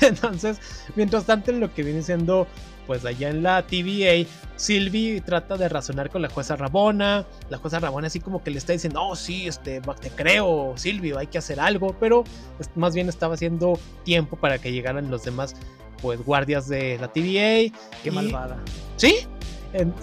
Entonces, 0.00 0.58
mientras 0.96 1.24
tanto, 1.26 1.50
en 1.50 1.60
lo 1.60 1.72
que 1.72 1.82
viene 1.82 2.02
siendo 2.02 2.46
pues 2.86 3.04
allá 3.04 3.30
en 3.30 3.42
la 3.42 3.66
TVA, 3.66 4.28
Sylvie 4.56 5.20
trata 5.20 5.56
de 5.56 5.68
razonar 5.68 6.10
con 6.10 6.22
la 6.22 6.28
jueza 6.28 6.56
Rabona. 6.56 7.26
La 7.50 7.58
jueza 7.58 7.78
Rabona 7.78 8.06
así 8.06 8.20
como 8.20 8.42
que 8.42 8.50
le 8.50 8.58
está 8.58 8.72
diciendo, 8.72 9.02
oh 9.02 9.16
sí, 9.16 9.46
este, 9.46 9.80
te 10.00 10.10
creo, 10.10 10.74
Sylvie, 10.76 11.14
hay 11.16 11.26
que 11.26 11.38
hacer 11.38 11.60
algo. 11.60 11.96
Pero 11.98 12.24
más 12.74 12.94
bien 12.94 13.08
estaba 13.08 13.34
haciendo 13.34 13.78
tiempo 14.04 14.36
para 14.36 14.58
que 14.58 14.72
llegaran 14.72 15.10
los 15.10 15.24
demás 15.24 15.54
pues 16.00 16.22
guardias 16.24 16.68
de 16.68 16.98
la 16.98 17.08
TVA. 17.08 17.72
Qué 18.02 18.10
malvada. 18.10 18.58
Sí. 18.96 19.26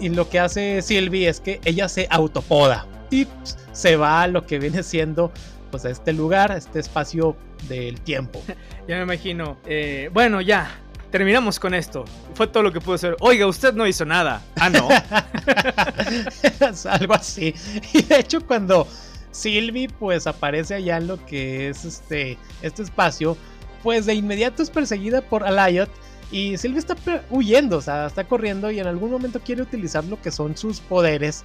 y 0.00 0.10
lo 0.10 0.28
que 0.28 0.38
hace 0.38 0.82
Sylvie 0.82 1.28
es 1.28 1.40
que 1.40 1.60
ella 1.64 1.88
se 1.88 2.06
autopoda 2.10 2.86
y 3.10 3.26
se 3.72 3.96
va 3.96 4.22
a 4.22 4.28
lo 4.28 4.46
que 4.46 4.58
viene 4.58 4.82
siendo 4.82 5.32
pues 5.70 5.84
a 5.84 5.90
este 5.90 6.12
lugar, 6.12 6.52
a 6.52 6.56
este 6.56 6.78
espacio 6.78 7.36
del 7.68 8.00
tiempo. 8.00 8.40
ya 8.88 8.96
me 8.96 9.02
imagino. 9.02 9.56
Eh, 9.66 10.08
bueno, 10.12 10.40
ya, 10.40 10.70
terminamos 11.14 11.60
con 11.60 11.74
esto. 11.74 12.04
Fue 12.34 12.48
todo 12.48 12.64
lo 12.64 12.72
que 12.72 12.80
pude 12.80 12.96
hacer. 12.96 13.16
Oiga, 13.20 13.46
usted 13.46 13.72
no 13.72 13.86
hizo 13.86 14.04
nada. 14.04 14.42
Ah, 14.56 14.68
no. 14.68 14.88
Algo 16.90 17.14
así. 17.14 17.54
Y 17.92 18.02
de 18.02 18.18
hecho, 18.18 18.44
cuando 18.44 18.88
Sylvie 19.30 19.88
pues 19.88 20.26
aparece 20.26 20.74
allá 20.74 20.96
en 20.96 21.06
lo 21.06 21.24
que 21.24 21.68
es 21.68 21.84
este, 21.84 22.36
este 22.62 22.82
espacio, 22.82 23.36
pues 23.84 24.06
de 24.06 24.14
inmediato 24.14 24.60
es 24.60 24.70
perseguida 24.70 25.20
por 25.20 25.44
Alayot. 25.44 25.88
Y 26.32 26.56
Sylvie 26.56 26.80
está 26.80 26.96
huyendo, 27.30 27.76
o 27.76 27.80
sea, 27.80 28.06
está 28.06 28.24
corriendo 28.24 28.72
y 28.72 28.80
en 28.80 28.88
algún 28.88 29.12
momento 29.12 29.38
quiere 29.38 29.62
utilizar 29.62 30.02
lo 30.02 30.20
que 30.20 30.32
son 30.32 30.56
sus 30.56 30.80
poderes. 30.80 31.44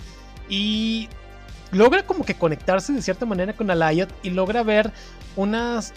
Y 0.49 1.09
logra 1.71 2.07
como 2.07 2.25
que 2.25 2.33
conectarse 2.33 2.91
de 2.91 3.03
cierta 3.03 3.27
manera 3.27 3.53
con 3.53 3.69
Alayot 3.69 4.09
y 4.23 4.31
logra 4.31 4.63
ver 4.63 4.91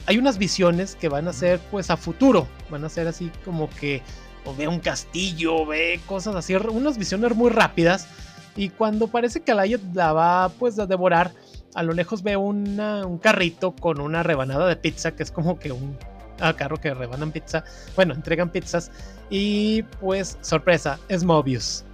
hay 0.07 0.19
unas 0.19 0.39
visiones 0.39 0.95
que 0.97 1.09
van 1.09 1.29
a 1.29 1.33
ser 1.33 1.61
pues 1.71 1.91
a 1.91 1.97
futuro, 1.97 2.47
van 2.71 2.85
a 2.85 2.89
ser 2.89 3.09
así 3.09 3.31
como 3.45 3.69
que 3.71 4.03
o 4.45 4.55
ve 4.55 4.69
un 4.69 4.81
castillo, 4.81 5.67
ve 5.67 6.01
cosas 6.07 6.35
así, 6.35 6.55
unas 6.55 6.99
visiones 6.99 7.35
muy 7.35 7.51
rápidas 7.51 8.09
y 8.57 8.69
cuando 8.69 9.09
parece 9.09 9.41
que 9.41 9.53
Alayot 9.53 9.81
la 9.95 10.13
va 10.13 10.49
pues 10.51 10.79
a 10.79 10.87
devorar, 10.87 11.33
a 11.75 11.83
lo 11.83 11.93
lejos 11.93 12.23
ve 12.23 12.37
un 12.37 13.19
carrito 13.23 13.73
con 13.73 14.01
una 14.01 14.23
rebanada 14.23 14.67
de 14.67 14.77
pizza 14.77 15.13
que 15.13 15.23
es 15.23 15.31
como 15.31 15.59
que 15.59 15.73
un 15.73 15.97
ah, 16.41 16.55
carro 16.55 16.77
que 16.77 16.93
rebanan 16.93 17.33
pizza, 17.33 17.65
bueno, 17.97 18.15
entregan 18.15 18.51
pizzas 18.51 18.91
y 19.31 19.83
pues 20.01 20.39
sorpresa, 20.43 20.99
es 21.09 21.25
Mobius. 21.25 21.85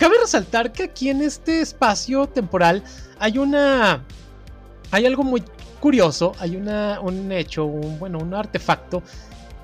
Cabe 0.00 0.18
resaltar 0.18 0.72
que 0.72 0.84
aquí 0.84 1.10
en 1.10 1.20
este 1.20 1.60
espacio 1.60 2.26
temporal 2.26 2.82
hay 3.18 3.36
una. 3.36 4.02
Hay 4.92 5.04
algo 5.04 5.22
muy 5.22 5.42
curioso. 5.80 6.34
Hay 6.38 6.56
una, 6.56 7.00
un 7.00 7.32
hecho, 7.32 7.64
un, 7.64 7.98
bueno, 7.98 8.18
un 8.18 8.34
artefacto 8.34 9.02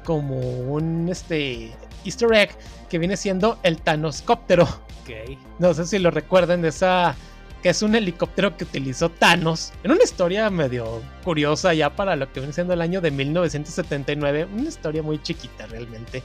como 0.05 0.39
un 0.39 1.09
este, 1.09 1.73
Easter 2.05 2.33
egg 2.33 2.51
que 2.89 2.99
viene 2.99 3.17
siendo 3.17 3.59
el 3.63 3.81
Thanoscóptero. 3.81 4.67
Okay. 5.03 5.39
No 5.59 5.73
sé 5.75 5.87
si 5.87 5.99
lo 5.99 6.11
recuerdan 6.11 6.63
de 6.63 6.69
esa. 6.69 7.15
Que 7.63 7.71
es 7.71 7.83
un 7.83 7.95
helicóptero 7.95 8.57
que 8.57 8.65
utilizó 8.65 9.09
Thanos. 9.09 9.73
En 9.83 9.91
una 9.91 10.05
historia 10.05 10.51
medio 10.51 11.03
curiosa 11.25 11.75
ya 11.75 11.95
para 11.95 12.15
lo 12.15 12.31
que 12.33 12.41
viene 12.41 12.53
siendo 12.53 12.75
el 12.75 12.81
año 12.81 13.01
de 13.01 13.11
1979. 13.11 14.49
Una 14.53 14.69
historia 14.69 15.03
muy 15.03 15.21
chiquita 15.23 15.67
realmente. 15.67 16.23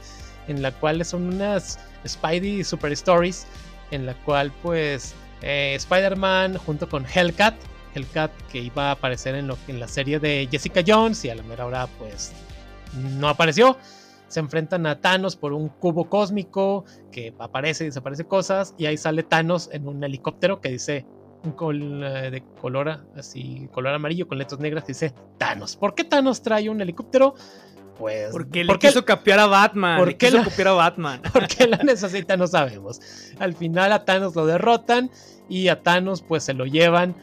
En 0.48 0.62
la 0.62 0.72
cual 0.72 1.04
son 1.06 1.34
unas 1.34 1.80
Spidey 2.06 2.64
Super 2.64 2.92
Stories 2.92 3.48
en 3.92 4.06
la 4.06 4.14
cual 4.16 4.52
pues 4.62 5.14
eh, 5.42 5.74
Spider-Man 5.76 6.58
junto 6.58 6.89
con 6.89 7.06
Hellcat, 7.06 7.56
Hellcat 7.94 8.32
que 8.52 8.60
iba 8.60 8.89
a 8.89 8.92
aparecer 8.92 9.36
en, 9.36 9.48
lo, 9.48 9.58
en 9.68 9.80
la 9.80 9.88
serie 9.88 10.20
de 10.20 10.48
Jessica 10.50 10.82
Jones 10.86 11.24
y 11.26 11.30
a 11.30 11.36
la 11.36 11.44
mera 11.44 11.66
hora 11.66 11.88
pues 12.00 12.32
no 13.20 13.28
apareció. 13.28 13.78
Se 14.28 14.39
enfrentan 14.39 14.86
a 14.86 15.02
Thanos 15.02 15.36
por 15.36 15.52
un 15.52 15.68
cubo 15.68 16.10
cósmico 16.10 16.86
que 17.12 17.34
aparece 17.38 17.84
y 17.84 17.88
desaparece 17.88 18.26
cosas 18.26 18.74
y 18.78 18.86
ahí 18.86 18.98
sale 18.98 19.24
Thanos 19.24 19.70
en 19.74 19.88
un 19.88 20.04
helicóptero 20.04 20.62
que 20.62 20.70
dice 20.70 21.06
eh, 21.44 22.30
de 22.32 22.44
color 22.62 23.00
así 23.18 23.68
color 23.74 23.96
amarillo 23.96 24.28
con 24.28 24.38
letras 24.38 24.60
negras 24.60 24.84
que 24.84 24.94
dice 24.94 25.14
Thanos. 25.38 25.76
¿Por 25.76 25.96
qué 25.96 26.04
Thanos 26.04 26.42
trae 26.42 26.70
un 26.70 26.82
helicóptero? 26.82 27.36
Pues, 27.98 28.30
porque 28.32 28.64
le 28.64 28.80
quiso 28.80 29.06
copiar 29.06 29.39
a 29.39 29.48
Batman. 29.48 30.00
¿Por 30.00 30.16
qué 30.18 30.30
quiso 30.30 30.44
copiar 30.44 30.70
a 30.70 30.74
Batman. 30.74 31.22
Porque 31.34 31.68
lo 31.68 31.78
necesita, 31.78 32.38
no 32.38 32.48
sabemos. 32.48 33.00
Al 33.38 33.54
final 33.54 33.92
a 33.92 34.06
Thanos 34.06 34.36
lo 34.36 34.46
derrotan 34.46 35.12
y 35.50 35.68
a 35.68 35.84
Thanos 35.84 36.22
pues 36.22 36.44
se 36.44 36.54
lo 36.54 36.66
llevan 36.66 37.16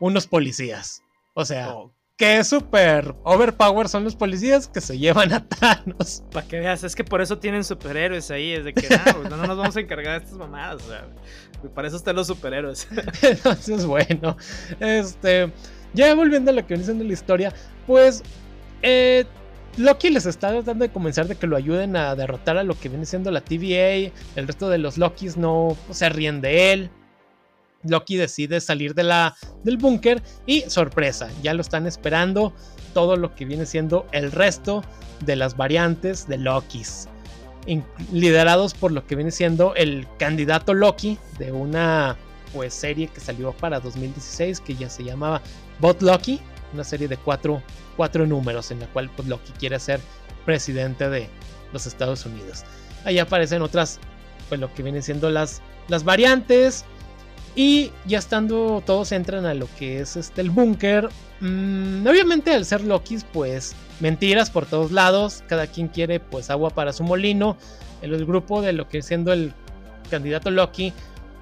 unos 0.00 0.26
policías. 0.26 1.02
O 1.34 1.44
sea, 1.44 1.74
oh. 1.74 1.92
que 2.16 2.42
súper 2.44 3.14
overpower 3.24 3.88
son 3.88 4.04
los 4.04 4.16
policías 4.16 4.68
que 4.68 4.80
se 4.80 4.98
llevan 4.98 5.32
a 5.32 5.46
Thanos. 5.46 6.22
Para 6.32 6.46
que 6.46 6.60
veas, 6.60 6.84
es 6.84 6.94
que 6.94 7.04
por 7.04 7.20
eso 7.20 7.38
tienen 7.38 7.64
superhéroes 7.64 8.30
ahí. 8.30 8.52
Es 8.52 8.64
de 8.64 8.72
que 8.72 8.88
no, 8.88 9.28
no 9.28 9.36
nos 9.36 9.56
vamos 9.56 9.76
a 9.76 9.80
encargar 9.80 10.18
de 10.18 10.24
estas 10.24 10.38
mamadas. 10.38 10.82
O 10.84 10.88
sea, 10.88 11.06
para 11.74 11.88
eso 11.88 11.96
están 11.96 12.16
los 12.16 12.26
superhéroes. 12.26 12.88
Entonces, 13.22 13.86
bueno, 13.86 14.36
este, 14.80 15.52
ya 15.94 16.14
volviendo 16.14 16.50
a 16.50 16.54
lo 16.54 16.62
que 16.62 16.74
viene 16.74 16.84
siendo 16.84 17.04
la 17.04 17.12
historia, 17.12 17.52
pues 17.86 18.22
eh, 18.82 19.24
Loki 19.76 20.10
les 20.10 20.26
está 20.26 20.50
tratando 20.50 20.84
de 20.84 20.90
convencer 20.90 21.26
de 21.26 21.34
que 21.34 21.46
lo 21.46 21.56
ayuden 21.56 21.96
a 21.96 22.14
derrotar 22.14 22.56
a 22.56 22.62
lo 22.62 22.78
que 22.78 22.88
viene 22.88 23.04
siendo 23.04 23.30
la 23.30 23.42
TVA. 23.42 24.12
El 24.36 24.46
resto 24.46 24.68
de 24.68 24.78
los 24.78 24.96
Lokis 24.96 25.36
no 25.36 25.76
se 25.90 26.08
ríen 26.08 26.40
de 26.40 26.72
él. 26.72 26.90
Loki 27.88 28.16
decide 28.16 28.60
salir 28.60 28.94
de 28.94 29.04
la, 29.04 29.36
del 29.64 29.76
búnker 29.76 30.22
y 30.46 30.62
sorpresa, 30.62 31.28
ya 31.42 31.54
lo 31.54 31.60
están 31.60 31.86
esperando 31.86 32.52
todo 32.94 33.16
lo 33.16 33.34
que 33.34 33.44
viene 33.44 33.66
siendo 33.66 34.06
el 34.12 34.32
resto 34.32 34.82
de 35.24 35.36
las 35.36 35.56
variantes 35.56 36.26
de 36.28 36.38
Lokis. 36.38 37.08
liderados 38.12 38.74
por 38.74 38.92
lo 38.92 39.06
que 39.06 39.16
viene 39.16 39.30
siendo 39.30 39.74
el 39.74 40.06
candidato 40.18 40.72
Loki 40.74 41.18
de 41.38 41.52
una 41.52 42.16
pues, 42.52 42.72
serie 42.74 43.08
que 43.08 43.20
salió 43.20 43.52
para 43.52 43.80
2016 43.80 44.60
que 44.60 44.76
ya 44.76 44.88
se 44.88 45.04
llamaba 45.04 45.42
Bot 45.80 46.00
Loki, 46.02 46.40
una 46.72 46.84
serie 46.84 47.08
de 47.08 47.16
cuatro 47.16 47.62
cuatro 47.96 48.26
números 48.26 48.70
en 48.70 48.80
la 48.80 48.86
cual 48.88 49.10
pues, 49.16 49.26
Loki 49.26 49.52
quiere 49.58 49.80
ser 49.80 50.00
presidente 50.44 51.08
de 51.08 51.28
los 51.72 51.86
Estados 51.86 52.24
Unidos. 52.26 52.64
Ahí 53.04 53.18
aparecen 53.18 53.62
otras, 53.62 53.98
pues 54.48 54.60
lo 54.60 54.72
que 54.72 54.82
vienen 54.82 55.02
siendo 55.02 55.30
las, 55.30 55.62
las 55.88 56.04
variantes. 56.04 56.84
Y 57.56 57.90
ya 58.04 58.18
estando 58.18 58.82
todos 58.84 59.12
entran 59.12 59.46
a 59.46 59.54
lo 59.54 59.66
que 59.78 60.00
es 60.00 60.16
este 60.16 60.42
el 60.42 60.50
búnker. 60.50 61.08
Mm, 61.40 62.06
obviamente 62.06 62.54
al 62.54 62.66
ser 62.66 62.84
Loki, 62.84 63.16
pues 63.32 63.74
mentiras 63.98 64.50
por 64.50 64.66
todos 64.66 64.92
lados. 64.92 65.42
Cada 65.48 65.66
quien 65.66 65.88
quiere 65.88 66.20
pues 66.20 66.50
agua 66.50 66.68
para 66.68 66.92
su 66.92 67.02
molino. 67.02 67.56
El, 68.02 68.14
el 68.14 68.26
grupo 68.26 68.60
de 68.60 68.74
lo 68.74 68.88
que 68.88 69.00
siendo 69.00 69.32
el 69.32 69.54
candidato 70.10 70.50
Loki. 70.50 70.92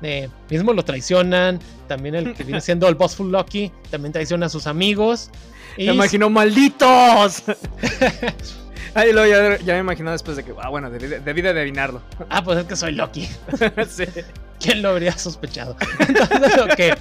Eh, 0.03 0.29
mismo 0.49 0.73
lo 0.73 0.85
traicionan. 0.85 1.59
También 1.89 2.15
el 2.15 2.33
que 2.35 2.45
viene 2.45 2.61
siendo 2.62 2.87
el 2.87 2.95
Bossful 2.95 3.33
Loki. 3.33 3.73
También 3.91 4.12
traiciona 4.12 4.47
a 4.47 4.49
sus 4.49 4.69
amigos. 4.69 5.31
Me 5.77 5.87
imagino, 5.87 6.31
malditos. 6.31 7.43
Ahí 8.95 9.13
lo, 9.13 9.27
ya, 9.27 9.75
me 9.75 9.79
imagino 9.79 10.13
después 10.13 10.37
de 10.37 10.45
que, 10.45 10.55
ah, 10.61 10.69
bueno, 10.69 10.89
debí, 10.89 11.43
de 11.43 11.51
adivinarlo. 11.51 12.01
Ah, 12.29 12.43
pues 12.45 12.59
es 12.59 12.65
que 12.65 12.77
soy 12.77 12.93
Loki. 12.93 13.29
sí. 13.89 14.05
¿Quién 14.61 14.83
lo 14.83 14.91
habría 14.91 15.17
sospechado? 15.19 15.77
Entonces, 15.99 16.59
ok. 16.59 16.99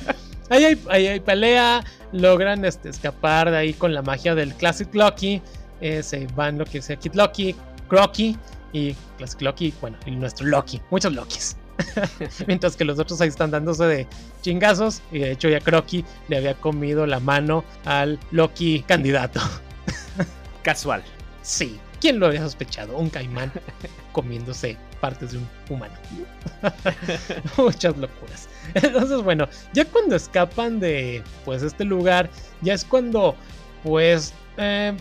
Ahí 0.50 0.66
hay, 0.66 0.84
ahí 0.90 1.08
hay 1.08 1.20
pelea, 1.20 1.84
logran 2.12 2.66
este, 2.66 2.90
escapar 2.90 3.52
de 3.52 3.58
ahí 3.58 3.74
con 3.74 3.94
la 3.94 4.02
magia 4.02 4.34
del 4.36 4.54
Classic 4.56 4.94
Loki. 4.94 5.42
Eh, 5.82 6.02
se 6.02 6.28
van 6.36 6.58
lo 6.58 6.66
que 6.66 6.82
sea 6.82 6.96
Kid 6.96 7.14
Loki, 7.14 7.56
Crocky 7.88 8.38
y 8.72 8.96
Classic 9.18 9.42
Loki, 9.42 9.74
bueno, 9.80 9.98
y 10.06 10.12
nuestro 10.12 10.48
Loki. 10.48 10.82
Muchos 10.90 11.14
Lokis. 11.14 11.58
Mientras 12.48 12.76
que 12.76 12.86
los 12.86 13.00
otros 13.00 13.20
ahí 13.22 13.30
están 13.30 13.52
dándose 13.52 13.84
de 13.86 14.08
chingazos. 14.42 15.02
Y 15.12 15.20
de 15.20 15.32
hecho 15.32 15.50
ya 15.50 15.60
Crocky 15.60 16.04
le 16.28 16.38
había 16.38 16.56
comido 16.56 17.06
la 17.06 17.20
mano 17.20 17.64
al 17.86 18.20
Loki 18.32 18.84
candidato. 18.88 19.40
Casual. 20.64 21.04
Sí. 21.44 21.80
¿Quién 22.02 22.20
lo 22.20 22.26
había 22.26 22.42
sospechado? 22.42 22.98
Un 22.98 23.10
caimán 23.10 23.52
comiéndose 24.12 24.78
partes 25.00 25.34
de 25.34 25.38
un 25.38 25.48
humano. 25.70 25.94
Muchas 27.58 27.96
locuras. 27.98 28.50
Entonces, 28.74 29.22
bueno, 29.22 29.48
ya 29.74 29.86
cuando 29.86 30.16
escapan 30.16 30.80
de 30.80 31.22
pues 31.46 31.62
este 31.62 31.86
lugar, 31.86 32.30
ya 32.62 32.74
es 32.74 32.84
cuando 32.84 33.36
pues 33.84 34.34
eh, 34.58 34.94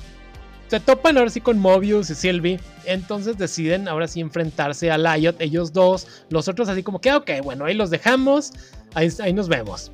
se 0.68 0.80
topan 0.80 1.18
ahora 1.18 1.30
sí 1.30 1.40
con 1.40 1.58
Mobius 1.58 2.10
y 2.10 2.14
Sylvie. 2.14 2.60
Entonces 2.84 3.38
deciden 3.38 3.88
ahora 3.88 4.08
sí 4.08 4.20
enfrentarse 4.20 4.90
a 4.90 4.98
Lyot, 4.98 5.40
ellos 5.40 5.72
dos. 5.72 6.06
Los 6.30 6.48
otros 6.48 6.68
así 6.68 6.82
como 6.82 7.00
que, 7.00 7.10
ah, 7.10 7.18
ok, 7.18 7.30
bueno, 7.42 7.64
ahí 7.64 7.74
los 7.74 7.90
dejamos. 7.90 8.52
Ahí, 8.94 9.08
ahí 9.20 9.32
nos 9.32 9.48
vemos. 9.48 9.92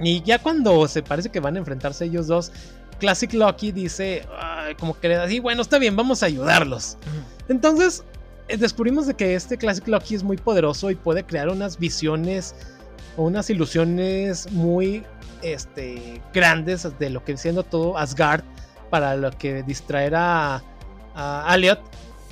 Y 0.00 0.22
ya 0.22 0.38
cuando 0.38 0.86
se 0.86 1.02
parece 1.02 1.28
que 1.28 1.40
van 1.40 1.56
a 1.56 1.58
enfrentarse 1.58 2.04
ellos 2.04 2.26
dos, 2.28 2.52
Classic 2.98 3.32
Loki 3.32 3.72
dice, 3.72 4.26
como 4.78 4.98
que 4.98 5.14
así, 5.14 5.40
bueno, 5.40 5.62
está 5.62 5.78
bien, 5.78 5.96
vamos 5.96 6.22
a 6.22 6.26
ayudarlos. 6.26 6.96
Entonces 7.48 8.04
eh, 8.48 8.56
descubrimos 8.56 9.06
de 9.06 9.14
que 9.14 9.34
este 9.34 9.56
Classic 9.56 9.86
Loki 9.86 10.14
es 10.14 10.22
muy 10.22 10.36
poderoso 10.36 10.90
y 10.90 10.94
puede 10.94 11.24
crear 11.24 11.48
unas 11.48 11.78
visiones 11.78 12.54
o 13.16 13.24
unas 13.24 13.50
ilusiones 13.50 14.50
muy 14.52 15.04
este, 15.42 16.20
grandes 16.32 16.86
de 16.98 17.10
lo 17.10 17.24
que 17.24 17.36
siendo 17.36 17.62
todo 17.62 17.96
Asgard 17.96 18.42
para 18.90 19.16
lo 19.16 19.30
que 19.30 19.62
distraer 19.62 20.14
a, 20.14 20.62
a 21.14 21.54
Elliot. 21.54 21.80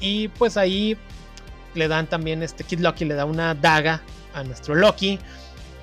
Y 0.01 0.29
pues 0.29 0.57
ahí 0.57 0.97
le 1.75 1.89
dan 1.89 2.07
también 2.07 2.43
este 2.43 2.65
Kid 2.65 2.81
Loki 2.81 3.05
le 3.05 3.15
da 3.15 3.25
una 3.25 3.55
daga 3.55 4.03
a 4.35 4.43
nuestro 4.43 4.75
Loki 4.75 5.19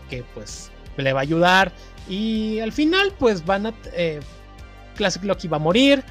que 0.09 0.23
pues 0.33 0.71
le 0.97 1.13
va 1.13 1.19
a 1.19 1.23
ayudar 1.23 1.71
y 2.09 2.59
al 2.59 2.71
final 2.71 3.13
pues 3.17 3.45
van 3.45 3.67
a 3.67 3.73
eh, 3.93 4.19
Classic 4.93 5.23
Loki 5.23 5.47
va 5.47 5.57
a 5.57 5.59
morir 5.59 6.03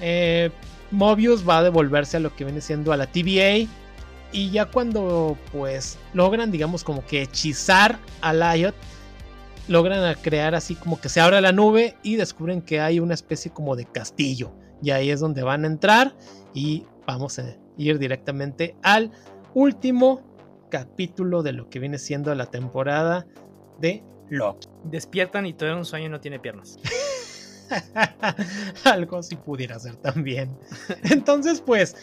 eh, 0.00 0.50
Mobius 0.90 1.46
va 1.48 1.58
a 1.58 1.62
devolverse 1.62 2.16
a 2.16 2.20
lo 2.20 2.34
que 2.34 2.44
viene 2.44 2.60
siendo 2.60 2.92
a 2.92 2.96
la 2.96 3.06
TVA 3.06 3.68
y 4.32 4.50
ya 4.50 4.66
cuando 4.66 5.36
pues 5.52 5.98
logran 6.12 6.50
digamos 6.50 6.84
como 6.84 7.04
que 7.04 7.22
hechizar 7.22 7.98
a 8.20 8.32
Lyot 8.32 8.74
logran 9.68 10.14
crear 10.22 10.54
así 10.54 10.74
como 10.74 11.00
que 11.00 11.08
se 11.08 11.20
abra 11.20 11.40
la 11.40 11.52
nube 11.52 11.96
y 12.02 12.16
descubren 12.16 12.62
que 12.62 12.80
hay 12.80 13.00
una 13.00 13.14
especie 13.14 13.50
como 13.50 13.76
de 13.76 13.84
castillo. 13.84 14.52
Y 14.82 14.90
ahí 14.90 15.10
es 15.10 15.20
donde 15.20 15.42
van 15.42 15.64
a 15.64 15.66
entrar 15.66 16.14
y 16.54 16.84
vamos 17.06 17.38
a 17.38 17.56
ir 17.76 17.98
directamente 17.98 18.76
al 18.82 19.10
último 19.54 20.22
capítulo 20.70 21.42
de 21.42 21.52
lo 21.52 21.68
que 21.68 21.78
viene 21.78 21.98
siendo 21.98 22.34
la 22.34 22.46
temporada 22.46 23.26
de 23.80 24.04
Loki. 24.28 24.68
Despiertan 24.84 25.46
y 25.46 25.54
todo 25.54 25.76
un 25.76 25.84
sueño 25.84 26.08
no 26.10 26.20
tiene 26.20 26.38
piernas. 26.38 26.78
Algo 28.84 29.18
así 29.18 29.36
pudiera 29.36 29.78
ser 29.78 29.96
también. 29.96 30.56
Entonces, 31.10 31.60
pues, 31.60 31.96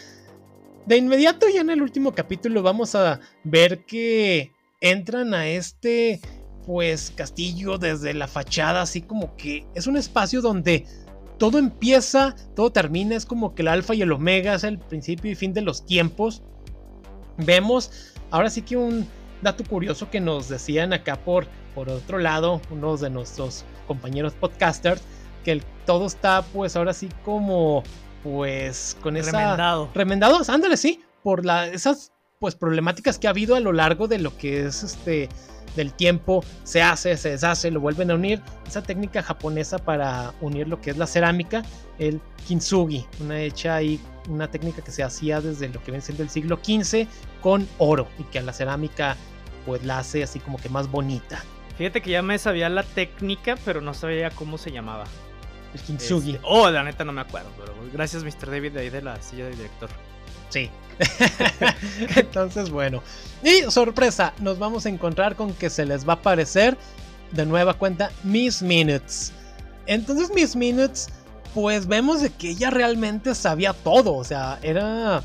de 0.85 0.97
inmediato 0.97 1.47
ya 1.47 1.61
en 1.61 1.69
el 1.69 1.81
último 1.81 2.13
capítulo 2.13 2.61
vamos 2.61 2.95
a 2.95 3.19
ver 3.43 3.85
que 3.85 4.51
entran 4.81 5.33
a 5.33 5.47
este 5.47 6.19
pues 6.65 7.11
castillo 7.11 7.77
desde 7.77 8.13
la 8.13 8.27
fachada, 8.27 8.81
así 8.81 9.01
como 9.01 9.35
que 9.35 9.65
es 9.75 9.87
un 9.87 9.97
espacio 9.97 10.41
donde 10.41 10.85
todo 11.37 11.57
empieza, 11.57 12.35
todo 12.55 12.71
termina, 12.71 13.15
es 13.15 13.25
como 13.25 13.53
que 13.53 13.63
el 13.63 13.67
alfa 13.67 13.95
y 13.95 14.01
el 14.01 14.11
omega 14.11 14.55
es 14.55 14.63
el 14.63 14.79
principio 14.79 15.31
y 15.31 15.35
fin 15.35 15.53
de 15.53 15.61
los 15.61 15.85
tiempos. 15.85 16.41
Vemos 17.37 18.13
ahora 18.31 18.49
sí 18.49 18.61
que 18.61 18.77
un 18.77 19.07
dato 19.41 19.63
curioso 19.63 20.09
que 20.09 20.21
nos 20.21 20.47
decían 20.47 20.93
acá 20.93 21.17
por, 21.17 21.47
por 21.75 21.89
otro 21.89 22.19
lado, 22.19 22.61
unos 22.71 23.01
de 23.01 23.09
nuestros 23.09 23.65
compañeros 23.87 24.33
podcasters, 24.33 25.01
que 25.43 25.61
todo 25.85 26.05
está 26.05 26.41
pues 26.53 26.75
ahora 26.75 26.93
sí 26.93 27.09
como 27.23 27.83
pues 28.23 28.97
con 29.01 29.17
esa... 29.17 29.31
Remendado. 29.31 29.89
Remendados, 29.93 30.49
ándale, 30.49 30.77
sí, 30.77 31.01
por 31.23 31.45
la, 31.45 31.67
esas 31.67 32.11
pues 32.39 32.55
problemáticas 32.55 33.19
que 33.19 33.27
ha 33.27 33.31
habido 33.31 33.55
a 33.55 33.59
lo 33.59 33.73
largo 33.73 34.07
de 34.07 34.19
lo 34.19 34.35
que 34.37 34.65
es 34.65 34.83
este 34.83 35.29
del 35.75 35.93
tiempo, 35.93 36.43
se 36.63 36.81
hace, 36.81 37.17
se 37.17 37.31
deshace, 37.31 37.71
lo 37.71 37.79
vuelven 37.79 38.11
a 38.11 38.15
unir. 38.15 38.41
Esa 38.67 38.83
técnica 38.83 39.23
japonesa 39.23 39.79
para 39.79 40.33
unir 40.41 40.67
lo 40.67 40.79
que 40.79 40.91
es 40.91 40.97
la 40.97 41.07
cerámica, 41.07 41.63
el 41.99 42.21
kintsugi, 42.47 43.05
una 43.19 43.39
hecha 43.39 43.75
ahí, 43.75 43.99
una 44.29 44.49
técnica 44.49 44.83
que 44.83 44.91
se 44.91 45.03
hacía 45.03 45.41
desde 45.41 45.69
lo 45.69 45.79
que 45.79 45.91
viene 45.91 46.01
siendo 46.01 46.23
el 46.23 46.29
siglo 46.29 46.59
XV 46.63 47.07
con 47.41 47.67
oro 47.77 48.07
y 48.19 48.23
que 48.23 48.39
a 48.39 48.43
la 48.43 48.53
cerámica 48.53 49.17
pues 49.65 49.83
la 49.83 49.99
hace 49.99 50.23
así 50.23 50.39
como 50.39 50.57
que 50.57 50.69
más 50.69 50.89
bonita. 50.89 51.43
Fíjate 51.77 52.01
que 52.01 52.11
ya 52.11 52.21
me 52.21 52.37
sabía 52.37 52.69
la 52.69 52.83
técnica, 52.83 53.55
pero 53.65 53.81
no 53.81 53.93
sabía 53.93 54.29
cómo 54.29 54.57
se 54.57 54.71
llamaba. 54.71 55.05
El 55.73 55.79
kintsugi. 55.81 56.31
Este, 56.35 56.45
oh, 56.47 56.69
la 56.69 56.83
neta 56.83 57.03
no 57.03 57.11
me 57.11 57.21
acuerdo, 57.21 57.49
pero 57.57 57.73
gracias 57.91 58.23
Mr. 58.23 58.49
David 58.51 58.73
de 58.73 58.81
ahí 58.81 58.89
de 58.89 59.01
la 59.01 59.21
silla 59.21 59.45
de 59.45 59.51
director. 59.51 59.89
Sí. 60.49 60.69
Entonces, 62.15 62.69
bueno. 62.69 63.01
Y 63.43 63.71
sorpresa, 63.71 64.33
nos 64.39 64.59
vamos 64.59 64.85
a 64.85 64.89
encontrar 64.89 65.35
con 65.35 65.53
que 65.53 65.69
se 65.69 65.85
les 65.85 66.07
va 66.07 66.13
a 66.13 66.15
aparecer 66.17 66.77
de 67.31 67.45
nueva 67.45 67.73
cuenta 67.73 68.11
Miss 68.23 68.61
Minutes. 68.61 69.33
Entonces, 69.87 70.31
Miss 70.33 70.55
Minutes, 70.55 71.09
pues 71.53 71.87
vemos 71.87 72.21
de 72.21 72.29
que 72.29 72.51
ella 72.51 72.69
realmente 72.69 73.33
sabía 73.33 73.73
todo. 73.73 74.13
O 74.13 74.23
sea, 74.23 74.59
era. 74.61 75.23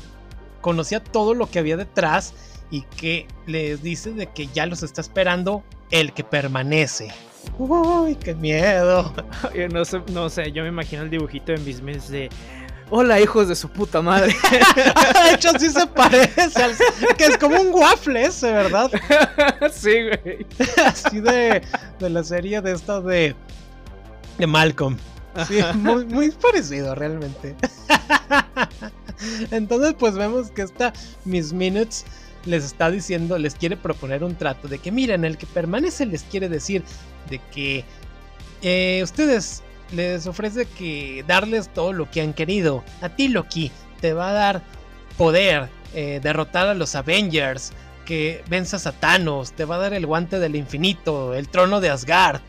conocía 0.61 1.03
todo 1.03 1.33
lo 1.33 1.49
que 1.49 1.59
había 1.59 1.77
detrás. 1.77 2.33
Y 2.71 2.81
que 2.81 3.27
les 3.47 3.81
dice 3.81 4.11
de 4.11 4.27
que 4.27 4.47
ya 4.47 4.67
los 4.67 4.83
está 4.83 5.01
esperando 5.01 5.63
el 5.89 6.13
que 6.13 6.23
permanece. 6.23 7.11
Uy, 7.57 8.15
qué 8.15 8.35
miedo. 8.35 9.13
No 9.71 9.85
sé, 9.85 10.01
no 10.11 10.29
sé, 10.29 10.51
yo 10.51 10.63
me 10.63 10.69
imagino 10.69 11.03
el 11.03 11.09
dibujito 11.09 11.53
en 11.53 11.63
Miss 11.65 11.81
Minutes 11.81 12.09
de 12.09 12.29
Hola, 12.91 13.19
hijos 13.19 13.47
de 13.47 13.55
su 13.55 13.69
puta 13.69 14.01
madre. 14.01 14.35
de 15.23 15.35
hecho, 15.35 15.51
sí 15.59 15.69
se 15.69 15.85
parece. 15.85 16.63
Al, 16.63 16.75
que 17.17 17.25
es 17.25 17.37
como 17.37 17.61
un 17.61 17.71
waffle 17.71 18.23
ese, 18.23 18.51
¿verdad? 18.51 18.89
sí, 19.71 19.91
güey. 20.03 20.47
Así 20.83 21.19
de, 21.19 21.61
de 21.99 22.09
la 22.09 22.23
serie 22.23 22.61
de 22.61 22.71
esta 22.71 22.99
de, 22.99 23.35
de 24.39 24.47
Malcolm. 24.47 24.97
Sí, 25.47 25.59
muy, 25.75 26.05
muy 26.05 26.31
parecido 26.31 26.95
realmente. 26.95 27.55
Entonces, 29.51 29.93
pues 29.97 30.15
vemos 30.15 30.49
que 30.49 30.63
esta 30.63 30.91
Miss 31.25 31.53
Minutes 31.53 32.05
les 32.45 32.63
está 32.63 32.89
diciendo, 32.89 33.37
les 33.37 33.55
quiere 33.55 33.77
proponer 33.77 34.23
un 34.23 34.35
trato 34.35 34.67
de 34.67 34.79
que, 34.79 34.91
miren, 34.91 35.25
el 35.25 35.37
que 35.37 35.45
permanece 35.45 36.05
les 36.05 36.23
quiere 36.23 36.49
decir 36.49 36.83
de 37.29 37.39
que 37.53 37.83
eh, 38.61 39.01
ustedes 39.03 39.63
les 39.91 40.27
ofrece 40.27 40.65
que 40.65 41.23
darles 41.27 41.69
todo 41.73 41.93
lo 41.93 42.09
que 42.09 42.21
han 42.21 42.33
querido. 42.33 42.83
A 43.01 43.09
ti, 43.09 43.27
Loki, 43.27 43.71
te 44.01 44.13
va 44.13 44.29
a 44.29 44.33
dar 44.33 44.61
poder, 45.17 45.69
eh, 45.93 46.19
derrotar 46.21 46.67
a 46.67 46.73
los 46.73 46.95
Avengers, 46.95 47.73
que 48.05 48.43
venzas 48.49 48.87
a 48.87 48.91
Thanos, 48.91 49.51
te 49.53 49.65
va 49.65 49.75
a 49.75 49.79
dar 49.79 49.93
el 49.93 50.05
guante 50.05 50.39
del 50.39 50.55
infinito, 50.55 51.33
el 51.33 51.47
trono 51.49 51.79
de 51.79 51.89
Asgard. 51.89 52.41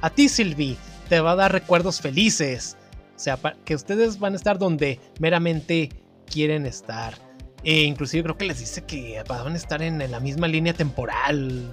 A 0.00 0.10
ti, 0.10 0.28
Sylvie, 0.28 0.76
te 1.08 1.20
va 1.20 1.32
a 1.32 1.36
dar 1.36 1.52
recuerdos 1.52 2.00
felices. 2.00 2.76
O 3.16 3.18
sea, 3.18 3.38
que 3.64 3.74
ustedes 3.74 4.18
van 4.18 4.32
a 4.34 4.36
estar 4.36 4.58
donde 4.58 4.98
meramente 5.18 5.90
quieren 6.30 6.64
estar. 6.64 7.29
E 7.62 7.82
inclusive 7.82 8.22
creo 8.22 8.36
que 8.36 8.46
les 8.46 8.58
dice 8.58 8.84
que 8.84 9.22
van 9.28 9.52
a 9.52 9.56
estar 9.56 9.82
en, 9.82 10.00
en 10.00 10.10
la 10.10 10.20
misma 10.20 10.48
línea 10.48 10.72
temporal. 10.72 11.68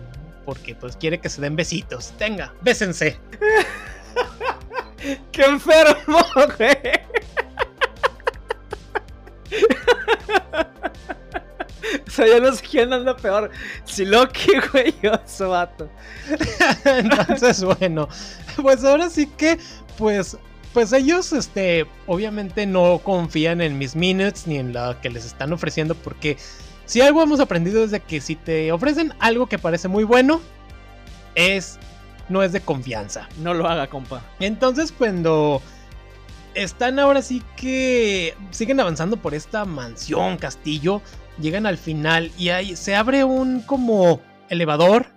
Porque 0.46 0.76
pues 0.76 0.98
quiere 0.98 1.20
que 1.20 1.30
se 1.30 1.42
den 1.42 1.56
besitos. 1.56 2.14
Tenga, 2.18 2.54
bésense. 2.62 3.18
¡Qué 5.32 5.44
enfermo, 5.44 6.20
güey! 6.58 6.78
O 12.06 12.10
sea, 12.10 12.28
yo 12.28 12.42
no 12.42 12.52
sé 12.54 12.64
quién 12.70 12.92
anda 12.92 13.16
peor. 13.16 13.50
Si 13.86 14.06
Loki, 14.06 14.52
güey, 14.72 14.94
o 15.12 15.20
su 15.28 15.50
vato. 15.50 15.90
Entonces, 16.86 17.64
bueno, 17.64 18.08
pues 18.62 18.84
ahora 18.84 19.10
sí 19.10 19.28
que, 19.38 19.58
pues, 19.98 20.38
pues 20.78 20.93
ellos, 20.93 21.34
este, 21.34 21.88
obviamente 22.05 22.67
no 22.67 23.01
confían 23.03 23.61
en 23.61 23.80
mis 23.80 23.95
minutes 23.95 24.45
ni 24.45 24.57
en 24.57 24.73
lo 24.73 25.01
que 25.01 25.09
les 25.09 25.25
están 25.25 25.51
ofreciendo, 25.51 25.95
porque 25.95 26.38
si 26.86 27.01
algo 27.01 27.23
hemos 27.23 27.39
aprendido 27.39 27.84
es 27.84 27.89
de 27.89 27.99
que 27.99 28.21
si 28.21 28.36
te 28.36 28.71
ofrecen 28.71 29.11
algo 29.17 29.47
que 29.47 29.57
parece 29.57 29.88
muy 29.88 30.03
bueno, 30.03 30.39
es 31.34 31.80
no 32.30 32.43
es 32.43 32.51
de 32.51 32.61
confianza. 32.61 33.28
No 33.41 33.55
lo 33.55 33.67
haga, 33.67 33.88
compa. 33.88 34.23
Entonces, 34.39 34.91
cuando 34.91 35.63
están 36.53 36.99
ahora 36.99 37.23
sí 37.23 37.41
que 37.55 38.36
siguen 38.51 38.80
avanzando 38.80 39.17
por 39.17 39.34
esta 39.34 39.65
mansión, 39.65 40.38
castillo, 40.38 41.01
llegan 41.41 41.65
al 41.65 41.80
final 41.80 42.32
y 42.38 42.49
ahí 42.49 42.75
se 42.75 42.93
abre 42.93 43.23
un 43.23 43.61
como 43.61 44.21
elevador 44.49 45.07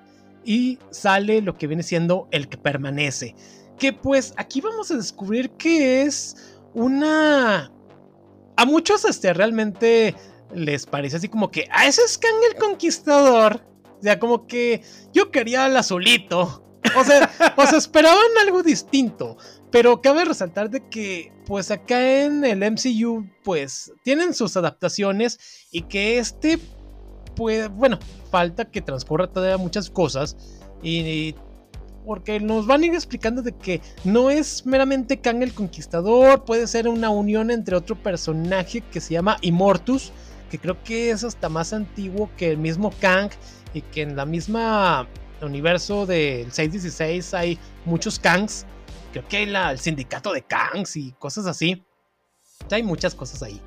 y 0.42 0.78
sale 0.90 1.42
lo 1.42 1.58
que 1.58 1.66
viene 1.66 1.82
siendo 1.82 2.28
el 2.30 2.48
que 2.48 2.56
permanece. 2.56 3.34
Que 3.80 3.92
pues 3.92 4.32
aquí 4.36 4.60
vamos 4.60 4.92
a 4.92 4.96
descubrir 4.96 5.50
que 5.52 6.02
es 6.02 6.36
una... 6.74 7.72
A 8.56 8.64
muchos 8.64 9.04
este, 9.04 9.32
realmente 9.32 10.14
les 10.54 10.86
parece 10.86 11.16
así 11.16 11.28
como 11.28 11.50
que, 11.50 11.62
a 11.70 11.80
ah, 11.80 11.86
ese 11.86 12.02
es 12.02 12.18
Kang 12.18 12.34
el 12.50 12.56
Conquistador. 12.56 13.62
O 13.98 14.02
sea, 14.02 14.18
como 14.20 14.46
que 14.46 14.82
yo 15.12 15.30
quería 15.30 15.64
al 15.64 15.76
azulito. 15.76 16.64
O 16.96 17.04
sea, 17.04 17.30
o 17.56 17.62
esperaban 17.62 18.30
algo 18.42 18.62
distinto. 18.62 19.36
Pero 19.70 20.02
cabe 20.02 20.24
resaltar 20.24 20.68
de 20.70 20.88
que, 20.88 21.32
pues 21.46 21.70
acá 21.70 22.22
en 22.22 22.44
el 22.44 22.58
MCU, 22.58 23.26
pues 23.44 23.92
tienen 24.02 24.34
sus 24.34 24.56
adaptaciones 24.56 25.66
y 25.70 25.82
que 25.82 26.18
este, 26.18 26.58
pues, 27.36 27.70
bueno, 27.70 27.98
falta 28.30 28.64
que 28.64 28.82
transcurra 28.82 29.28
todavía 29.28 29.56
muchas 29.56 29.88
cosas 29.88 30.36
y, 30.82 31.34
porque 32.04 32.40
nos 32.40 32.66
van 32.66 32.82
a 32.82 32.86
ir 32.86 32.94
explicando 32.94 33.42
de 33.42 33.52
que 33.52 33.80
no 34.04 34.30
es 34.30 34.66
meramente 34.66 35.20
Kang 35.20 35.42
el 35.42 35.54
Conquistador, 35.54 36.44
puede 36.44 36.66
ser 36.66 36.88
una 36.88 37.10
unión 37.10 37.50
entre 37.50 37.76
otro 37.76 37.96
personaje 37.96 38.80
que 38.80 39.00
se 39.00 39.14
llama 39.14 39.36
Immortus, 39.42 40.12
que 40.50 40.58
creo 40.58 40.82
que 40.82 41.10
es 41.10 41.24
hasta 41.24 41.48
más 41.48 41.72
antiguo 41.72 42.30
que 42.36 42.50
el 42.50 42.58
mismo 42.58 42.92
Kang 43.00 43.30
y 43.74 43.82
que 43.82 44.02
en 44.02 44.16
la 44.16 44.26
misma 44.26 45.06
universo 45.46 46.06
del 46.06 46.52
616 46.52 47.34
hay 47.34 47.58
muchos 47.84 48.18
Kangs. 48.18 48.66
Creo 49.12 49.26
que 49.26 49.38
hay 49.38 49.54
el 49.54 49.78
sindicato 49.78 50.32
de 50.32 50.42
Kangs 50.42 50.96
y 50.96 51.12
cosas 51.12 51.46
así. 51.46 51.82
Hay 52.70 52.82
muchas 52.82 53.14
cosas 53.14 53.42
ahí. 53.42 53.60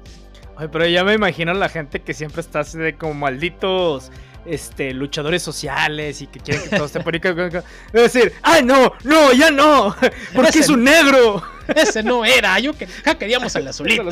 Ay, 0.56 0.68
pero 0.72 0.86
ya 0.86 1.04
me 1.04 1.14
imagino 1.14 1.54
la 1.54 1.68
gente 1.68 2.02
que 2.02 2.14
siempre 2.14 2.42
está 2.42 2.60
así 2.60 2.78
de 2.78 2.96
como 2.96 3.16
malditos 3.16 4.12
este, 4.46 4.94
luchadores 4.94 5.42
sociales 5.42 6.22
y 6.22 6.28
que 6.28 6.40
quieren 6.40 6.64
que 6.64 6.76
todo 6.76 6.86
esté 6.86 7.00
por 7.00 7.14
ahí. 7.14 7.22
Es 7.94 8.14
decir, 8.14 8.34
¡ay, 8.42 8.64
no! 8.64 8.94
¡No, 9.04 9.34
ya 9.34 9.52
no! 9.52 9.96
¡Porque 10.36 10.60
es 10.60 10.70
un 10.70 10.84
negro! 10.84 11.44
Ese 11.76 12.04
no 12.04 12.26
era, 12.26 12.60
yo 12.60 12.74
que, 12.74 12.88
ya 13.06 13.16
queríamos 13.16 13.56
al 13.56 13.68
azulito. 13.70 14.04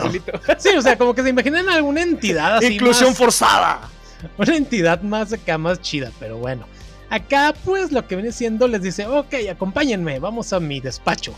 Sí, 0.58 0.70
o 0.70 0.82
sea, 0.82 0.98
como 0.98 1.14
que 1.14 1.24
se 1.24 1.30
imaginan 1.30 1.68
alguna 1.70 2.02
entidad 2.02 2.58
así. 2.58 2.76
Inclusión 2.76 3.16
forzada. 3.16 3.90
Una 4.38 4.56
entidad 4.56 5.02
más 5.02 5.34
acá, 5.34 5.58
más 5.58 5.82
chida, 5.82 6.12
pero 6.20 6.38
bueno. 6.38 6.66
Acá 7.10 7.54
pues 7.66 7.92
lo 7.92 8.08
que 8.08 8.16
viene 8.16 8.32
siendo 8.32 8.68
les 8.68 8.82
dice, 8.82 9.06
ok, 9.06 9.34
acompáñenme, 9.52 10.20
vamos 10.20 10.54
a 10.54 10.60
mi 10.60 10.80
despacho. 10.80 11.34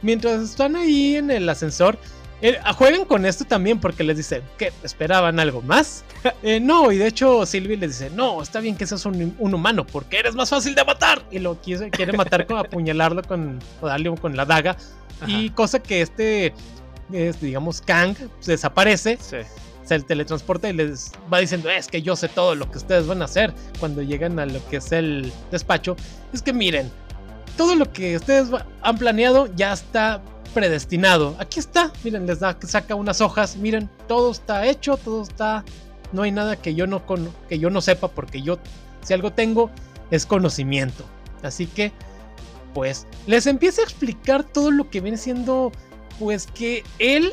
Mientras 0.00 0.40
están 0.42 0.76
ahí 0.76 1.16
en 1.16 1.30
el 1.30 1.48
ascensor, 1.48 1.98
eh, 2.40 2.58
juegan 2.76 3.04
con 3.04 3.26
esto 3.26 3.44
también 3.44 3.80
porque 3.80 4.04
les 4.04 4.16
dice, 4.16 4.42
¿qué? 4.56 4.72
¿Esperaban 4.82 5.40
algo 5.40 5.62
más? 5.62 6.04
Eh, 6.42 6.60
no, 6.60 6.90
y 6.92 6.98
de 6.98 7.06
hecho 7.06 7.46
Sylvie 7.46 7.76
les 7.76 7.98
dice, 7.98 8.10
no, 8.10 8.42
está 8.42 8.60
bien 8.60 8.76
que 8.76 8.86
seas 8.86 9.06
un, 9.06 9.36
humano 9.38 9.86
porque 9.86 10.18
eres 10.18 10.34
más 10.34 10.50
fácil 10.50 10.74
de 10.74 10.84
matar. 10.84 11.22
Y 11.30 11.38
lo 11.38 11.56
quiere, 11.60 11.90
quiere 11.90 12.12
matar 12.12 12.46
con 12.46 12.58
apuñalarlo 12.58 13.22
con, 13.22 13.58
o 13.80 13.86
darle 13.86 14.14
con 14.16 14.36
la 14.36 14.44
daga. 14.44 14.76
Y 15.26 15.50
cosa 15.50 15.80
que 15.80 16.02
este, 16.02 16.52
es, 17.12 17.40
digamos, 17.40 17.80
Kang 17.80 18.16
desaparece. 18.44 19.18
Sí 19.20 19.36
se 19.88 19.98
teletransporta 20.00 20.68
y 20.68 20.74
les 20.74 21.12
va 21.32 21.38
diciendo, 21.38 21.70
es 21.70 21.88
que 21.88 22.02
yo 22.02 22.14
sé 22.14 22.28
todo 22.28 22.54
lo 22.54 22.70
que 22.70 22.76
ustedes 22.76 23.06
van 23.06 23.22
a 23.22 23.24
hacer 23.24 23.54
cuando 23.80 24.02
llegan 24.02 24.38
a 24.38 24.44
lo 24.44 24.64
que 24.68 24.76
es 24.76 24.92
el 24.92 25.32
despacho. 25.50 25.96
Es 26.32 26.42
que 26.42 26.52
miren, 26.52 26.90
todo 27.56 27.74
lo 27.74 27.90
que 27.90 28.16
ustedes 28.16 28.48
han 28.82 28.98
planeado 28.98 29.48
ya 29.56 29.72
está 29.72 30.22
predestinado. 30.54 31.36
Aquí 31.38 31.60
está, 31.60 31.92
miren, 32.04 32.26
les 32.26 32.40
da, 32.40 32.56
saca 32.66 32.94
unas 32.94 33.20
hojas, 33.20 33.56
miren, 33.56 33.88
todo 34.06 34.30
está 34.30 34.66
hecho, 34.66 34.96
todo 34.96 35.22
está, 35.22 35.64
no 36.12 36.22
hay 36.22 36.32
nada 36.32 36.56
que 36.56 36.74
yo 36.74 36.86
no, 36.86 37.02
que 37.48 37.58
yo 37.58 37.70
no 37.70 37.80
sepa 37.80 38.08
porque 38.08 38.42
yo, 38.42 38.58
si 39.02 39.14
algo 39.14 39.32
tengo, 39.32 39.70
es 40.10 40.26
conocimiento. 40.26 41.04
Así 41.42 41.66
que, 41.66 41.92
pues, 42.74 43.06
les 43.26 43.46
empieza 43.46 43.82
a 43.82 43.84
explicar 43.84 44.44
todo 44.44 44.70
lo 44.70 44.90
que 44.90 45.00
viene 45.00 45.16
siendo, 45.16 45.72
pues 46.18 46.46
que 46.46 46.84
él... 46.98 47.32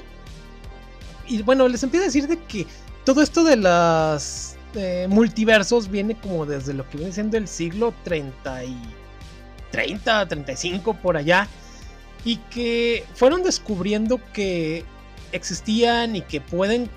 Y 1.27 1.41
bueno, 1.41 1.67
les 1.67 1.81
empieza 1.81 2.03
a 2.03 2.07
decir 2.07 2.27
de 2.27 2.37
que 2.43 2.67
todo 3.03 3.21
esto 3.21 3.43
de 3.43 3.57
las 3.57 4.57
eh, 4.75 5.07
multiversos 5.09 5.89
viene 5.89 6.15
como 6.19 6.45
desde 6.45 6.73
lo 6.73 6.87
que 6.89 6.97
viene 6.97 7.13
siendo 7.13 7.37
el 7.37 7.47
siglo 7.47 7.93
30 8.03 8.65
y 8.65 8.77
30, 9.71 10.27
35 10.27 10.93
por 10.95 11.17
allá. 11.17 11.47
Y 12.25 12.37
que 12.49 13.05
fueron 13.13 13.43
descubriendo 13.43 14.19
que 14.33 14.83
existían 15.31 16.17
y 16.17 16.21
que 16.21 16.41
pueden 16.41 16.89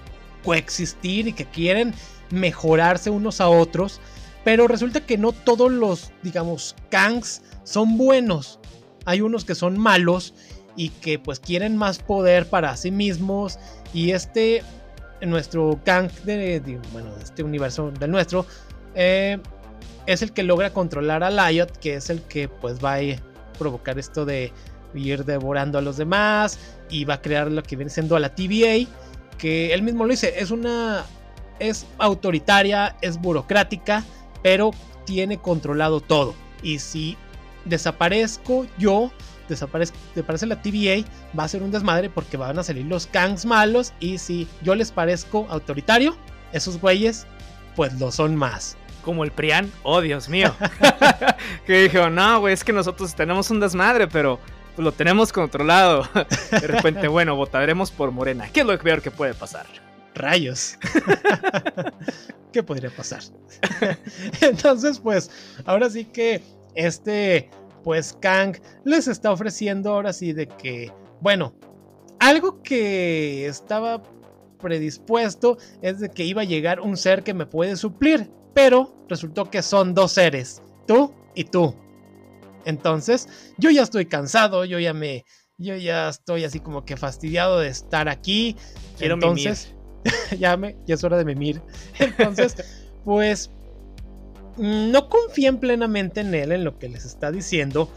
coexistir 0.43 1.29
y 1.29 1.33
que 1.33 1.45
quieren 1.45 1.95
mejorarse 2.31 3.11
unos 3.11 3.41
a 3.41 3.49
otros. 3.49 4.01
Pero 4.45 4.67
resulta 4.67 5.05
que 5.05 5.19
no 5.19 5.33
todos 5.33 5.71
los, 5.71 6.11
digamos, 6.23 6.75
Kangs 6.91 7.43
son 7.63 7.97
buenos. 7.99 8.59
Hay 9.05 9.21
unos 9.21 9.45
que 9.45 9.55
son 9.55 9.79
malos 9.79 10.35
y 10.75 10.89
que 10.89 11.19
pues 11.19 11.39
quieren 11.39 11.77
más 11.77 11.99
poder 11.99 12.49
para 12.49 12.77
sí 12.77 12.91
mismos. 12.91 13.59
Y 13.93 14.13
este 14.13 14.63
nuestro 15.27 15.81
Kang 15.85 16.11
de, 16.25 16.81
bueno, 16.93 17.11
este 17.21 17.43
universo 17.43 17.91
del 17.91 18.11
nuestro, 18.11 18.47
eh, 18.95 19.39
es 20.07 20.23
el 20.23 20.33
que 20.33 20.43
logra 20.43 20.73
controlar 20.73 21.23
a 21.23 21.31
Lyot, 21.31 21.77
que 21.79 21.95
es 21.95 22.11
el 22.11 22.23
que 22.23 22.49
pues 22.49 22.83
va 22.83 22.97
a 22.97 23.01
provocar 23.59 23.99
esto 23.99 24.25
de 24.25 24.53
ir 24.95 25.25
devorando 25.25 25.79
a 25.79 25.83
los 25.83 25.97
demás 25.97 26.59
y 26.91 27.05
va 27.05 27.15
a 27.15 27.23
crear 27.23 27.51
lo 27.51 27.63
que 27.63 27.77
viene 27.77 27.91
siendo 27.91 28.17
a 28.17 28.21
la 28.21 28.35
TVA, 28.35 28.89
que 29.37 29.73
él 29.73 29.83
mismo 29.83 30.05
lo 30.05 30.11
dice, 30.11 30.35
es 30.39 30.51
una 30.51 31.05
es 31.59 31.87
autoritaria, 31.99 32.97
es 33.01 33.19
burocrática, 33.19 34.05
pero 34.43 34.71
tiene 35.05 35.39
controlado 35.39 36.01
todo. 36.01 36.35
Y 36.63 36.79
si 36.79 37.17
desaparezco 37.65 38.67
yo, 38.79 39.11
desaparece, 39.49 39.93
desaparece 40.15 40.47
la 40.47 40.61
TVA, 40.61 41.09
va 41.39 41.45
a 41.45 41.49
ser 41.49 41.63
un 41.63 41.71
desmadre 41.71 42.11
porque 42.11 42.37
van 42.37 42.59
a 42.59 42.63
salir 42.63 42.87
los 42.87 43.07
Kangs 43.07 43.45
malos. 43.45 43.93
Y 44.01 44.19
si 44.19 44.47
yo 44.63 44.75
les 44.75 44.93
parezco 44.93 45.47
autoritario, 45.51 46.17
esos 46.53 46.81
güeyes, 46.81 47.27
pues 47.77 47.99
lo 47.99 48.11
son 48.11 48.37
más. 48.37 48.77
Como 49.05 49.25
el 49.25 49.31
Prian, 49.31 49.71
oh 49.85 50.01
Dios 50.01 50.29
mío. 50.29 50.55
que 51.67 51.83
dijo, 51.83 52.11
no, 52.11 52.41
güey, 52.41 52.55
es 52.55 52.65
que 52.65 52.73
nosotros 52.73 53.15
tenemos 53.15 53.51
un 53.51 53.61
desmadre, 53.61 54.09
pero 54.09 54.39
lo 54.85 54.93
tenemos 54.93 55.33
controlado. 55.33 56.09
De 56.51 56.67
repente, 56.67 57.09
bueno, 57.09 57.37
votaremos 57.37 57.91
por 57.91 58.11
Morena. 58.11 58.49
¿Qué 58.53 58.61
es 58.61 58.67
lo 58.67 58.79
peor 58.79 59.03
que 59.03 59.11
puede 59.11 59.35
pasar? 59.35 59.67
Rayos. 60.15 60.79
¿Qué 62.53 62.63
podría 62.63 62.91
pasar? 62.91 63.23
Entonces, 64.41 64.99
pues, 64.99 65.31
ahora 65.65 65.91
sí 65.91 66.05
que 66.05 66.43
este 66.75 67.51
pues 67.85 68.17
Kang 68.21 68.57
les 68.85 69.09
está 69.09 69.33
ofreciendo 69.33 69.93
ahora 69.93 70.13
sí 70.13 70.33
de 70.33 70.47
que, 70.47 70.93
bueno, 71.21 71.55
algo 72.19 72.63
que 72.63 73.47
estaba 73.47 74.03
predispuesto 74.61 75.57
es 75.81 76.01
de 76.01 76.11
que 76.11 76.25
iba 76.25 76.43
a 76.43 76.45
llegar 76.45 76.81
un 76.81 76.97
ser 76.97 77.23
que 77.23 77.33
me 77.33 77.47
puede 77.47 77.77
suplir, 77.77 78.31
pero 78.55 78.93
resultó 79.09 79.51
que 79.51 79.63
son 79.63 79.95
dos 79.95 80.13
seres, 80.13 80.63
tú 80.87 81.15
y 81.35 81.45
tú. 81.45 81.75
Entonces, 82.69 83.29
yo 83.57 83.71
ya 83.71 83.83
estoy 83.83 84.05
cansado, 84.05 84.67
yo 84.67 84.79
ya 84.79 84.93
me 84.93 85.25
yo 85.57 85.75
ya 85.75 86.11
estoy 86.11 86.45
así 86.45 86.61
como 86.61 86.85
que 86.85 86.99
fastidiado 86.99 87.61
de 87.61 87.69
estar 87.69 88.11
aquí. 88.11 88.57
Quiero 88.99 89.15
Entonces, 89.15 89.75
ya 90.39 90.57
me 90.59 90.77
ya 90.87 90.95
es 90.95 91.03
hora 91.03 91.17
de 91.17 91.25
mimir. 91.25 91.63
Entonces, 91.99 92.57
pues 93.07 93.51
no 94.59 95.09
confían 95.09 95.59
plenamente 95.61 96.21
en 96.21 96.35
él, 96.35 96.53
en 96.53 96.65
lo 96.65 96.79
que 96.79 96.91
les 96.91 97.07
está 97.07 97.33
diciendo. 97.33 97.91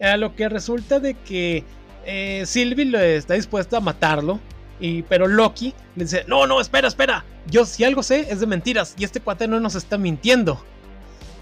A 0.00 0.16
lo 0.16 0.34
que 0.34 0.48
resulta 0.48 0.98
de 0.98 1.14
que 1.14 1.62
eh, 2.04 2.42
Sylvie 2.46 3.16
está 3.16 3.34
dispuesta 3.34 3.76
a 3.76 3.80
matarlo. 3.80 4.40
Y, 4.80 5.02
pero 5.02 5.28
Loki 5.28 5.72
le 5.94 6.02
dice: 6.04 6.24
No, 6.26 6.48
no, 6.48 6.60
espera, 6.60 6.88
espera. 6.88 7.24
Yo 7.48 7.64
si 7.64 7.84
algo 7.84 8.02
sé 8.02 8.26
es 8.28 8.40
de 8.40 8.46
mentiras. 8.48 8.96
Y 8.98 9.04
este 9.04 9.20
cuate 9.20 9.46
no 9.46 9.60
nos 9.60 9.76
está 9.76 9.96
mintiendo. 9.96 10.60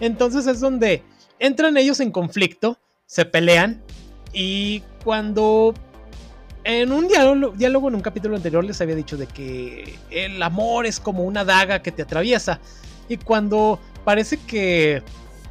Entonces 0.01 0.47
es 0.47 0.61
donde 0.61 1.03
entran 1.39 1.77
ellos 1.77 2.01
en 2.01 2.11
conflicto. 2.11 2.79
Se 3.07 3.25
pelean. 3.25 3.83
Y 4.33 4.83
cuando 5.05 5.75
en 6.65 6.93
un 6.93 7.09
diálogo, 7.09 7.55
diálogo, 7.55 7.89
en 7.89 7.97
un 7.97 8.01
capítulo 8.01 8.37
anterior 8.37 8.65
les 8.65 8.81
había 8.81 8.95
dicho 8.95 9.17
de 9.17 9.27
que 9.27 9.99
el 10.11 10.43
amor 10.43 10.87
es 10.87 10.99
como 10.99 11.25
una 11.25 11.45
daga 11.45 11.83
que 11.83 11.93
te 11.93 12.03
atraviesa. 12.03 12.61
Y 13.09 13.19
cuando 13.19 13.79
parece 14.05 14.39
que 14.39 15.03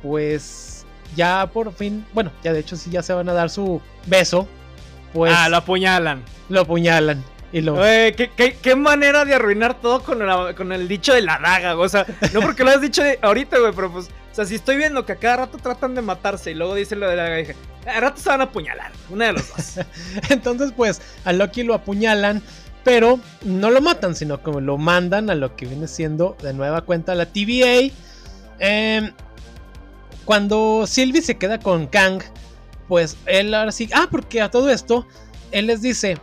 pues 0.02 0.86
ya 1.16 1.48
por 1.48 1.72
fin, 1.74 2.06
bueno, 2.14 2.32
ya 2.44 2.52
de 2.52 2.60
hecho 2.60 2.76
sí 2.76 2.90
ya 2.90 3.04
se 3.04 3.14
van 3.14 3.30
a 3.30 3.34
dar 3.34 3.50
su 3.50 3.82
beso. 4.08 4.48
Pues 5.14 5.34
ah, 5.36 5.48
lo 5.48 5.58
apuñalan. 5.58 6.24
Lo 6.50 6.62
apuñalan. 6.62 7.24
Y 7.52 7.62
lo... 7.62 7.76
¿qué, 7.76 8.76
manera 8.76 9.26
de 9.26 9.36
arruinar 9.36 9.80
todo 9.80 10.02
con, 10.02 10.20
con 10.56 10.72
el 10.72 10.88
dicho 10.88 11.14
de 11.14 11.22
la 11.22 11.38
daga, 11.38 11.78
o 11.78 11.88
sea, 11.88 12.08
no 12.34 12.42
porque 12.42 12.64
lo 12.64 12.72
has 12.72 12.82
dicho 12.82 13.04
ahorita, 13.22 13.60
güey, 13.60 13.72
pero 13.76 13.92
pues, 13.92 14.10
o 14.34 14.36
sea, 14.36 14.46
si 14.46 14.56
estoy 14.56 14.76
viendo 14.76 15.06
que 15.06 15.14
a 15.14 15.16
cada 15.16 15.38
rato 15.38 15.58
tratan 15.60 15.96
de 15.96 16.02
matarse 16.02 16.52
y 16.52 16.56
luego 16.56 16.76
dicen 16.76 17.00
lo 17.00 17.10
de 17.10 17.16
la 17.16 17.34
dije, 17.36 17.56
a 17.86 18.00
rato 18.02 18.20
se 18.20 18.30
van 18.30 18.42
a 18.42 18.46
apuñalar, 18.46 18.92
una 19.10 19.28
de 19.28 19.34
los 19.34 19.48
dos. 19.48 19.86
Entonces, 20.30 20.74
pues, 20.76 21.02
a 21.24 21.32
Loki 21.32 21.64
lo 21.64 21.74
apuñalan, 21.74 22.42
pero 22.84 23.20
no 23.44 23.70
lo 23.70 23.80
matan, 23.80 24.16
sino 24.16 24.44
como 24.44 24.60
lo 24.60 24.78
mandan 24.78 25.30
a 25.30 25.36
lo 25.36 25.56
que 25.56 25.68
viene 25.68 25.88
siendo 25.88 26.36
de 26.42 26.54
nueva 26.54 26.82
cuenta 26.82 27.16
la 27.16 27.28
TVA 27.28 27.94
Em, 28.60 29.12
cuando 30.26 30.86
Sylvie 30.88 31.22
se 31.22 31.38
queda 31.38 31.60
con 31.60 31.88
Kang, 31.88 32.22
pues 32.88 33.18
él 33.26 33.54
ahora 33.54 33.72
sí. 33.72 33.90
Ah, 33.94 34.08
porque 34.10 34.42
a 34.42 34.50
todo 34.50 34.70
esto, 34.70 35.06
él 35.52 35.68
les 35.68 35.82
dice: 35.82 36.18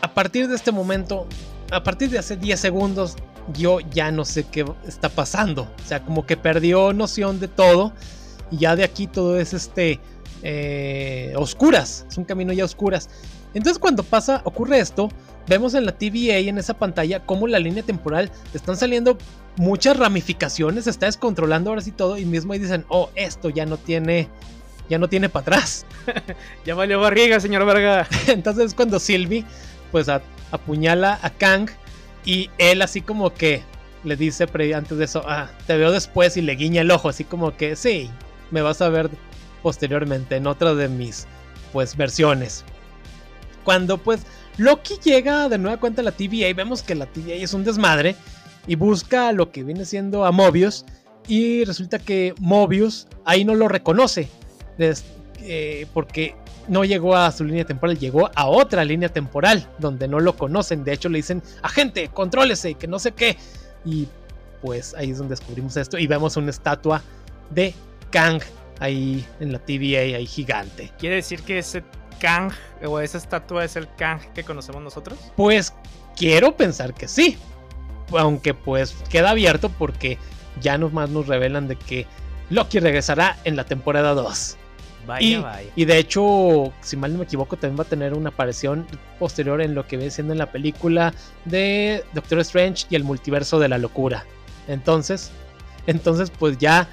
A 0.00 0.14
partir 0.14 0.48
de 0.48 0.56
este 0.56 0.72
momento, 0.72 1.26
a 1.70 1.82
partir 1.82 2.10
de 2.10 2.18
hace 2.18 2.36
10 2.36 2.58
segundos, 2.58 3.16
yo 3.54 3.80
ya 3.80 4.10
no 4.10 4.24
sé 4.24 4.44
qué 4.44 4.64
está 4.86 5.08
pasando. 5.08 5.62
O 5.62 5.86
sea, 5.86 6.02
como 6.02 6.26
que 6.26 6.36
perdió 6.36 6.92
noción 6.92 7.40
de 7.40 7.48
todo. 7.48 7.92
Y 8.50 8.58
ya 8.58 8.76
de 8.76 8.84
aquí 8.84 9.06
todo 9.06 9.38
es 9.38 9.54
este. 9.54 10.00
Eh, 10.42 11.32
oscuras. 11.36 12.06
Es 12.08 12.18
un 12.18 12.24
camino 12.24 12.52
ya 12.52 12.64
oscuras. 12.64 13.08
Entonces, 13.54 13.78
cuando 13.78 14.02
pasa, 14.02 14.42
ocurre 14.44 14.80
esto. 14.80 15.08
Vemos 15.46 15.74
en 15.74 15.84
la 15.84 15.92
TVA 15.92 16.38
en 16.38 16.58
esa 16.58 16.74
pantalla 16.74 17.20
cómo 17.20 17.48
la 17.48 17.58
línea 17.58 17.82
temporal 17.82 18.30
están 18.54 18.76
saliendo 18.76 19.18
muchas 19.56 19.96
ramificaciones, 19.96 20.84
se 20.84 20.90
está 20.90 21.06
descontrolando 21.06 21.70
ahora 21.70 21.82
sí 21.82 21.90
todo 21.90 22.18
y 22.18 22.24
mismo 22.24 22.52
ahí 22.52 22.58
dicen, 22.58 22.84
oh, 22.88 23.10
esto 23.14 23.50
ya 23.50 23.66
no 23.66 23.76
tiene, 23.76 24.28
ya 24.88 24.98
no 24.98 25.08
tiene 25.08 25.28
para 25.28 25.42
atrás. 25.42 25.86
ya 26.64 26.74
valió 26.74 27.00
barriga, 27.00 27.40
señor 27.40 27.66
Verga. 27.66 28.06
Entonces 28.28 28.74
cuando 28.74 28.98
Sylvie 28.98 29.44
pues 29.90 30.08
apuñala 30.50 31.18
a 31.22 31.30
Kang 31.30 31.68
y 32.24 32.50
él 32.58 32.82
así 32.82 33.00
como 33.00 33.32
que 33.32 33.62
le 34.04 34.16
dice 34.16 34.46
antes 34.74 34.98
de 34.98 35.04
eso, 35.04 35.22
ah, 35.26 35.50
te 35.66 35.76
veo 35.76 35.92
después 35.92 36.36
y 36.36 36.42
le 36.42 36.56
guiña 36.56 36.82
el 36.82 36.90
ojo, 36.90 37.08
así 37.08 37.24
como 37.24 37.56
que 37.56 37.76
sí, 37.76 38.10
me 38.50 38.62
vas 38.62 38.82
a 38.82 38.88
ver 38.88 39.10
posteriormente 39.62 40.36
en 40.36 40.46
otra 40.46 40.74
de 40.74 40.88
mis 40.88 41.26
pues 41.72 41.96
versiones. 41.96 42.64
Cuando 43.64 43.98
pues 43.98 44.22
Loki 44.58 44.94
llega 45.02 45.48
de 45.48 45.58
nueva 45.58 45.78
cuenta 45.78 46.02
a 46.02 46.04
la 46.04 46.12
TVA 46.12 46.48
y 46.48 46.52
vemos 46.52 46.82
que 46.82 46.94
la 46.94 47.06
TVA 47.06 47.34
es 47.34 47.54
un 47.54 47.64
desmadre 47.64 48.16
y 48.66 48.74
busca 48.74 49.32
lo 49.32 49.50
que 49.50 49.62
viene 49.62 49.84
siendo 49.84 50.24
a 50.24 50.32
Mobius 50.32 50.84
y 51.28 51.64
resulta 51.64 51.98
que 51.98 52.34
Mobius 52.38 53.06
ahí 53.24 53.44
no 53.44 53.54
lo 53.54 53.68
reconoce 53.68 54.28
eh, 54.78 55.86
porque 55.94 56.34
no 56.68 56.84
llegó 56.84 57.16
a 57.16 57.30
su 57.32 57.44
línea 57.44 57.64
temporal, 57.64 57.98
llegó 57.98 58.30
a 58.34 58.46
otra 58.46 58.84
línea 58.84 59.08
temporal 59.08 59.68
donde 59.78 60.08
no 60.08 60.20
lo 60.20 60.36
conocen. 60.36 60.84
De 60.84 60.92
hecho 60.92 61.08
le 61.08 61.18
dicen, 61.18 61.42
agente, 61.62 62.08
contrólese, 62.08 62.74
que 62.74 62.86
no 62.86 62.98
sé 62.98 63.12
qué. 63.12 63.36
Y 63.84 64.08
pues 64.60 64.94
ahí 64.94 65.10
es 65.10 65.18
donde 65.18 65.32
descubrimos 65.32 65.76
esto 65.76 65.98
y 65.98 66.06
vemos 66.06 66.36
una 66.36 66.50
estatua 66.50 67.02
de 67.50 67.74
Kang 68.10 68.40
ahí 68.80 69.24
en 69.40 69.52
la 69.52 69.58
TVA, 69.58 70.16
ahí 70.16 70.26
gigante. 70.26 70.90
¿Quiere 70.98 71.16
decir 71.16 71.42
que 71.42 71.58
ese 71.58 71.82
Kang 72.20 72.52
o 72.84 73.00
esa 73.00 73.18
estatua 73.18 73.64
es 73.64 73.76
el 73.76 73.88
Kang 73.96 74.20
que 74.34 74.44
conocemos 74.44 74.82
nosotros? 74.82 75.18
Pues 75.36 75.74
quiero 76.16 76.56
pensar 76.56 76.94
que 76.94 77.08
sí, 77.08 77.36
aunque 78.16 78.54
pues 78.54 78.94
queda 79.08 79.30
abierto 79.30 79.68
porque 79.68 80.18
ya 80.60 80.78
más 80.78 81.10
nos 81.10 81.26
revelan 81.26 81.68
de 81.68 81.76
que 81.76 82.06
Loki 82.50 82.78
regresará 82.80 83.38
en 83.44 83.56
la 83.56 83.64
temporada 83.64 84.14
2. 84.14 84.56
Vaya, 85.06 85.26
y, 85.26 85.36
vaya. 85.36 85.70
y 85.74 85.84
de 85.84 85.98
hecho, 85.98 86.72
si 86.80 86.96
mal 86.96 87.12
no 87.12 87.18
me 87.18 87.24
equivoco, 87.24 87.56
también 87.56 87.78
va 87.78 87.82
a 87.82 87.88
tener 87.88 88.14
una 88.14 88.30
aparición 88.30 88.86
posterior 89.18 89.60
en 89.60 89.74
lo 89.74 89.86
que 89.86 89.96
viene 89.96 90.10
siendo 90.10 90.32
en 90.32 90.38
la 90.38 90.50
película 90.52 91.12
de 91.44 92.04
Doctor 92.14 92.38
Strange 92.40 92.86
y 92.90 92.96
el 92.96 93.04
multiverso 93.04 93.58
de 93.58 93.68
la 93.68 93.78
locura. 93.78 94.24
Entonces, 94.68 95.30
entonces 95.86 96.30
pues 96.30 96.58
ya 96.58 96.88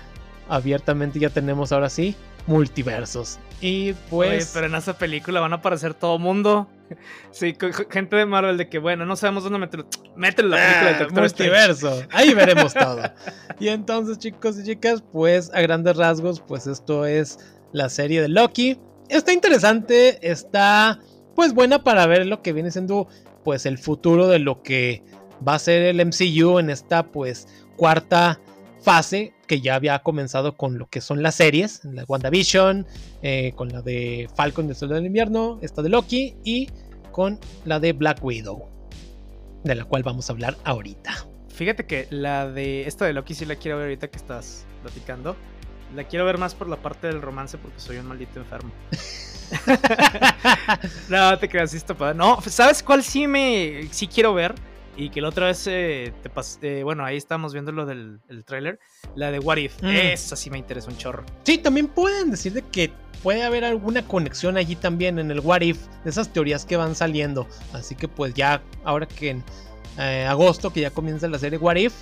abiertamente 0.47 1.19
ya 1.19 1.29
tenemos 1.29 1.71
ahora 1.71 1.89
sí 1.89 2.15
multiversos. 2.47 3.39
Y 3.61 3.93
pues. 4.09 4.51
pero 4.53 4.67
en 4.67 4.75
esa 4.75 4.97
película 4.97 5.39
van 5.39 5.53
a 5.53 5.57
aparecer 5.57 5.93
todo 5.93 6.19
mundo. 6.19 6.67
Sí, 7.29 7.55
gente 7.91 8.15
de 8.15 8.25
Marvel 8.25 8.57
de 8.57 8.67
que, 8.67 8.79
bueno, 8.79 9.05
no 9.05 9.15
sabemos 9.15 9.43
dónde 9.43 9.59
meterlo. 9.59 9.85
Mételo 10.15 10.49
la 10.49 10.57
película 10.57 10.97
de 10.97 11.03
ah, 11.03 11.21
Multiverso. 11.21 12.03
Ahí 12.09 12.33
veremos 12.33 12.73
todo. 12.73 13.03
Y 13.59 13.67
entonces, 13.67 14.17
chicos 14.17 14.57
y 14.57 14.63
chicas, 14.63 15.03
pues 15.11 15.51
a 15.53 15.61
grandes 15.61 15.97
rasgos, 15.97 16.39
pues 16.39 16.65
esto 16.65 17.05
es 17.05 17.37
la 17.71 17.89
serie 17.89 18.21
de 18.21 18.29
Loki. 18.29 18.77
Está 19.07 19.33
interesante, 19.33 20.19
está 20.29 20.99
pues 21.35 21.53
buena 21.53 21.83
para 21.83 22.05
ver 22.05 22.25
lo 22.25 22.41
que 22.41 22.53
viene 22.53 22.71
siendo 22.71 23.07
pues 23.43 23.65
el 23.65 23.77
futuro 23.77 24.27
de 24.27 24.39
lo 24.39 24.61
que 24.61 25.03
va 25.47 25.55
a 25.55 25.59
ser 25.59 25.83
el 25.83 26.05
MCU 26.05 26.59
en 26.59 26.69
esta 26.69 27.11
pues 27.11 27.47
cuarta 27.77 28.39
fase 28.81 29.33
que 29.47 29.61
ya 29.61 29.75
había 29.75 29.99
comenzado 29.99 30.55
con 30.55 30.77
lo 30.77 30.87
que 30.87 31.01
son 31.01 31.23
las 31.23 31.35
series, 31.35 31.83
la 31.85 32.03
WandaVision, 32.07 32.85
eh, 33.21 33.53
con 33.55 33.69
la 33.69 33.81
de 33.81 34.29
Falcon 34.35 34.67
del 34.67 34.75
Sol 34.75 34.89
del 34.89 35.05
Invierno, 35.05 35.59
esta 35.61 35.81
de 35.81 35.89
Loki 35.89 36.35
y 36.43 36.69
con 37.11 37.39
la 37.65 37.79
de 37.79 37.93
Black 37.93 38.23
Widow, 38.23 38.67
de 39.63 39.75
la 39.75 39.85
cual 39.85 40.03
vamos 40.03 40.29
a 40.29 40.33
hablar 40.33 40.55
ahorita. 40.63 41.25
Fíjate 41.49 41.85
que 41.85 42.07
la 42.09 42.49
de 42.49 42.87
esta 42.87 43.05
de 43.05 43.13
Loki 43.13 43.33
sí 43.33 43.45
la 43.45 43.55
quiero 43.55 43.77
ver 43.77 43.87
ahorita 43.87 44.09
que 44.09 44.17
estás 44.17 44.65
platicando. 44.81 45.35
La 45.95 46.03
quiero 46.03 46.25
ver 46.25 46.37
más 46.37 46.55
por 46.55 46.69
la 46.69 46.75
parte 46.75 47.07
del 47.07 47.21
romance 47.21 47.57
porque 47.57 47.79
soy 47.79 47.97
un 47.97 48.07
maldito 48.07 48.39
enfermo. 48.39 48.71
no, 51.09 51.37
te 51.39 51.49
creas, 51.49 51.73
esto 51.73 51.95
No, 52.13 52.39
¿sabes 52.41 52.83
cuál 52.83 53.03
sí 53.03 53.27
me 53.27 53.87
sí 53.91 54.07
quiero 54.07 54.33
ver? 54.33 54.53
Y 54.95 55.09
que 55.09 55.21
la 55.21 55.29
otra 55.29 55.47
vez 55.47 55.65
eh, 55.67 56.13
te 56.21 56.29
pasé, 56.29 56.79
eh, 56.79 56.83
bueno, 56.83 57.05
ahí 57.05 57.15
estamos 57.15 57.53
viendo 57.53 57.71
lo 57.71 57.85
del 57.85 58.19
el 58.27 58.43
tráiler, 58.43 58.79
la 59.15 59.31
de 59.31 59.39
What 59.39 59.57
If. 59.57 59.81
Mm. 59.81 59.87
Esa 59.87 60.35
sí 60.35 60.49
me 60.49 60.57
interesa 60.57 60.89
un 60.89 60.97
chorro. 60.97 61.23
Sí, 61.43 61.57
también 61.57 61.87
pueden 61.87 62.31
decir 62.31 62.53
de 62.53 62.61
que 62.63 62.91
puede 63.23 63.43
haber 63.43 63.63
alguna 63.63 64.01
conexión 64.03 64.57
allí 64.57 64.75
también 64.75 65.19
en 65.19 65.31
el 65.31 65.39
What 65.39 65.61
If, 65.61 65.77
de 66.03 66.09
esas 66.09 66.31
teorías 66.33 66.65
que 66.65 66.75
van 66.75 66.95
saliendo. 66.95 67.47
Así 67.73 67.95
que 67.95 68.07
pues 68.07 68.33
ya, 68.33 68.61
ahora 68.83 69.07
que 69.07 69.29
en 69.29 69.43
eh, 69.97 70.25
agosto, 70.27 70.71
que 70.71 70.81
ya 70.81 70.91
comienza 70.91 71.27
la 71.27 71.39
serie 71.39 71.57
What 71.57 71.75
If, 71.75 71.93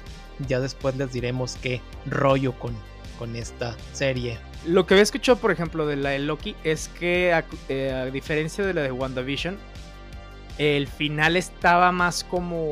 ya 0.48 0.60
después 0.60 0.96
les 0.96 1.12
diremos 1.12 1.56
qué 1.62 1.82
rollo 2.06 2.58
con, 2.58 2.76
con 3.18 3.36
esta 3.36 3.76
serie. 3.94 4.38
Lo 4.66 4.86
que 4.86 4.94
había 4.94 5.04
escuchado, 5.04 5.38
por 5.38 5.52
ejemplo, 5.52 5.86
de 5.86 5.96
la 5.96 6.10
de 6.12 6.20
Loki 6.20 6.56
es 6.64 6.90
que, 7.00 7.34
a 7.34 8.06
diferencia 8.12 8.66
de 8.66 8.74
la 8.74 8.82
de 8.82 8.92
WandaVision, 8.92 9.58
el 10.58 10.88
final 10.88 11.36
estaba 11.36 11.92
más 11.92 12.24
como... 12.24 12.72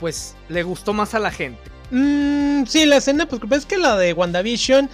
Pues 0.00 0.36
le 0.48 0.62
gustó 0.62 0.92
más 0.92 1.14
a 1.14 1.18
la 1.18 1.30
gente. 1.30 1.60
Mm, 1.90 2.64
sí, 2.66 2.84
la 2.86 2.96
escena, 2.96 3.26
pues 3.26 3.40
es 3.52 3.66
que 3.66 3.78
la 3.78 3.96
de 3.96 4.12
WandaVision, 4.12 4.88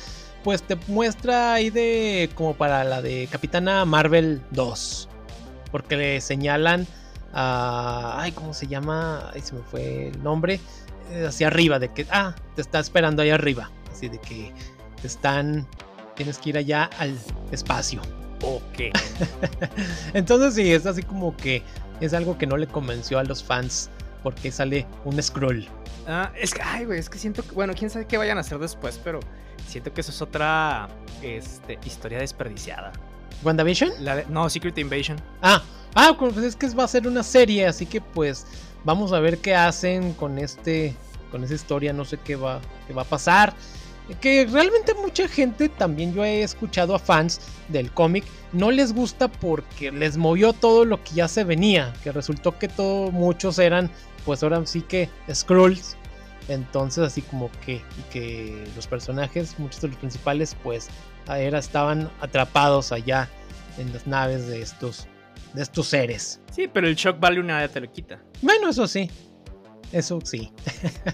pues 0.45 0.63
te 0.63 0.77
muestra 0.89 1.55
ahí 1.55 1.71
de 1.71 2.31
como 2.35 2.55
para 2.55 2.85
la 2.85 3.03
de 3.03 3.29
Capitana 3.31 3.85
Marvel 3.85 4.43
2. 4.51 5.09
Porque 5.71 5.97
le 5.97 6.21
señalan 6.21 6.87
a... 7.33 8.17
Ay, 8.19 8.33
¿cómo 8.33 8.55
se 8.55 8.67
llama? 8.67 9.31
Ay, 9.33 9.41
se 9.43 9.55
me 9.55 9.63
fue 9.63 10.09
el 10.09 10.23
nombre. 10.23 10.61
Hacia 11.27 11.49
arriba, 11.49 11.79
de 11.79 11.93
que... 11.93 12.07
Ah, 12.11 12.35
te 12.55 12.63
está 12.63 12.79
esperando 12.79 13.23
ahí 13.23 13.31
arriba. 13.31 13.71
Así 13.91 14.09
de 14.09 14.19
que 14.21 14.53
te 15.01 15.07
están... 15.07 15.67
Tienes 16.17 16.39
que 16.39 16.51
ir 16.51 16.59
allá 16.59 16.91
al 16.99 17.17
espacio. 17.51 18.03
Ok. 18.43 18.95
Entonces 20.15 20.55
sí, 20.55 20.73
es 20.73 20.87
así 20.87 21.03
como 21.03 21.37
que 21.37 21.63
es 22.01 22.15
algo 22.15 22.39
que 22.39 22.47
no 22.47 22.57
le 22.57 22.67
convenció 22.67 23.19
a 23.19 23.25
los 23.25 23.43
fans 23.43 23.91
porque 24.23 24.51
sale 24.51 24.87
un 25.05 25.23
scroll. 25.23 25.67
Ah, 26.07 26.33
es 26.37 26.53
que, 26.53 26.63
ay, 26.63 26.85
güey, 26.85 26.99
es 26.99 27.09
que 27.09 27.19
siento 27.19 27.43
que, 27.43 27.53
bueno, 27.53 27.75
quién 27.75 27.91
sabe 27.91 28.07
qué 28.07 28.17
vayan 28.17 28.39
a 28.39 28.41
hacer 28.41 28.59
después, 28.59 29.01
pero 29.03 29.21
siento 29.67 29.93
que 29.93 30.01
eso 30.01 30.11
es 30.11 30.21
otra 30.23 30.89
este, 31.23 31.79
historia 31.85 32.19
desperdiciada. 32.19 32.93
¿WandaVision? 33.43 33.91
no, 34.29 34.51
Secret 34.51 34.77
Invasion. 34.79 35.19
Ah, 35.43 35.63
ah, 35.95 36.17
pues 36.19 36.37
es 36.39 36.57
que 36.57 36.69
va 36.71 36.85
a 36.85 36.89
ser 36.89 37.07
una 37.07 37.23
serie, 37.23 37.67
así 37.67 37.87
que 37.87 38.01
pues 38.01 38.47
vamos 38.85 39.13
a 39.13 39.21
ver 39.21 39.39
qué 39.39 39.55
hacen 39.55 40.13
con 40.15 40.39
este, 40.39 40.95
con 41.31 41.45
esa 41.45 41.55
historia, 41.55 41.93
no 41.93 42.05
sé 42.05 42.19
qué 42.19 42.37
va, 42.37 42.61
qué 42.87 42.93
va 42.93 43.03
a 43.03 43.07
pasar. 43.07 43.55
Que 44.21 44.45
realmente 44.51 44.93
mucha 44.95 45.29
gente, 45.29 45.69
también 45.69 46.13
yo 46.13 46.25
he 46.25 46.43
escuchado 46.43 46.97
a 46.97 46.99
fans 46.99 47.41
del 47.69 47.93
cómic, 47.93 48.25
no 48.53 48.73
les 48.73 48.93
gusta 48.93 49.29
porque 49.29 49.93
les 49.93 50.17
movió 50.17 50.53
todo 50.53 50.85
lo 50.85 51.03
que 51.05 51.15
ya 51.15 51.29
se 51.29 51.45
venía, 51.45 51.93
que 52.03 52.11
resultó 52.11 52.59
que 52.59 52.67
todos 52.67 53.13
muchos 53.13 53.61
eran, 53.61 53.89
pues 54.25 54.43
ahora 54.43 54.67
sí 54.67 54.83
que 54.83 55.09
Skrulls, 55.33 55.97
entonces 56.49 57.05
así 57.05 57.23
como 57.23 57.51
que, 57.65 57.83
que 58.13 58.67
los 58.75 58.89
personajes, 58.89 59.57
muchos 59.61 59.81
de 59.81 59.89
los 59.89 59.97
principales, 59.99 60.57
pues 60.61 60.89
era, 61.29 61.61
estaban 61.61 62.11
atrapados 62.21 62.91
allá 62.91 63.29
en 63.79 63.93
las 63.93 64.09
naves 64.09 64.49
de 64.49 64.61
estos, 64.61 65.07
de 65.55 65.63
estos 65.63 65.89
seres. 65.89 66.41
Sí, 66.53 66.69
pero 66.73 66.87
el 66.87 66.95
shock 66.95 67.19
vale 67.19 67.41
una 67.41 67.67
te 67.69 67.81
lo 67.81 67.91
quita. 67.91 68.21
Bueno, 68.43 68.69
eso 68.69 68.87
sí. 68.87 69.11
Eso 69.93 70.21
sí. 70.23 70.53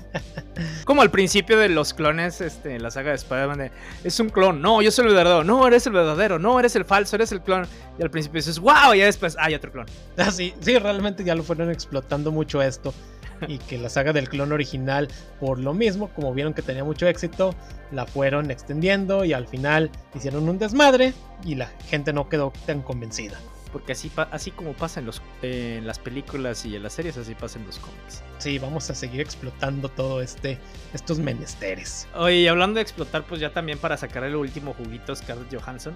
Como 0.84 1.01
al 1.01 1.11
principio 1.11 1.59
de 1.59 1.68
los 1.68 1.95
clones, 1.95 2.41
este, 2.41 2.78
la 2.78 2.91
saga 2.91 3.11
de 3.11 3.16
Spider-Man, 3.16 3.70
es 4.05 4.20
un 4.20 4.28
clon, 4.28 4.61
no, 4.61 4.82
yo 4.82 4.91
soy 4.91 5.07
el 5.07 5.14
verdadero, 5.14 5.45
no, 5.45 5.66
eres 5.66 5.87
el 5.87 5.95
verdadero, 5.95 6.39
no, 6.39 6.59
eres 6.59 6.76
el 6.76 6.84
falso, 6.84 7.16
eres 7.16 7.32
el 7.32 7.41
clon. 7.41 7.66
Y 7.99 8.03
al 8.03 8.11
principio 8.11 8.39
dices, 8.39 8.59
wow, 8.59 8.95
y 8.95 8.99
ya 8.99 9.07
después, 9.07 9.37
hay 9.39 9.55
otro 9.55 9.72
clon. 9.72 9.87
Ah, 10.18 10.30
sí, 10.30 10.55
sí, 10.61 10.78
realmente 10.78 11.24
ya 11.24 11.34
lo 11.34 11.43
fueron 11.43 11.70
explotando 11.70 12.30
mucho 12.32 12.61
esto. 12.62 12.93
Y 13.49 13.59
que 13.59 13.76
la 13.76 13.91
saga 13.91 14.14
del 14.14 14.30
clon 14.30 14.53
original, 14.53 15.09
por 15.41 15.59
lo 15.59 15.74
mismo, 15.74 16.09
como 16.14 16.32
vieron 16.32 16.55
que 16.55 16.62
tenía 16.62 16.84
mucho 16.84 17.07
éxito, 17.07 17.55
la 17.93 18.07
fueron 18.07 18.51
extendiendo 18.51 19.26
y 19.26 19.34
al 19.34 19.47
final 19.47 19.91
hicieron 20.14 20.49
un 20.49 20.59
desmadre 20.59 21.12
y 21.45 21.55
la 21.55 21.66
gente 21.89 22.14
no 22.14 22.30
quedó 22.30 22.53
tan 22.64 22.80
convencida. 22.80 23.39
Porque 23.77 23.93
así, 23.93 24.11
así 24.31 24.53
como 24.53 24.72
pasa 24.72 25.01
en, 25.01 25.07
los, 25.07 25.20
las 25.43 25.99
películas 25.99 26.64
y 26.64 26.77
en 26.77 26.83
las 26.83 26.95
series, 26.95 27.18
así 27.18 27.35
pasa 27.35 27.59
en 27.59 27.66
los 27.66 27.79
cómics. 27.79 28.22
Sí, 28.39 28.59
vamos 28.59 28.89
a 28.89 28.95
seguir 28.95 29.20
explotando 29.20 29.91
todo 29.91 30.22
este, 30.22 30.59
estos 30.95 31.18
menesteres. 31.18 32.09
Oye, 32.14 32.37
y 32.37 32.49
hablando 32.49 32.77
de 32.77 32.81
explotar, 32.81 33.27
pues 33.27 33.39
ya 33.39 33.53
también 33.53 33.77
para 33.77 33.99
sacar 33.99 34.24
el 34.24 34.35
último 34.35 34.72
juguito 34.72 35.14
Scarlett 35.14 35.55
Johansson. 35.55 35.93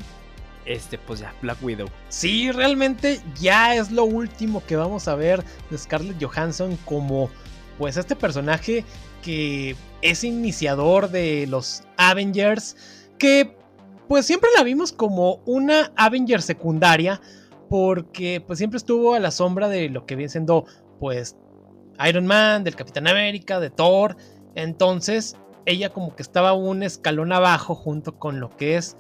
Este, 0.67 0.99
pues 0.99 1.21
ya, 1.21 1.33
Black 1.41 1.57
Widow. 1.63 1.89
Sí, 2.11 2.53
realmente 2.53 3.23
ya 3.41 3.75
es 3.75 3.91
lo 3.91 4.05
último 4.05 4.63
que 4.67 4.77
vamos 4.77 5.09
a 5.09 5.15
ver 5.15 5.43
de 5.71 5.79
Scarlett 5.79 6.23
Johansson 6.23 6.77
como, 6.85 7.31
pues, 7.79 7.97
este 7.97 8.15
personaje 8.15 8.85
que 9.23 9.75
es 10.03 10.23
iniciador 10.23 11.09
de 11.09 11.47
los 11.47 11.85
Avengers, 11.97 12.77
que 13.17 13.57
pues 14.07 14.27
siempre 14.27 14.51
la 14.55 14.65
vimos 14.65 14.93
como 14.93 15.41
una 15.47 15.93
Avenger 15.97 16.43
secundaria, 16.43 17.23
porque 17.71 18.43
pues 18.45 18.59
siempre 18.59 18.79
estuvo 18.79 19.15
a 19.15 19.21
la 19.21 19.31
sombra 19.31 19.69
de 19.69 19.89
lo 19.89 20.05
que 20.05 20.17
viene 20.17 20.29
siendo 20.29 20.67
pues 20.99 21.37
Iron 22.05 22.27
Man, 22.27 22.65
del 22.65 22.75
Capitán 22.75 23.07
América, 23.07 23.61
de 23.61 23.71
Thor. 23.71 24.17
Entonces 24.57 25.37
ella 25.67 25.91
como 25.91 26.17
que 26.17 26.23
estaba 26.23 26.53
un 26.53 26.83
escalón 26.83 27.33
abajo 27.33 27.77
junto 27.77 28.19
con 28.19 28.41
lo 28.41 28.51
que 28.57 28.77
es 28.77 28.97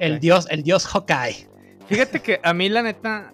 el 0.00 0.20
dios, 0.20 0.46
el 0.50 0.62
dios 0.62 0.86
Hawkeye. 0.86 1.48
Fíjate 1.86 2.20
que 2.20 2.40
a 2.42 2.52
mí 2.52 2.68
la 2.68 2.82
neta, 2.82 3.32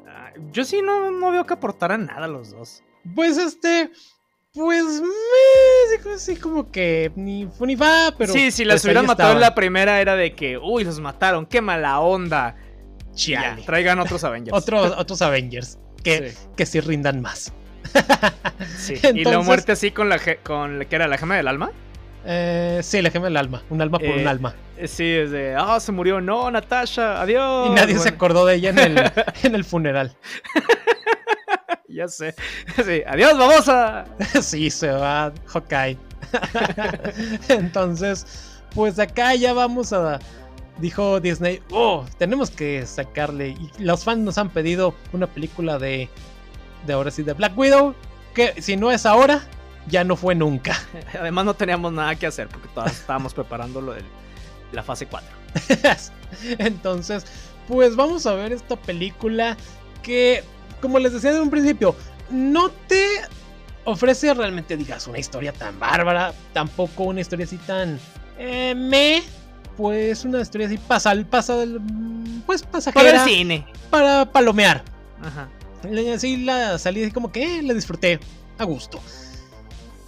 yo 0.52 0.64
sí 0.64 0.80
no, 0.82 1.10
no 1.10 1.32
veo 1.32 1.44
que 1.44 1.54
aportaran 1.54 2.06
nada 2.06 2.28
los 2.28 2.52
dos. 2.52 2.84
Pues 3.16 3.38
este, 3.38 3.90
pues 4.54 5.02
me 5.02 6.18
sí 6.18 6.36
como 6.36 6.70
que 6.70 7.10
ni 7.16 7.46
fu 7.46 7.66
ni 7.66 7.74
va, 7.74 8.14
pero. 8.16 8.32
Sí, 8.32 8.52
si 8.52 8.64
las 8.64 8.76
pues, 8.76 8.84
hubieran 8.84 9.06
matado 9.06 9.32
en 9.32 9.40
la 9.40 9.54
primera 9.56 10.00
era 10.00 10.14
de 10.14 10.36
que, 10.36 10.58
uy, 10.58 10.84
los 10.84 11.00
mataron, 11.00 11.44
qué 11.44 11.60
mala 11.60 11.98
onda 11.98 12.54
traigan 13.64 13.98
otros 13.98 14.24
Avengers. 14.24 14.56
otros, 14.56 14.94
otros 14.96 15.22
Avengers 15.22 15.78
que 16.02 16.30
sí. 16.30 16.38
que 16.56 16.66
sí 16.66 16.80
rindan 16.80 17.20
más. 17.20 17.52
y 19.14 19.24
la 19.24 19.40
muerte 19.40 19.72
así 19.72 19.90
con 19.90 20.08
la, 20.08 20.20
con 20.42 20.84
¿qué 20.88 20.96
era? 20.96 21.06
¿La 21.06 21.18
gema 21.18 21.36
del 21.36 21.48
alma? 21.48 21.70
Eh, 22.24 22.80
sí, 22.82 23.00
la 23.02 23.10
gema 23.10 23.26
del 23.26 23.36
alma. 23.36 23.62
Un 23.70 23.80
alma 23.80 23.98
por 23.98 24.08
un 24.08 24.20
eh, 24.20 24.28
alma. 24.28 24.54
Eh, 24.76 24.88
sí, 24.88 25.04
es 25.04 25.30
de, 25.30 25.54
ah, 25.56 25.78
se 25.78 25.92
murió. 25.92 26.20
No, 26.20 26.50
Natasha, 26.50 27.20
adiós. 27.20 27.68
Y 27.68 27.74
nadie 27.74 27.98
se 27.98 28.08
acordó 28.08 28.44
de 28.46 28.56
ella 28.56 28.70
en 28.70 28.78
el, 28.78 29.12
en 29.42 29.54
el 29.54 29.64
funeral. 29.64 30.16
ya 31.88 32.08
sé. 32.08 32.34
Sí, 32.84 33.02
adiós, 33.06 33.38
babosa. 33.38 34.04
sí, 34.42 34.70
se 34.70 34.90
va 34.90 35.32
Hawkeye. 35.46 35.98
Entonces, 37.48 38.26
pues 38.74 38.98
acá 38.98 39.34
ya 39.34 39.52
vamos 39.52 39.92
a 39.92 40.18
dijo 40.78 41.20
Disney, 41.20 41.62
oh, 41.70 42.04
tenemos 42.18 42.50
que 42.50 42.86
sacarle. 42.86 43.50
Y 43.50 43.70
los 43.78 44.04
fans 44.04 44.20
nos 44.20 44.38
han 44.38 44.50
pedido 44.50 44.94
una 45.12 45.26
película 45.26 45.78
de, 45.78 46.08
de 46.86 46.92
ahora 46.92 47.10
sí, 47.10 47.22
de 47.22 47.32
Black 47.32 47.56
Widow, 47.56 47.94
que 48.34 48.60
si 48.60 48.76
no 48.76 48.90
es 48.90 49.06
ahora, 49.06 49.46
ya 49.88 50.04
no 50.04 50.16
fue 50.16 50.34
nunca. 50.34 50.76
Además 51.20 51.44
no 51.44 51.54
teníamos 51.54 51.92
nada 51.92 52.14
que 52.14 52.26
hacer 52.26 52.48
porque 52.48 52.68
todas 52.74 52.92
estábamos 52.92 53.34
preparando 53.34 53.80
lo 53.80 53.92
de 53.92 54.02
la 54.72 54.82
fase 54.82 55.06
4. 55.06 55.28
Entonces, 56.58 57.24
pues 57.68 57.96
vamos 57.96 58.26
a 58.26 58.34
ver 58.34 58.52
esta 58.52 58.76
película 58.76 59.56
que, 60.02 60.44
como 60.80 60.98
les 60.98 61.12
decía 61.12 61.32
de 61.32 61.40
un 61.40 61.50
principio, 61.50 61.94
no 62.30 62.70
te 62.70 63.22
ofrece 63.84 64.34
realmente, 64.34 64.76
digas, 64.76 65.06
una 65.06 65.18
historia 65.18 65.52
tan 65.52 65.78
bárbara, 65.78 66.34
tampoco 66.52 67.04
una 67.04 67.20
historia 67.20 67.46
así 67.46 67.56
tan... 67.58 67.98
Eh, 68.38 68.74
me 68.76 69.22
pues 69.76 70.24
una 70.24 70.40
historia 70.40 70.66
así 70.66 70.78
pasa, 70.78 71.14
pasa 71.28 71.56
del, 71.56 71.80
pues 72.46 72.62
pasajera. 72.62 73.04
Para 73.04 73.24
el 73.24 73.28
cine. 73.28 73.66
Para 73.90 74.30
palomear. 74.30 74.84
Ajá. 75.22 75.48
Así 76.14 76.38
la 76.38 76.78
salí 76.78 77.02
así 77.02 77.12
como 77.12 77.30
que 77.30 77.58
eh, 77.58 77.62
la 77.62 77.74
disfruté 77.74 78.18
a 78.58 78.64
gusto. 78.64 79.00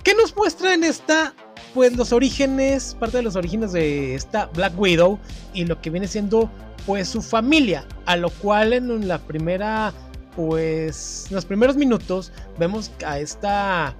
¿Qué 0.02 0.14
nos 0.14 0.34
muestra 0.34 0.74
en 0.74 0.84
esta 0.84 1.34
pues 1.74 1.96
los 1.96 2.12
orígenes, 2.12 2.96
parte 2.98 3.18
de 3.18 3.22
los 3.22 3.36
orígenes 3.36 3.72
de 3.72 4.14
esta 4.14 4.46
Black 4.46 4.78
Widow 4.78 5.18
y 5.52 5.66
lo 5.66 5.80
que 5.80 5.90
viene 5.90 6.08
siendo 6.08 6.50
pues 6.86 7.08
su 7.08 7.20
familia, 7.20 7.86
a 8.06 8.16
lo 8.16 8.30
cual 8.30 8.72
en 8.72 9.06
la 9.06 9.18
primera 9.18 9.92
pues 10.34 11.26
en 11.28 11.34
los 11.34 11.44
primeros 11.44 11.76
minutos 11.76 12.32
vemos 12.58 12.90
a 13.04 13.18
esta 13.18 13.94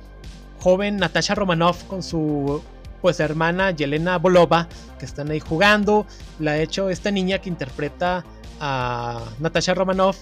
joven 0.61 0.97
Natasha 0.97 1.35
Romanoff 1.35 1.85
con 1.85 2.03
su 2.03 2.63
pues 3.01 3.21
hermana 3.21 3.71
Yelena 3.71 4.19
Bolova 4.19 4.69
que 4.99 5.05
están 5.05 5.31
ahí 5.31 5.41
jugando, 5.41 6.07
la 6.39 6.53
ha 6.53 6.59
hecho 6.59 6.91
esta 6.91 7.11
niña 7.11 7.39
que 7.39 7.49
interpreta 7.49 8.25
a 8.61 9.23
Natasha 9.39 9.75
Romanoff 9.75 10.19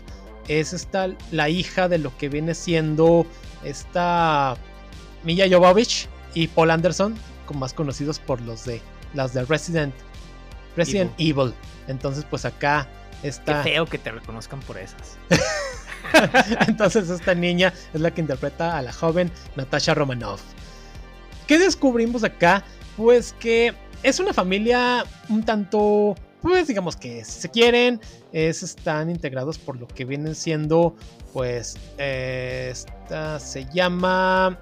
es 0.49 0.73
esta 0.73 1.09
la 1.33 1.49
hija 1.49 1.89
de 1.89 1.99
lo 1.99 2.17
que 2.17 2.29
viene 2.29 2.55
siendo 2.55 3.27
esta 3.65 4.57
Milla 5.25 5.47
Jovovich 5.51 6.09
y 6.35 6.49
Paul 6.49 6.71
Anderson, 6.71 7.17
más 7.55 7.73
conocidos 7.73 8.19
por 8.19 8.41
los 8.43 8.65
de 8.65 8.81
las 9.15 9.33
de 9.33 9.45
Resident 9.45 9.95
Resident 10.77 11.13
Evil. 11.19 11.55
Entonces, 11.89 12.25
pues 12.29 12.45
acá 12.45 12.87
está. 13.23 13.63
Qué 13.63 13.71
feo 13.71 13.87
que 13.87 13.99
te 13.99 14.11
reconozcan 14.11 14.61
por 14.61 14.79
esas. 14.79 15.19
Entonces, 16.69 17.09
esta 17.09 17.35
niña 17.35 17.73
es 17.95 18.01
la 18.01 18.11
que 18.11 18.21
interpreta 18.21 18.77
a 18.77 18.83
la 18.83 18.93
joven 18.93 19.31
Natasha 19.57 19.95
Romanoff. 19.95 20.43
¿Qué 21.47 21.59
descubrimos 21.59 22.25
acá? 22.25 22.65
Pues 22.97 23.35
que 23.39 23.75
es 24.03 24.21
una 24.21 24.33
familia 24.33 25.05
un 25.29 25.45
tanto. 25.45 26.15
Pues 26.43 26.69
digamos 26.69 26.97
que 26.97 27.25
se 27.25 27.51
quieren, 27.51 28.01
es, 28.33 28.63
están 28.63 29.11
integrados 29.11 29.59
por 29.59 29.81
lo 29.81 29.89
que 29.89 30.05
vienen 30.05 30.35
siendo, 30.35 30.95
pues, 31.33 31.77
eh, 31.99 32.69
esta 32.71 33.41
se 33.41 33.65
llama 33.73 34.57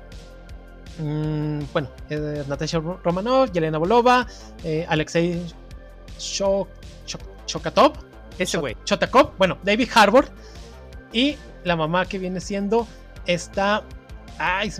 Mm, 0.98 1.60
bueno, 1.72 1.88
eh, 2.08 2.44
Natasha 2.46 2.78
Romanov, 2.78 3.50
Yelena 3.52 3.78
Bolova, 3.78 4.26
eh, 4.62 4.86
Alexei 4.88 5.44
Chokatov, 6.18 7.94
ese 8.38 8.58
güey, 8.58 8.76
Chotakov, 8.84 9.36
bueno, 9.36 9.58
David 9.64 9.88
Harbour 9.92 10.26
y 11.12 11.36
la 11.64 11.74
mamá 11.74 12.06
que 12.06 12.18
viene 12.18 12.40
siendo 12.40 12.86
esta 13.26 13.82
ay, 14.38 14.72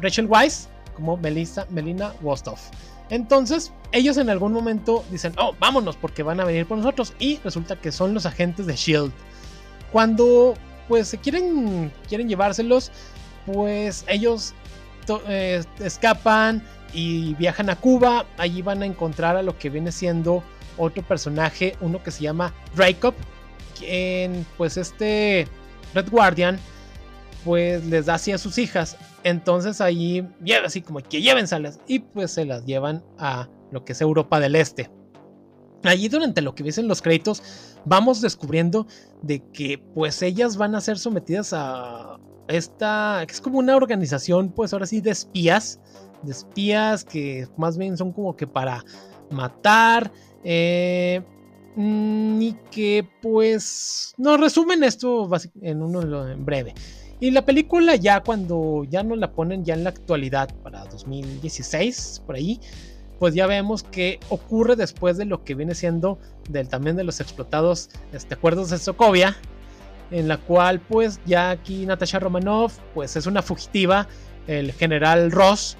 Rachel 0.00 0.26
Weisz 0.26 0.68
como 0.96 1.16
Melissa, 1.16 1.66
Melina 1.70 2.12
Wostov. 2.22 2.58
Entonces, 3.10 3.72
ellos 3.92 4.16
en 4.16 4.30
algún 4.30 4.52
momento 4.52 5.04
dicen, 5.10 5.32
oh, 5.38 5.54
vámonos 5.60 5.96
porque 5.96 6.24
van 6.24 6.40
a 6.40 6.44
venir 6.44 6.66
por 6.66 6.78
nosotros. 6.78 7.12
Y 7.20 7.38
resulta 7.44 7.76
que 7.76 7.92
son 7.92 8.14
los 8.14 8.26
agentes 8.26 8.66
de 8.66 8.74
Shield. 8.74 9.12
Cuando 9.92 10.54
pues 10.88 11.08
se 11.08 11.18
quieren, 11.18 11.92
quieren 12.08 12.28
llevárselos, 12.28 12.90
pues 13.46 14.04
ellos 14.08 14.54
eh, 15.28 15.62
escapan 15.78 16.62
y 16.92 17.34
viajan 17.34 17.70
a 17.70 17.76
Cuba. 17.76 18.26
Allí 18.38 18.62
van 18.62 18.82
a 18.82 18.86
encontrar 18.86 19.36
a 19.36 19.42
lo 19.42 19.56
que 19.56 19.70
viene 19.70 19.92
siendo 19.92 20.42
otro 20.78 21.02
personaje, 21.02 21.76
uno 21.80 22.02
que 22.02 22.10
se 22.10 22.22
llama 22.22 22.52
Dracop, 22.74 23.14
quien 23.78 24.44
pues 24.56 24.76
este 24.76 25.48
Red 25.94 26.10
Guardian 26.10 26.58
pues 27.44 27.84
les 27.86 28.06
da 28.06 28.14
así 28.14 28.32
a 28.32 28.38
sus 28.38 28.58
hijas. 28.58 28.96
Entonces 29.24 29.80
allí 29.80 30.26
lleva 30.42 30.66
así 30.66 30.82
como 30.82 31.00
que 31.00 31.22
llévensalas 31.22 31.80
y 31.86 32.00
pues 32.00 32.32
se 32.32 32.44
las 32.44 32.64
llevan 32.64 33.04
a 33.18 33.48
lo 33.70 33.84
que 33.84 33.92
es 33.92 34.00
Europa 34.00 34.40
del 34.40 34.56
Este. 34.56 34.90
Allí 35.82 36.08
durante 36.08 36.42
lo 36.42 36.54
que 36.54 36.64
dicen 36.64 36.88
los 36.88 37.02
créditos 37.02 37.42
vamos 37.84 38.20
descubriendo 38.20 38.86
de 39.22 39.42
que 39.52 39.78
pues 39.94 40.22
ellas 40.22 40.56
van 40.56 40.74
a 40.74 40.80
ser 40.80 40.98
sometidas 40.98 41.52
a 41.52 42.18
esta, 42.48 43.24
que 43.26 43.32
es 43.32 43.40
como 43.40 43.58
una 43.58 43.76
organización, 43.76 44.50
pues 44.50 44.72
ahora 44.72 44.86
sí, 44.86 45.00
de 45.00 45.10
espías, 45.10 45.80
de 46.22 46.32
espías 46.32 47.04
que 47.04 47.48
más 47.56 47.78
bien 47.78 47.96
son 47.96 48.12
como 48.12 48.36
que 48.36 48.46
para 48.46 48.84
matar, 49.30 50.12
eh, 50.44 51.22
mm, 51.74 52.42
y 52.42 52.52
que 52.70 53.08
pues 53.20 54.14
nos 54.16 54.40
resumen 54.40 54.84
esto 54.84 55.28
en 55.60 55.82
uno 55.82 56.28
en 56.28 56.44
breve. 56.44 56.74
Y 57.18 57.30
la 57.30 57.46
película 57.46 57.96
ya 57.96 58.20
cuando 58.20 58.84
ya 58.84 59.02
nos 59.02 59.18
la 59.18 59.32
ponen 59.32 59.64
ya 59.64 59.74
en 59.74 59.84
la 59.84 59.90
actualidad 59.90 60.54
para 60.62 60.84
2016 60.84 62.22
por 62.26 62.34
ahí, 62.34 62.60
pues 63.18 63.34
ya 63.34 63.46
vemos 63.46 63.82
que 63.82 64.20
ocurre 64.28 64.76
después 64.76 65.16
de 65.16 65.24
lo 65.24 65.42
que 65.42 65.54
viene 65.54 65.74
siendo 65.74 66.18
del 66.50 66.68
también 66.68 66.96
de 66.96 67.04
los 67.04 67.20
explotados 67.20 67.88
este, 68.12 68.34
acuerdos 68.34 68.68
de 68.68 68.78
Sokovia, 68.78 69.34
en 70.10 70.28
la 70.28 70.36
cual 70.36 70.80
pues 70.80 71.18
ya 71.24 71.50
aquí 71.50 71.86
Natasha 71.86 72.18
Romanoff 72.18 72.78
pues 72.94 73.16
es 73.16 73.26
una 73.26 73.40
fugitiva, 73.40 74.06
el 74.46 74.72
general 74.72 75.32
Ross 75.32 75.78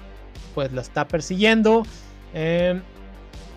pues 0.55 0.73
la 0.73 0.81
está 0.81 1.07
persiguiendo, 1.07 1.83
em, 2.33 2.81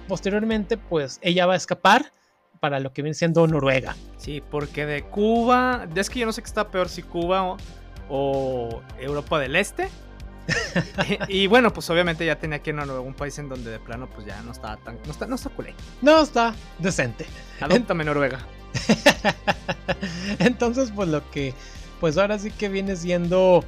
posteriormente 0.07 0.77
pues 0.77 1.19
ella 1.23 1.47
va 1.47 1.55
a 1.55 1.57
escapar 1.57 2.13
para 2.61 2.79
lo 2.79 2.93
que 2.93 3.03
viene 3.03 3.15
siendo 3.15 3.47
Noruega. 3.47 3.97
Sí, 4.19 4.43
porque 4.51 4.87
de 4.87 5.03
Cuba, 5.03 5.89
es 5.95 6.11
que 6.11 6.21
yo 6.21 6.27
no 6.27 6.33
sé 6.33 6.43
qué 6.43 6.47
está 6.49 6.71
peor 6.71 6.89
si 6.89 7.03
Cuba 7.03 7.57
o, 8.09 8.83
Europa 8.99 9.39
del 9.39 9.57
Este. 9.57 9.89
y, 11.29 11.47
bueno, 11.47 11.73
pues 11.73 11.89
obviamente 11.91 12.27
ya 12.27 12.37
tenía 12.39 12.61
que 12.61 12.71
ir 12.71 12.77
a 12.77 12.85
Noruega, 12.85 13.01
un 13.01 13.15
país 13.15 13.39
en 13.39 13.49
donde 13.49 13.71
de 13.71 13.79
plano 13.79 14.09
pues 14.15 14.27
ya 14.27 14.41
no 14.43 14.53
está 14.53 14.77
tan, 14.77 14.99
no 15.05 15.11
está, 15.11 15.27
no 15.27 15.37
está 15.37 15.49
culé. 15.49 15.75
No 16.03 16.23
está 16.23 16.55
decente. 16.79 17.27
Adóptame 17.61 18.05
Noruega. 18.05 18.41
Entonces, 20.39 20.93
pues 20.95 21.09
lo 21.09 21.29
que, 21.31 21.55
pues 21.99 22.19
ahora 22.19 22.39
sí 22.39 22.51
que 22.51 22.69
viene 22.69 22.95
siendo, 22.95 23.65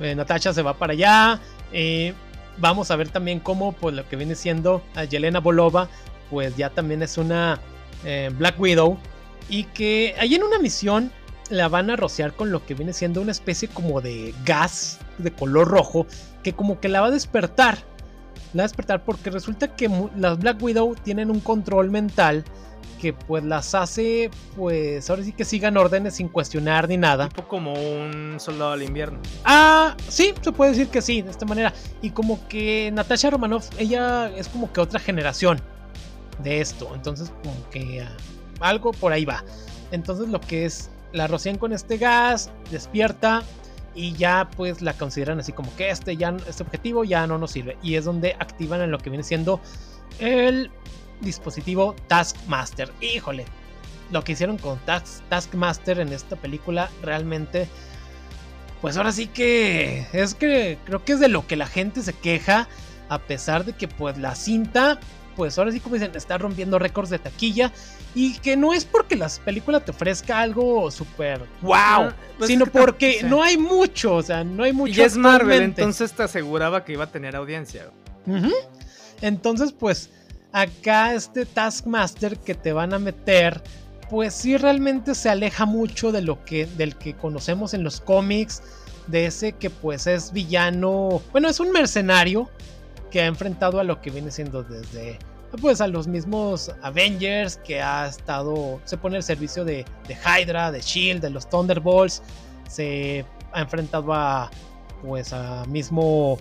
eh, 0.00 0.14
Natasha 0.14 0.52
se 0.52 0.62
va 0.62 0.74
para 0.74 0.92
allá. 0.92 1.40
Eh, 1.72 2.14
vamos 2.58 2.90
a 2.90 2.96
ver 2.96 3.10
también 3.10 3.38
cómo, 3.38 3.72
pues 3.72 3.94
lo 3.94 4.08
que 4.08 4.16
viene 4.16 4.34
siendo 4.34 4.82
a 4.96 5.04
Yelena 5.04 5.40
Bolova, 5.40 5.88
pues 6.30 6.56
ya 6.56 6.70
también 6.70 7.02
es 7.02 7.18
una 7.18 7.60
eh, 8.04 8.30
Black 8.36 8.58
Widow. 8.58 8.98
Y 9.48 9.64
que 9.64 10.14
ahí 10.18 10.34
en 10.34 10.42
una 10.42 10.58
misión 10.58 11.10
la 11.50 11.68
van 11.68 11.90
a 11.90 11.96
rociar 11.96 12.32
con 12.34 12.50
lo 12.50 12.64
que 12.64 12.74
viene 12.74 12.92
siendo 12.92 13.20
una 13.20 13.32
especie 13.32 13.68
como 13.68 14.00
de 14.00 14.34
gas 14.44 14.98
de 15.18 15.30
color 15.30 15.68
rojo 15.68 16.06
que 16.42 16.54
como 16.54 16.80
que 16.80 16.88
la 16.88 17.00
va 17.00 17.08
a 17.08 17.10
despertar. 17.10 17.78
La 18.52 18.62
va 18.62 18.64
a 18.64 18.68
despertar 18.68 19.04
porque 19.04 19.30
resulta 19.30 19.74
que 19.74 19.90
las 20.16 20.38
Black 20.38 20.62
Widow 20.62 20.94
tienen 21.02 21.30
un 21.30 21.40
control 21.40 21.90
mental 21.90 22.44
que 23.00 23.12
pues 23.12 23.44
las 23.44 23.74
hace, 23.74 24.30
pues 24.56 25.10
ahora 25.10 25.22
sí 25.22 25.32
que 25.32 25.44
sigan 25.44 25.76
órdenes 25.76 26.14
sin 26.14 26.28
cuestionar 26.28 26.88
ni 26.88 26.96
nada. 26.96 27.28
Tipo 27.28 27.46
como 27.48 27.74
un 27.74 28.36
soldado 28.38 28.72
del 28.72 28.84
invierno. 28.84 29.18
Ah, 29.44 29.94
sí, 30.08 30.32
se 30.40 30.52
puede 30.52 30.70
decir 30.70 30.88
que 30.88 31.02
sí, 31.02 31.20
de 31.20 31.30
esta 31.30 31.44
manera. 31.44 31.74
Y 32.00 32.10
como 32.10 32.46
que 32.48 32.90
Natasha 32.94 33.28
Romanoff, 33.30 33.68
ella 33.78 34.30
es 34.34 34.48
como 34.48 34.72
que 34.72 34.80
otra 34.80 35.00
generación 35.00 35.60
de 36.42 36.60
esto. 36.60 36.90
Entonces, 36.94 37.32
como 37.42 37.70
que 37.70 38.02
ah, 38.02 38.16
algo 38.60 38.92
por 38.92 39.12
ahí 39.12 39.24
va. 39.24 39.44
Entonces, 39.90 40.28
lo 40.28 40.40
que 40.40 40.64
es, 40.64 40.90
la 41.12 41.26
rocian 41.26 41.58
con 41.58 41.72
este 41.72 41.98
gas, 41.98 42.50
despierta 42.70 43.42
y 43.94 44.12
ya 44.14 44.50
pues 44.56 44.82
la 44.82 44.92
consideran 44.94 45.38
así 45.38 45.52
como 45.52 45.74
que 45.76 45.88
este, 45.88 46.16
ya, 46.16 46.36
este 46.48 46.64
objetivo 46.64 47.04
ya 47.04 47.26
no 47.26 47.38
nos 47.38 47.52
sirve. 47.52 47.76
Y 47.82 47.94
es 47.94 48.04
donde 48.04 48.34
activan 48.38 48.80
en 48.80 48.90
lo 48.90 48.98
que 48.98 49.10
viene 49.10 49.22
siendo 49.22 49.60
el 50.18 50.70
dispositivo 51.20 51.94
Taskmaster. 52.08 52.90
Híjole, 53.00 53.44
lo 54.10 54.24
que 54.24 54.32
hicieron 54.32 54.58
con 54.58 54.78
Taskmaster 55.28 56.00
en 56.00 56.12
esta 56.12 56.36
película 56.36 56.90
realmente, 57.02 57.68
pues 58.80 58.96
ahora 58.96 59.12
sí 59.12 59.26
que 59.26 60.06
es 60.12 60.34
que 60.34 60.78
creo 60.84 61.04
que 61.04 61.12
es 61.12 61.20
de 61.20 61.28
lo 61.28 61.46
que 61.46 61.56
la 61.56 61.66
gente 61.66 62.02
se 62.02 62.12
queja, 62.12 62.68
a 63.08 63.18
pesar 63.18 63.64
de 63.64 63.72
que 63.72 63.88
pues 63.88 64.18
la 64.18 64.34
cinta, 64.34 64.98
pues 65.36 65.58
ahora 65.58 65.72
sí 65.72 65.80
como 65.80 65.94
dicen, 65.94 66.12
está 66.14 66.38
rompiendo 66.38 66.78
récords 66.78 67.10
de 67.10 67.18
taquilla 67.18 67.72
y 68.14 68.38
que 68.38 68.56
no 68.56 68.72
es 68.72 68.84
porque 68.84 69.16
la 69.16 69.30
película 69.44 69.80
te 69.80 69.90
ofrezca 69.90 70.40
algo 70.40 70.90
súper 70.90 71.40
wow, 71.62 71.74
ah, 71.74 72.14
pues 72.38 72.48
sino 72.48 72.66
porque 72.66 73.22
no 73.24 73.42
hay 73.42 73.56
mucho, 73.56 74.16
o 74.16 74.22
sea, 74.22 74.44
no 74.44 74.64
hay 74.64 74.72
mucho. 74.72 75.00
Y 75.00 75.04
es 75.04 75.16
Marvel, 75.16 75.62
entonces 75.62 76.12
te 76.12 76.22
aseguraba 76.22 76.84
que 76.84 76.92
iba 76.92 77.04
a 77.04 77.10
tener 77.10 77.36
audiencia. 77.36 77.90
Entonces, 79.20 79.72
pues 79.72 80.10
acá 80.52 81.14
este 81.14 81.46
Taskmaster 81.46 82.38
que 82.38 82.54
te 82.54 82.72
van 82.72 82.94
a 82.94 82.98
meter, 82.98 83.62
pues 84.08 84.34
sí 84.34 84.56
realmente 84.56 85.14
se 85.14 85.28
aleja 85.28 85.66
mucho 85.66 86.12
de 86.12 86.22
lo 86.22 86.44
que, 86.44 86.66
del 86.66 86.96
que 86.96 87.14
conocemos 87.14 87.74
en 87.74 87.82
los 87.82 88.00
cómics, 88.00 88.62
de 89.06 89.26
ese 89.26 89.52
que 89.52 89.70
pues 89.70 90.06
es 90.06 90.32
villano, 90.32 91.20
bueno, 91.32 91.48
es 91.48 91.60
un 91.60 91.72
mercenario 91.72 92.48
que 93.14 93.20
ha 93.20 93.26
enfrentado 93.26 93.78
a 93.78 93.84
lo 93.84 94.00
que 94.00 94.10
viene 94.10 94.28
siendo 94.32 94.64
desde 94.64 95.20
pues 95.60 95.80
a 95.80 95.86
los 95.86 96.08
mismos 96.08 96.72
Avengers 96.82 97.58
que 97.58 97.80
ha 97.80 98.08
estado 98.08 98.80
se 98.86 98.98
pone 98.98 99.14
al 99.14 99.22
servicio 99.22 99.64
de, 99.64 99.84
de 100.08 100.16
Hydra, 100.16 100.72
de 100.72 100.80
Shield, 100.80 101.22
de 101.22 101.30
los 101.30 101.48
Thunderbolts, 101.48 102.24
se 102.68 103.24
ha 103.52 103.60
enfrentado 103.60 104.12
a 104.12 104.50
pues 105.00 105.32
a 105.32 105.64
mismo 105.66 106.38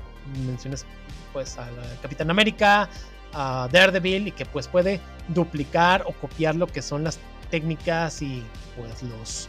menciones 0.47 0.83
pues 1.31 1.59
a 1.59 1.69
Capitán 2.01 2.31
América, 2.31 2.89
a 3.33 3.69
Daredevil 3.71 4.29
y 4.29 4.31
que 4.31 4.47
pues 4.47 4.67
puede 4.67 4.99
duplicar 5.27 6.03
o 6.07 6.13
copiar 6.13 6.55
lo 6.55 6.65
que 6.65 6.81
son 6.81 7.03
las 7.03 7.19
técnicas 7.51 8.19
y 8.23 8.43
pues 8.75 9.03
los 9.03 9.47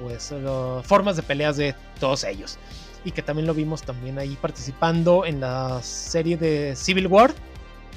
pues 0.00 0.34
formas 0.88 1.14
de 1.14 1.22
peleas 1.22 1.56
de 1.56 1.76
todos 2.00 2.24
ellos. 2.24 2.58
Y 3.04 3.12
que 3.12 3.22
también 3.22 3.46
lo 3.46 3.54
vimos 3.54 3.82
también 3.82 4.18
ahí 4.18 4.36
participando 4.40 5.24
en 5.24 5.40
la 5.40 5.82
serie 5.82 6.36
de 6.36 6.74
Civil 6.76 7.06
War, 7.06 7.32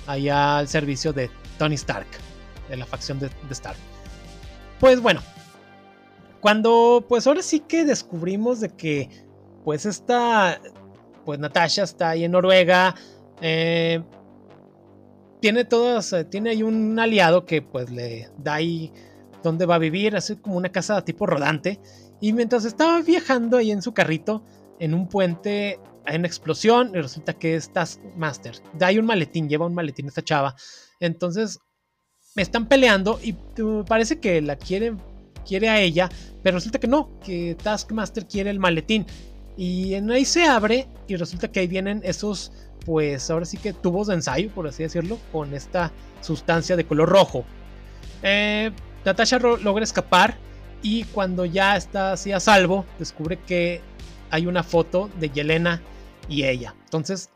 allá 0.07 0.57
al 0.57 0.67
servicio 0.67 1.13
de 1.13 1.29
Tony 1.57 1.75
Stark, 1.75 2.07
de 2.69 2.77
la 2.77 2.85
facción 2.85 3.19
de, 3.19 3.27
de 3.29 3.51
Stark. 3.51 3.77
Pues 4.79 5.01
bueno, 5.01 5.21
cuando 6.41 7.05
pues 7.07 7.25
ahora 7.27 7.41
sí 7.41 7.61
que 7.61 7.85
descubrimos 7.85 8.59
de 8.59 8.69
que 8.69 9.09
pues 9.63 9.85
esta, 9.85 10.61
pues 11.25 11.39
Natasha 11.39 11.83
está 11.83 12.11
ahí 12.11 12.23
en 12.23 12.31
Noruega, 12.33 12.93
eh, 13.41 14.03
tiene 15.39 15.65
todas, 15.65 16.13
eh, 16.13 16.23
tiene 16.23 16.51
ahí 16.51 16.63
un 16.63 16.97
aliado 16.99 17.45
que 17.45 17.61
pues 17.61 17.89
le 17.89 18.29
da 18.37 18.55
ahí 18.55 18.93
donde 19.43 19.65
va 19.65 19.75
a 19.75 19.79
vivir, 19.79 20.15
así 20.15 20.35
como 20.35 20.57
una 20.57 20.69
casa 20.69 21.03
tipo 21.03 21.25
rodante. 21.25 21.79
Y 22.21 22.33
mientras 22.33 22.65
estaba 22.65 23.01
viajando 23.01 23.57
ahí 23.57 23.71
en 23.71 23.81
su 23.81 23.93
carrito, 23.93 24.43
en 24.79 24.93
un 24.93 25.07
puente, 25.07 25.79
hay 26.05 26.17
una 26.17 26.27
explosión 26.27 26.91
y 26.93 27.01
resulta 27.01 27.33
que 27.33 27.55
es 27.55 27.71
Taskmaster. 27.71 28.55
Ahí 28.81 28.99
un 28.99 29.05
maletín, 29.05 29.49
lleva 29.49 29.65
un 29.65 29.73
maletín 29.73 30.07
esta 30.07 30.23
chava. 30.23 30.55
Entonces 30.99 31.59
me 32.35 32.41
están 32.41 32.67
peleando 32.67 33.19
y 33.23 33.35
parece 33.87 34.19
que 34.19 34.41
la 34.41 34.57
quiere, 34.57 34.95
quiere 35.47 35.69
a 35.69 35.79
ella, 35.79 36.09
pero 36.43 36.57
resulta 36.57 36.79
que 36.79 36.87
no, 36.87 37.19
que 37.19 37.55
Taskmaster 37.61 38.27
quiere 38.27 38.49
el 38.49 38.59
maletín. 38.59 39.05
Y 39.57 39.93
en 39.93 40.11
ahí 40.11 40.25
se 40.25 40.43
abre 40.43 40.87
y 41.07 41.15
resulta 41.15 41.49
que 41.49 41.61
ahí 41.61 41.67
vienen 41.67 42.01
esos, 42.03 42.51
pues 42.85 43.29
ahora 43.29 43.45
sí 43.45 43.57
que 43.57 43.71
tubos 43.71 44.07
de 44.07 44.15
ensayo, 44.15 44.49
por 44.51 44.67
así 44.67 44.83
decirlo, 44.83 45.17
con 45.31 45.53
esta 45.53 45.93
sustancia 46.21 46.75
de 46.75 46.85
color 46.85 47.07
rojo. 47.07 47.45
Eh, 48.21 48.71
Natasha 49.05 49.39
logra 49.39 49.83
escapar 49.83 50.35
y 50.81 51.03
cuando 51.05 51.45
ya 51.45 51.77
está 51.77 52.13
así 52.13 52.33
a 52.33 52.39
salvo, 52.39 52.85
descubre 52.99 53.39
que 53.39 53.81
hay 54.31 54.47
una 54.47 54.63
foto 54.63 55.09
de 55.19 55.29
Yelena 55.29 55.81
y 56.27 56.43
ella. 56.43 56.75
Entonces, 56.85 57.29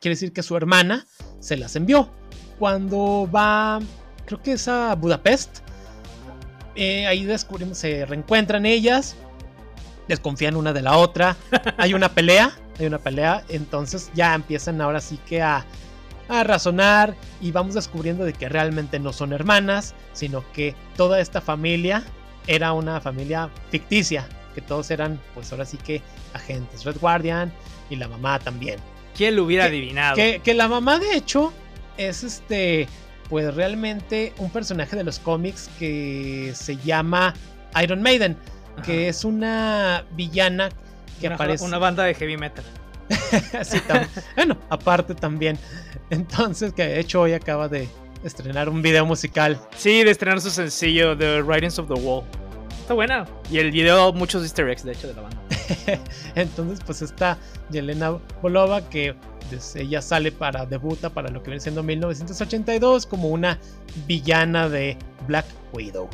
quiere 0.00 0.14
decir 0.14 0.32
que 0.32 0.42
su 0.42 0.56
hermana 0.56 1.06
se 1.40 1.56
las 1.56 1.76
envió. 1.76 2.10
Cuando 2.58 3.28
va, 3.34 3.80
creo 4.26 4.42
que 4.42 4.52
es 4.52 4.68
a 4.68 4.94
Budapest, 4.94 5.58
eh, 6.76 7.06
ahí 7.06 7.24
descubrimos, 7.24 7.78
se 7.78 8.04
reencuentran 8.06 8.66
ellas, 8.66 9.16
desconfían 10.08 10.56
una 10.56 10.72
de 10.72 10.82
la 10.82 10.96
otra, 10.96 11.36
hay 11.78 11.94
una 11.94 12.10
pelea, 12.10 12.52
hay 12.78 12.86
una 12.86 12.98
pelea, 12.98 13.44
entonces 13.48 14.10
ya 14.14 14.34
empiezan 14.34 14.80
ahora 14.80 15.00
sí 15.00 15.18
que 15.26 15.40
a, 15.42 15.64
a 16.28 16.44
razonar 16.44 17.14
y 17.40 17.52
vamos 17.52 17.74
descubriendo 17.74 18.24
de 18.24 18.32
que 18.32 18.48
realmente 18.48 18.98
no 18.98 19.12
son 19.12 19.32
hermanas, 19.32 19.94
sino 20.12 20.44
que 20.52 20.74
toda 20.96 21.20
esta 21.20 21.40
familia 21.40 22.04
era 22.46 22.72
una 22.72 23.00
familia 23.00 23.50
ficticia, 23.70 24.28
que 24.54 24.60
todos 24.60 24.90
eran 24.90 25.20
pues 25.34 25.52
ahora 25.52 25.64
sí 25.64 25.76
que 25.76 26.00
agentes, 26.32 26.84
Red 26.84 26.98
Guardian 27.00 27.52
y 27.90 27.96
la 27.96 28.08
mamá 28.08 28.38
también. 28.38 28.78
¿Quién 29.16 29.36
lo 29.36 29.44
hubiera 29.44 29.64
adivinado? 29.64 30.16
Que, 30.16 30.40
que, 30.42 30.54
la 30.54 30.68
mamá 30.68 30.98
de 30.98 31.16
hecho 31.16 31.52
es 31.96 32.24
este 32.24 32.88
pues 33.28 33.54
realmente 33.54 34.32
un 34.38 34.50
personaje 34.50 34.96
de 34.96 35.04
los 35.04 35.18
cómics 35.18 35.70
que 35.78 36.52
se 36.54 36.76
llama 36.78 37.34
Iron 37.82 38.02
Maiden, 38.02 38.36
que 38.84 39.08
es 39.08 39.24
una 39.24 40.04
villana 40.12 40.68
que 41.20 41.26
una, 41.26 41.36
aparece... 41.36 41.64
Una 41.64 41.78
banda 41.78 42.04
de 42.04 42.14
heavy 42.14 42.36
metal. 42.36 42.64
sí, 43.64 43.78
bueno, 44.36 44.56
aparte 44.70 45.14
también. 45.14 45.58
Entonces, 46.10 46.72
que 46.72 46.86
de 46.86 47.00
hecho 47.00 47.22
hoy 47.22 47.32
acaba 47.32 47.68
de 47.68 47.88
estrenar 48.22 48.68
un 48.68 48.82
video 48.82 49.04
musical. 49.06 49.58
Sí, 49.76 50.04
de 50.04 50.10
estrenar 50.10 50.40
su 50.40 50.50
sencillo 50.50 51.16
The 51.16 51.42
Writings 51.42 51.78
of 51.78 51.88
the 51.88 51.94
Wall. 51.94 52.24
Está 52.84 52.92
buena. 52.92 53.24
Y 53.50 53.56
el 53.56 53.70
video, 53.70 54.12
muchos 54.12 54.42
easter 54.42 54.68
eggs, 54.68 54.84
de 54.84 54.92
hecho, 54.92 55.08
de 55.08 55.14
la 55.14 55.22
banda. 55.22 55.38
Entonces, 56.34 56.80
pues 56.84 57.00
está 57.00 57.38
Yelena 57.70 58.18
Bolova, 58.42 58.86
que 58.90 59.14
pues, 59.48 59.74
ella 59.74 60.02
sale 60.02 60.30
para, 60.30 60.66
debuta 60.66 61.08
para 61.08 61.30
lo 61.30 61.42
que 61.42 61.48
viene 61.48 61.62
siendo 61.62 61.82
1982 61.82 63.06
como 63.06 63.28
una 63.28 63.58
villana 64.06 64.68
de 64.68 64.98
Black 65.26 65.46
Widow. 65.72 66.10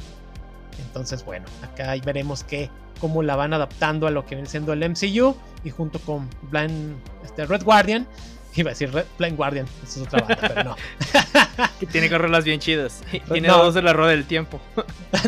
Entonces, 0.86 1.24
bueno, 1.24 1.44
acá 1.64 1.92
veremos 2.04 2.44
que 2.44 2.70
cómo 3.00 3.24
la 3.24 3.34
van 3.34 3.52
adaptando 3.52 4.06
a 4.06 4.12
lo 4.12 4.24
que 4.24 4.36
viene 4.36 4.48
siendo 4.48 4.72
el 4.72 4.88
MCU 4.88 5.34
y 5.64 5.70
junto 5.70 5.98
con 5.98 6.30
Blind, 6.52 6.94
este, 7.24 7.46
Red 7.46 7.64
Guardian. 7.64 8.06
Iba 8.55 8.70
a 8.70 8.72
decir 8.72 8.92
Red, 8.92 9.05
Blind 9.18 9.36
Guardian, 9.36 9.66
eso 9.82 10.01
es 10.01 10.07
otra 10.07 10.20
banda, 10.20 10.38
pero 10.40 10.64
no. 10.64 10.76
que 11.80 11.86
tiene 11.86 12.09
rolas 12.09 12.44
bien 12.44 12.61
chidas. 12.61 13.03
Tiene 13.32 13.48
no. 13.48 13.59
dos 13.59 13.74
de 13.74 13.82
la 13.82 13.92
rueda 13.92 14.11
del 14.11 14.24
tiempo. 14.24 14.61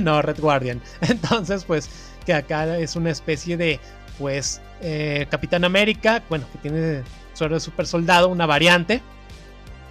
no, 0.00 0.22
Red 0.22 0.40
Guardian. 0.40 0.80
Entonces, 1.02 1.64
pues, 1.64 1.88
que 2.26 2.34
acá 2.34 2.76
es 2.78 2.96
una 2.96 3.10
especie 3.10 3.56
de, 3.56 3.80
pues, 4.18 4.60
eh, 4.80 5.26
Capitán 5.30 5.64
América, 5.64 6.22
bueno, 6.28 6.46
que 6.52 6.58
tiene 6.58 7.02
suero 7.34 7.54
de 7.54 7.60
super 7.60 7.86
soldado, 7.86 8.28
una 8.28 8.46
variante. 8.46 9.00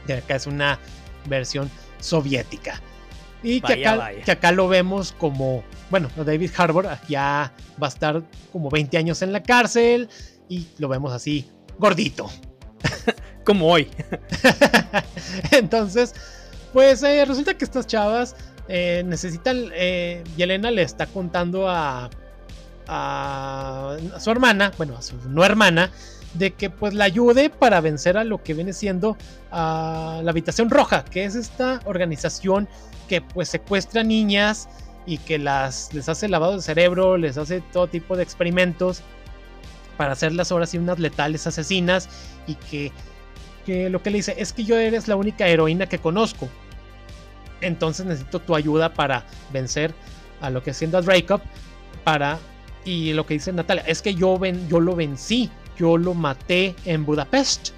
Y 0.08 0.12
acá 0.12 0.36
es 0.36 0.48
una 0.48 0.80
versión 1.28 1.70
soviética. 2.00 2.82
Y 3.44 3.62
que, 3.62 3.74
acá, 3.74 3.96
vaya. 3.96 4.24
que 4.24 4.32
acá 4.32 4.52
lo 4.52 4.68
vemos 4.68 5.14
como, 5.18 5.64
bueno, 5.90 6.10
David 6.16 6.52
Harbour 6.56 6.88
ya 7.08 7.52
va 7.82 7.88
a 7.88 7.90
estar 7.90 8.22
como 8.52 8.70
20 8.70 8.98
años 8.98 9.22
en 9.22 9.32
la 9.32 9.42
cárcel 9.42 10.10
y 10.48 10.68
lo 10.78 10.88
vemos 10.88 11.12
así 11.12 11.50
gordito. 11.80 12.30
Como 13.44 13.68
hoy. 13.68 13.90
Entonces, 15.52 16.14
pues 16.74 17.04
eh, 17.04 17.26
resulta 17.26 17.56
que 17.56 17.66
estas 17.66 17.88
chavas 17.88 18.36
eh, 18.68 19.04
necesitan, 19.06 19.70
eh, 19.74 20.24
Yelena 20.38 20.72
le 20.72 20.84
está 20.84 21.08
contando 21.08 21.68
a, 21.68 22.10
su 24.20 24.32
hermana, 24.32 24.72
bueno, 24.78 24.98
a 24.98 25.02
su 25.02 25.16
no 25.30 25.46
hermana, 25.46 25.92
de 26.34 26.52
que 26.52 26.70
pues 26.70 26.94
la 26.94 27.06
ayude 27.06 27.50
para 27.50 27.80
vencer 27.82 28.18
a 28.18 28.24
lo 28.24 28.44
que 28.44 28.54
viene 28.54 28.74
siendo 28.74 29.18
la 29.52 30.24
habitación 30.28 30.70
roja, 30.70 31.06
que 31.06 31.24
es 31.24 31.36
esta 31.36 31.82
organización 31.86 32.68
que 33.08 33.22
pues 33.22 33.50
secuestra 33.50 34.04
niñas 34.04 34.68
y 35.06 35.18
que 35.18 35.38
las 35.40 35.94
les 35.94 36.10
hace 36.10 36.28
lavado 36.30 36.56
de 36.56 36.62
cerebro, 36.62 37.18
les 37.18 37.38
hace 37.38 37.62
todo 37.72 37.88
tipo 37.88 38.16
de 38.16 38.24
experimentos 38.24 39.04
para 39.98 40.14
hacerlas 40.14 40.52
ahora 40.52 40.66
sí 40.66 40.78
unas 40.78 41.00
letales 41.00 41.46
asesinas 41.48 42.10
y 42.48 42.56
que, 42.56 42.92
que 43.62 43.90
lo 43.90 44.02
que 44.02 44.10
le 44.10 44.18
dice 44.18 44.36
es 44.38 44.54
que 44.54 44.64
yo 44.64 44.78
eres 44.78 45.08
la 45.08 45.16
única 45.16 45.48
heroína 45.48 45.88
que 45.88 46.00
conozco. 46.00 46.50
Entonces 47.62 48.06
necesito 48.06 48.40
tu 48.40 48.56
ayuda 48.56 48.94
para 48.94 49.26
vencer 49.54 49.94
a 50.42 50.50
lo 50.50 50.64
que 50.64 50.74
siendo 50.74 50.98
a 50.98 51.02
Dracov 51.02 51.42
para 52.04 52.40
y 52.84 53.14
lo 53.14 53.26
que 53.26 53.36
dice 53.36 53.54
Natalia 53.54 53.84
es 53.86 54.02
que 54.02 54.16
yo 54.16 54.38
ven, 54.38 54.68
yo 54.68 54.80
lo 54.80 54.96
vencí, 54.96 55.50
yo 55.78 55.98
lo 55.98 56.14
maté 56.14 56.76
en 56.86 57.06
Budapest. 57.06 57.70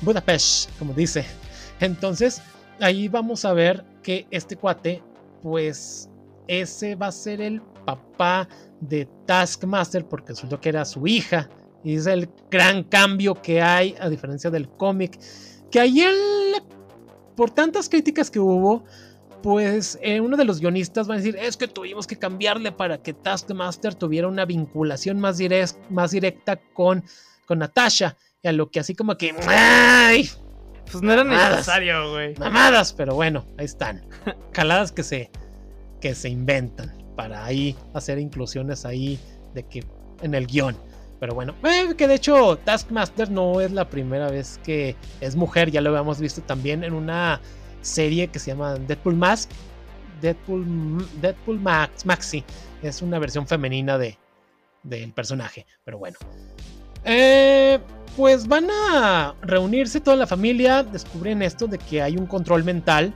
Budapest, 0.00 0.70
como 0.78 0.94
dice. 0.94 1.24
Entonces, 1.80 2.40
ahí 2.80 3.08
vamos 3.08 3.44
a 3.44 3.52
ver 3.52 3.84
que 4.02 4.26
este 4.30 4.56
cuate, 4.56 5.02
pues, 5.42 6.08
ese 6.46 6.94
va 6.94 7.08
a 7.08 7.12
ser 7.12 7.40
el 7.40 7.60
papá 7.84 8.48
de 8.80 9.06
Taskmaster, 9.26 10.06
porque 10.06 10.28
resultó 10.28 10.60
que 10.60 10.70
era 10.70 10.84
su 10.84 11.06
hija. 11.06 11.48
Y 11.84 11.96
es 11.96 12.06
el 12.06 12.28
gran 12.50 12.84
cambio 12.84 13.34
que 13.34 13.62
hay, 13.62 13.94
a 14.00 14.08
diferencia 14.08 14.50
del 14.50 14.68
cómic. 14.68 15.18
Que 15.70 15.80
ayer, 15.80 16.12
por 17.36 17.50
tantas 17.50 17.88
críticas 17.88 18.30
que 18.30 18.40
hubo, 18.40 18.84
pues 19.42 19.98
eh, 20.02 20.20
uno 20.20 20.36
de 20.36 20.44
los 20.44 20.60
guionistas 20.60 21.08
va 21.08 21.14
a 21.14 21.16
decir, 21.18 21.36
es 21.36 21.56
que 21.56 21.68
tuvimos 21.68 22.06
que 22.06 22.16
cambiarle 22.16 22.72
para 22.72 22.98
que 23.02 23.12
Taskmaster 23.12 23.94
tuviera 23.94 24.26
una 24.26 24.44
vinculación 24.44 25.20
más, 25.20 25.38
direct, 25.38 25.76
más 25.90 26.10
directa 26.10 26.56
con, 26.74 27.04
con 27.46 27.60
Natasha. 27.60 28.16
Y 28.42 28.48
a 28.48 28.52
lo 28.52 28.70
que 28.70 28.80
así 28.80 28.94
como 28.94 29.16
que... 29.16 29.34
¡Ay! 29.46 30.28
Pues 30.90 31.02
no 31.02 31.12
era 31.12 31.22
Mamadas. 31.22 31.50
necesario, 31.50 32.10
güey. 32.12 32.34
Mamadas, 32.38 32.92
pero 32.92 33.14
bueno, 33.14 33.44
ahí 33.58 33.66
están. 33.66 34.06
Caladas 34.52 34.90
que 34.90 35.02
se, 35.02 35.30
que 36.00 36.14
se 36.14 36.28
inventan 36.28 36.96
para 37.14 37.44
ahí 37.44 37.76
hacer 37.94 38.18
inclusiones 38.18 38.84
ahí 38.84 39.18
de 39.54 39.64
que 39.64 39.84
en 40.22 40.34
el 40.34 40.46
guion. 40.46 40.76
Pero 41.20 41.34
bueno, 41.34 41.54
eh, 41.64 41.94
que 41.96 42.06
de 42.06 42.14
hecho 42.14 42.56
Taskmaster 42.58 43.30
no 43.30 43.60
es 43.60 43.72
la 43.72 43.88
primera 43.88 44.30
vez 44.30 44.60
que 44.62 44.94
es 45.20 45.34
mujer, 45.34 45.70
ya 45.70 45.80
lo 45.80 45.90
habíamos 45.90 46.20
visto 46.20 46.42
también 46.42 46.84
en 46.84 46.94
una 46.94 47.40
serie 47.80 48.28
que 48.28 48.38
se 48.38 48.52
llama 48.52 48.74
Deadpool 48.74 49.16
Mask. 49.16 49.50
Deadpool, 50.20 51.06
Deadpool 51.20 51.60
Max, 51.60 52.04
Maxi. 52.04 52.44
Es 52.82 53.02
una 53.02 53.18
versión 53.18 53.46
femenina 53.46 53.98
de, 53.98 54.18
del 54.82 55.12
personaje. 55.12 55.66
Pero 55.84 55.98
bueno. 55.98 56.18
Eh, 57.04 57.78
pues 58.16 58.46
van 58.48 58.68
a 58.70 59.34
reunirse 59.42 60.00
toda 60.00 60.16
la 60.16 60.26
familia. 60.26 60.82
Descubren 60.82 61.42
esto 61.42 61.66
de 61.66 61.78
que 61.78 62.02
hay 62.02 62.16
un 62.16 62.26
control 62.26 62.64
mental. 62.64 63.14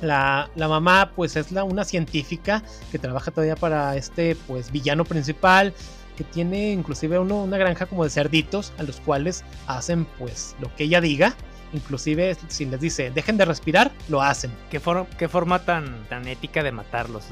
La, 0.00 0.48
la 0.54 0.68
mamá 0.68 1.10
pues 1.16 1.34
es 1.34 1.50
la, 1.50 1.64
una 1.64 1.84
científica 1.84 2.62
que 2.92 3.00
trabaja 3.00 3.32
todavía 3.32 3.56
para 3.56 3.96
este 3.96 4.36
pues 4.46 4.70
villano 4.70 5.04
principal 5.04 5.74
que 6.18 6.24
tiene 6.24 6.72
inclusive 6.72 7.16
uno, 7.20 7.44
una 7.44 7.56
granja 7.56 7.86
como 7.86 8.02
de 8.02 8.10
cerditos 8.10 8.72
a 8.76 8.82
los 8.82 8.98
cuales 9.00 9.44
hacen 9.68 10.04
pues 10.18 10.56
lo 10.60 10.74
que 10.74 10.84
ella 10.84 11.00
diga 11.00 11.36
inclusive 11.72 12.36
si 12.48 12.64
les 12.64 12.80
dice 12.80 13.10
dejen 13.12 13.36
de 13.36 13.44
respirar 13.44 13.92
lo 14.08 14.20
hacen 14.20 14.50
¿Qué, 14.68 14.80
for- 14.80 15.06
qué 15.16 15.28
forma 15.28 15.60
tan, 15.60 16.04
tan 16.08 16.26
ética 16.26 16.64
de 16.64 16.72
matarlos? 16.72 17.26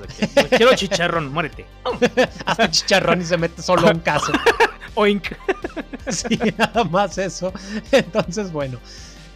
Quiero 0.51 0.75
chicharrón, 0.77 1.33
muérete. 1.33 1.67
hasta 2.47 2.71
chicharrón 2.71 3.23
y 3.23 3.25
se 3.25 3.37
mete 3.37 3.61
solo 3.61 3.91
un 3.91 3.99
caso 3.99 4.31
Oink. 4.95 5.27
sí, 6.09 6.39
nada 6.57 6.85
más 6.85 7.19
eso. 7.19 7.53
Entonces, 7.93 8.51
bueno, 8.53 8.79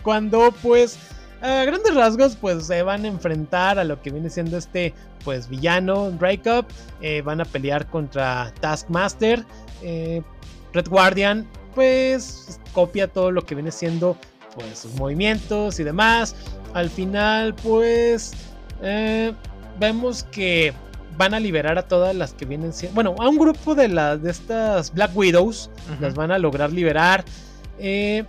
cuando 0.03 0.53
pues 0.63 0.97
a 1.41 1.65
grandes 1.65 1.95
rasgos 1.95 2.37
pues 2.37 2.67
se 2.67 2.83
van 2.83 3.05
a 3.05 3.09
enfrentar 3.09 3.79
a 3.79 3.85
lo 3.85 4.01
que 4.03 4.11
viene 4.11 4.31
siendo 4.31 4.57
este 4.59 4.93
pues 5.25 5.49
villano 5.49 6.11
Drake 6.11 6.65
eh, 7.01 7.23
van 7.23 7.41
a 7.41 7.45
pelear 7.45 7.87
contra 7.87 8.53
Taskmaster. 8.61 9.45
Eh, 9.83 10.23
Red 10.73 10.89
Guardian 10.89 11.47
pues 11.75 12.61
copia 12.73 13.09
todo 13.09 13.31
lo 13.31 13.45
que 13.45 13.55
viene 13.55 13.71
siendo 13.71 14.17
pues 14.55 14.81
sus 14.81 14.95
movimientos 14.95 15.81
y 15.81 15.85
demás. 15.85 16.37
Al 16.75 16.91
final 16.91 17.55
pues 17.55 18.33
eh, 18.83 19.33
vemos 19.79 20.25
que 20.25 20.73
van 21.17 21.35
a 21.35 21.41
liberar 21.41 21.77
a 21.79 21.83
todas 21.83 22.15
las 22.15 22.33
que 22.33 22.47
vienen 22.47 22.73
siendo. 22.73 22.95
Bueno, 22.95 23.15
a 23.19 23.29
un 23.29 23.39
grupo 23.39 23.75
de, 23.75 23.89
las 23.89 24.23
de 24.23 24.31
estas 24.31 24.93
Black 24.93 25.15
Widows. 25.15 25.71
Las 26.01 26.15
van 26.15 26.31
a 26.31 26.39
lograr 26.39 26.73
liberar. 26.73 27.25
Eh, 27.79 28.25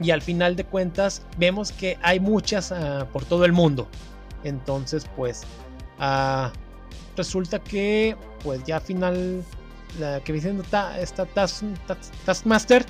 y 0.00 0.10
al 0.10 0.22
final 0.22 0.56
de 0.56 0.64
cuentas, 0.64 1.22
vemos 1.36 1.72
que 1.72 1.98
hay 2.02 2.20
muchas 2.20 2.70
uh, 2.70 3.04
por 3.12 3.24
todo 3.24 3.44
el 3.44 3.52
mundo. 3.52 3.88
Entonces, 4.44 5.06
pues. 5.16 5.42
Uh, 5.98 6.50
resulta 7.16 7.58
que. 7.58 8.16
Pues 8.42 8.64
ya 8.64 8.76
al 8.76 8.82
final. 8.82 9.44
La 9.98 10.20
que 10.20 10.32
diciendo 10.32 10.62
esta 10.62 11.26
task, 11.26 11.64
task, 11.86 12.12
Taskmaster. 12.24 12.86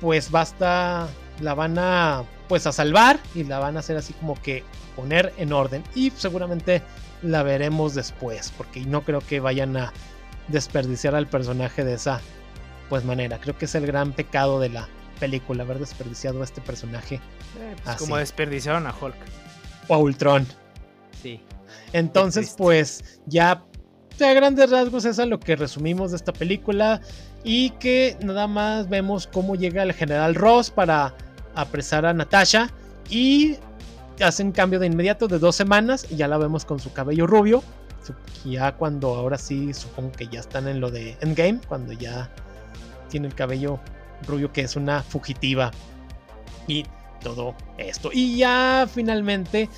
Pues 0.00 0.30
basta. 0.30 1.06
La 1.40 1.54
van 1.54 1.78
a. 1.78 2.24
Pues 2.48 2.66
a 2.66 2.72
salvar. 2.72 3.20
Y 3.34 3.44
la 3.44 3.58
van 3.58 3.76
a 3.76 3.80
hacer 3.80 3.98
así 3.98 4.14
como 4.14 4.40
que 4.40 4.64
poner 4.96 5.34
en 5.36 5.52
orden. 5.52 5.84
Y 5.94 6.10
seguramente 6.10 6.82
la 7.22 7.42
veremos 7.42 7.94
después, 7.94 8.52
porque 8.56 8.84
no 8.84 9.02
creo 9.02 9.20
que 9.20 9.40
vayan 9.40 9.76
a 9.76 9.92
desperdiciar 10.48 11.14
al 11.14 11.26
personaje 11.26 11.84
de 11.84 11.94
esa 11.94 12.20
pues 12.88 13.04
manera. 13.04 13.38
Creo 13.38 13.56
que 13.56 13.64
es 13.64 13.74
el 13.74 13.86
gran 13.86 14.12
pecado 14.12 14.60
de 14.60 14.68
la 14.68 14.88
película, 15.24 15.62
haber 15.62 15.78
desperdiciado 15.78 16.42
a 16.42 16.44
este 16.44 16.60
personaje. 16.60 17.14
Eh, 17.14 17.76
pues 17.82 17.96
como 17.96 18.18
desperdiciaron 18.18 18.86
a 18.86 18.94
Hulk. 18.94 19.16
O 19.88 19.94
a 19.94 19.98
Ultron. 19.98 20.46
Sí. 21.22 21.40
Entonces, 21.94 22.54
pues 22.58 23.20
ya 23.24 23.64
a 24.20 24.32
grandes 24.34 24.70
rasgos 24.70 25.06
es 25.06 25.18
a 25.18 25.24
lo 25.24 25.40
que 25.40 25.56
resumimos 25.56 26.10
de 26.10 26.18
esta 26.18 26.34
película. 26.34 27.00
Y 27.42 27.70
que 27.70 28.18
nada 28.22 28.46
más 28.46 28.90
vemos 28.90 29.26
cómo 29.26 29.54
llega 29.54 29.82
el 29.82 29.94
general 29.94 30.34
Ross 30.34 30.70
para 30.70 31.14
apresar 31.54 32.04
a 32.04 32.12
Natasha. 32.12 32.70
Y 33.08 33.56
hacen 34.20 34.52
cambio 34.52 34.78
de 34.78 34.88
inmediato 34.88 35.26
de 35.26 35.38
dos 35.38 35.56
semanas 35.56 36.06
y 36.10 36.16
ya 36.16 36.28
la 36.28 36.36
vemos 36.36 36.66
con 36.66 36.78
su 36.80 36.92
cabello 36.92 37.26
rubio. 37.26 37.62
Ya 38.44 38.72
cuando 38.76 39.14
ahora 39.14 39.38
sí 39.38 39.72
supongo 39.72 40.12
que 40.12 40.26
ya 40.28 40.40
están 40.40 40.68
en 40.68 40.80
lo 40.80 40.90
de 40.90 41.16
Endgame, 41.22 41.60
cuando 41.66 41.94
ya 41.94 42.30
tiene 43.08 43.28
el 43.28 43.34
cabello 43.34 43.80
rubio 44.26 44.52
que 44.52 44.62
es 44.62 44.76
una 44.76 45.02
fugitiva 45.02 45.70
y 46.66 46.84
todo 47.22 47.54
esto. 47.78 48.10
Y 48.12 48.36
ya 48.36 48.86
finalmente 48.92 49.68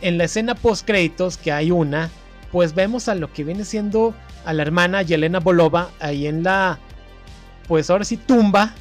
en 0.00 0.18
la 0.18 0.24
escena 0.24 0.54
post 0.54 0.86
créditos 0.86 1.36
que 1.36 1.52
hay 1.52 1.70
una, 1.70 2.10
pues 2.52 2.74
vemos 2.74 3.08
a 3.08 3.14
lo 3.14 3.32
que 3.32 3.44
viene 3.44 3.64
siendo 3.64 4.14
a 4.44 4.52
la 4.52 4.62
hermana 4.62 5.02
Yelena 5.02 5.40
Bolova 5.40 5.90
ahí 6.00 6.26
en 6.26 6.42
la 6.42 6.78
pues 7.66 7.90
ahora 7.90 8.04
sí 8.04 8.16
tumba 8.16 8.74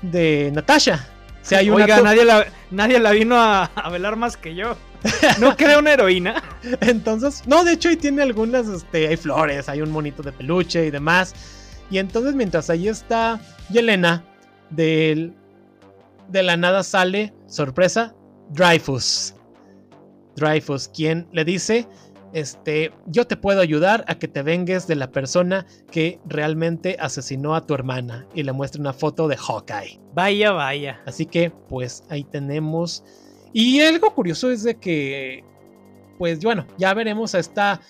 de 0.00 0.50
Natasha. 0.52 1.06
Oiga, 1.50 2.00
nadie 2.00 2.24
la, 2.24 2.46
nadie 2.70 2.98
la 3.00 3.10
vino 3.10 3.36
a, 3.36 3.70
velar 3.90 4.16
más 4.16 4.36
que 4.36 4.54
yo. 4.54 4.76
¿No 5.40 5.56
crea 5.56 5.78
una 5.78 5.92
heroína? 5.92 6.42
Entonces, 6.80 7.42
no, 7.46 7.64
de 7.64 7.72
hecho 7.72 7.88
ahí 7.88 7.96
tiene 7.96 8.22
algunas, 8.22 8.68
este, 8.68 9.08
hay 9.08 9.16
flores, 9.16 9.68
hay 9.68 9.82
un 9.82 9.90
monito 9.90 10.22
de 10.22 10.32
peluche 10.32 10.86
y 10.86 10.90
demás. 10.90 11.34
Y 11.90 11.98
entonces 11.98 12.34
mientras 12.34 12.70
ahí 12.70 12.88
está 12.88 13.40
Yelena, 13.70 14.24
de 14.76 15.32
la 16.32 16.56
nada 16.56 16.82
sale, 16.82 17.32
sorpresa, 17.46 18.14
Dreyfus. 18.50 19.34
Dreyfus, 20.36 20.88
quien 20.88 21.28
le 21.32 21.44
dice, 21.44 21.86
este, 22.32 22.90
yo 23.06 23.26
te 23.26 23.36
puedo 23.36 23.60
ayudar 23.60 24.04
a 24.08 24.14
que 24.14 24.28
te 24.28 24.42
vengues 24.42 24.86
de 24.86 24.96
la 24.96 25.10
persona 25.10 25.66
que 25.90 26.18
realmente 26.24 26.96
asesinó 26.98 27.54
a 27.54 27.66
tu 27.66 27.74
hermana 27.74 28.26
y 28.34 28.42
le 28.42 28.52
muestra 28.52 28.80
una 28.80 28.92
foto 28.92 29.28
de 29.28 29.36
Hawkeye. 29.36 30.00
Vaya, 30.14 30.52
vaya. 30.52 31.02
Así 31.06 31.26
que, 31.26 31.50
pues 31.68 32.04
ahí 32.08 32.24
tenemos. 32.24 33.04
Y 33.52 33.80
algo 33.80 34.14
curioso 34.14 34.50
es 34.50 34.62
de 34.62 34.76
que, 34.76 35.44
pues 36.18 36.42
bueno, 36.42 36.66
ya 36.78 36.94
veremos 36.94 37.34
a 37.34 37.38
esta, 37.38 37.80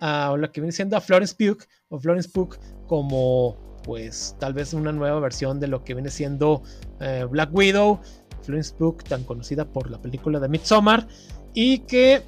a 0.00 0.34
lo 0.36 0.52
que 0.52 0.60
viene 0.60 0.72
siendo 0.72 0.96
a 0.96 1.00
Florence 1.00 1.34
Pugh 1.34 1.64
o 1.88 1.98
Florence 1.98 2.28
Pugh 2.28 2.56
como, 2.86 3.56
pues 3.88 4.36
tal 4.38 4.52
vez 4.52 4.74
una 4.74 4.92
nueva 4.92 5.18
versión 5.18 5.60
de 5.60 5.66
lo 5.66 5.82
que 5.82 5.94
viene 5.94 6.10
siendo 6.10 6.62
eh, 7.00 7.26
Black 7.28 7.48
Widow. 7.54 7.98
Florence 8.42 8.74
Pugh, 8.76 9.02
tan 9.02 9.24
conocida 9.24 9.64
por 9.64 9.90
la 9.90 9.96
película 9.96 10.38
de 10.38 10.46
Midsommar. 10.46 11.08
Y 11.54 11.78
que 11.80 12.22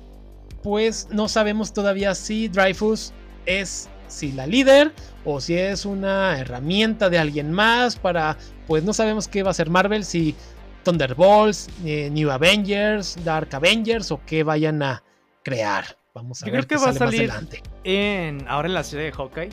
pues 0.62 1.08
no 1.11 1.28
sabemos 1.28 1.74
todavía 1.74 2.14
si 2.14 2.48
Dreyfus 2.48 3.12
es 3.44 3.90
si 4.06 4.32
la 4.32 4.46
líder 4.46 4.94
o 5.26 5.38
si 5.38 5.54
es 5.54 5.84
una 5.84 6.38
herramienta 6.38 7.11
de 7.11 7.18
alguien 7.18 7.52
más 7.52 7.94
para, 7.94 8.38
pues 8.66 8.82
no 8.82 8.94
sabemos 8.94 9.28
qué 9.28 9.42
va 9.42 9.50
a 9.50 9.54
ser 9.54 9.68
Marvel, 9.68 10.02
si 10.02 10.34
Thunderbolts, 10.82 11.68
eh, 11.84 12.08
New 12.11 12.30
Avengers, 12.30 13.18
Dark 13.22 13.54
Avengers 13.54 14.11
o 14.11 14.20
qué 14.24 14.44
vayan 14.44 14.82
a 14.82 15.04
crear. 15.44 15.84
Vamos 16.14 16.42
a 16.42 16.46
ver. 16.46 16.54
Creo 16.54 16.66
que 16.66 16.84
va 16.86 16.90
a 16.90 16.94
salir 16.94 17.30
en, 17.84 18.48
ahora 18.48 18.66
en 18.66 18.72
la 18.72 18.82
ciudad 18.82 19.04
de 19.04 19.12
Hawkeye 19.12 19.50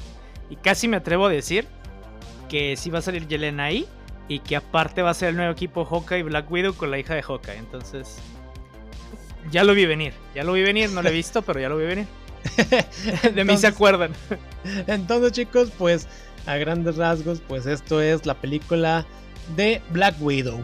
y 0.50 0.56
casi 0.56 0.88
me 0.88 0.98
atrevo 0.98 1.26
a 1.26 1.30
decir 1.30 1.68
que 2.48 2.76
sí 2.78 2.90
va 2.90 3.00
a 3.00 3.02
salir 3.02 3.28
Yelena 3.28 3.66
ahí 3.66 3.88
y 4.28 4.40
que 4.40 4.56
aparte 4.56 5.02
va 5.02 5.12
a 5.12 5.14
ser 5.14 5.30
el 5.30 5.36
nuevo 5.36 5.52
equipo 5.52 5.86
Hawkeye 5.86 6.24
Black 6.24 6.52
Widow 6.52 6.74
con 6.74 6.92
la 6.92 7.00
hija 7.00 7.16
de 7.16 7.24
Hawkeye. 7.24 7.58
Entonces, 7.58 8.18
ya 9.52 9.64
lo 9.64 9.74
vi 9.74 9.86
venir, 9.86 10.14
ya 10.36 10.44
lo 10.44 10.54
vi 10.54 10.64
venir, 10.64 10.90
no 10.92 11.02
lo 11.02 11.10
he 11.10 11.14
visto, 11.24 11.42
pero 11.42 11.60
ya 11.60 11.70
lo 11.70 11.78
vi 11.78 11.86
venir. 11.86 12.08
de 13.34 13.44
mí 13.44 13.58
se 13.58 13.68
acuerdan. 13.68 14.12
Entonces, 14.88 15.32
chicos, 15.32 15.72
pues 15.78 16.08
a 16.46 16.56
grandes 16.58 16.98
rasgos, 16.98 17.42
pues 17.48 17.66
esto 17.66 18.02
es 18.02 18.26
la 18.26 18.36
película 18.36 19.06
de 19.56 19.82
Black 19.90 20.16
Widow. 20.22 20.60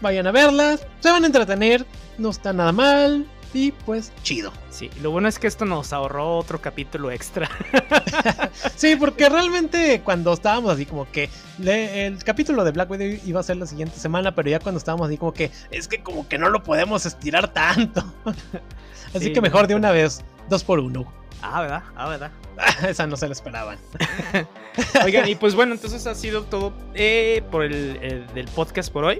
Vayan 0.00 0.26
a 0.26 0.32
verla, 0.32 0.78
se 1.00 1.10
van 1.10 1.24
a 1.24 1.26
entretener, 1.26 1.86
no 2.18 2.30
está 2.30 2.52
nada 2.52 2.72
mal 2.72 3.26
y 3.54 3.72
pues 3.72 4.12
chido. 4.22 4.52
Sí, 4.70 4.90
lo 5.02 5.10
bueno 5.10 5.28
es 5.28 5.38
que 5.38 5.46
esto 5.46 5.64
nos 5.64 5.92
ahorró 5.92 6.38
otro 6.38 6.60
capítulo 6.60 7.10
extra. 7.10 7.50
sí, 8.76 8.96
porque 8.96 9.28
realmente 9.28 10.00
cuando 10.04 10.32
estábamos 10.32 10.72
así 10.72 10.86
como 10.86 11.10
que 11.10 11.28
el 11.62 12.22
capítulo 12.24 12.64
de 12.64 12.72
Black 12.72 12.90
Widow 12.90 13.18
iba 13.24 13.40
a 13.40 13.42
ser 13.42 13.56
la 13.56 13.66
siguiente 13.66 13.98
semana, 13.98 14.34
pero 14.34 14.48
ya 14.48 14.60
cuando 14.60 14.78
estábamos 14.78 15.08
así 15.08 15.16
como 15.18 15.32
que 15.32 15.50
es 15.70 15.88
que 15.88 16.02
como 16.02 16.28
que 16.28 16.38
no 16.38 16.48
lo 16.48 16.62
podemos 16.62 17.04
estirar 17.06 17.52
tanto. 17.52 18.04
así 19.14 19.32
que 19.32 19.40
mejor 19.40 19.66
de 19.66 19.74
una 19.74 19.90
vez, 19.90 20.24
dos 20.48 20.64
por 20.64 20.78
uno. 20.78 21.12
Ah, 21.42 21.60
¿verdad? 21.60 21.82
Ah, 21.96 22.08
¿verdad? 22.08 22.30
Esa 22.88 23.06
no 23.06 23.16
se 23.16 23.26
la 23.26 23.32
esperaban. 23.32 23.78
Oigan, 25.04 25.28
y 25.28 25.34
pues 25.34 25.54
bueno, 25.54 25.74
entonces 25.74 26.06
ha 26.06 26.14
sido 26.14 26.44
todo 26.44 26.72
eh, 26.94 27.42
por 27.50 27.64
el, 27.64 28.26
del 28.32 28.46
podcast 28.48 28.92
por 28.92 29.04
hoy. 29.04 29.18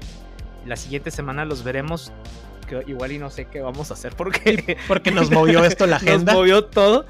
La 0.65 0.77
siguiente 0.77 1.11
semana 1.11 1.45
los 1.45 1.65
veremos 1.65 2.13
igual 2.87 3.13
y 3.13 3.19
no 3.19 3.31
sé 3.31 3.47
qué 3.47 3.61
vamos 3.61 3.91
a 3.91 3.95
hacer 3.95 4.15
porque, 4.17 4.77
porque 4.89 5.11
nos 5.11 5.31
movió 5.31 5.65
esto 5.65 5.87
la 5.87 5.97
agenda. 5.97 6.33
Nos 6.33 6.41
movió 6.41 6.65
todo, 6.65 7.05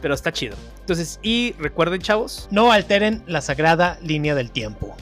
pero 0.00 0.14
está 0.14 0.32
chido. 0.32 0.56
Entonces, 0.80 1.18
y 1.22 1.54
recuerden, 1.58 2.00
chavos, 2.00 2.48
no 2.50 2.72
alteren 2.72 3.22
la 3.26 3.40
sagrada 3.40 3.98
línea 4.02 4.34
del 4.34 4.50
tiempo. 4.50 4.96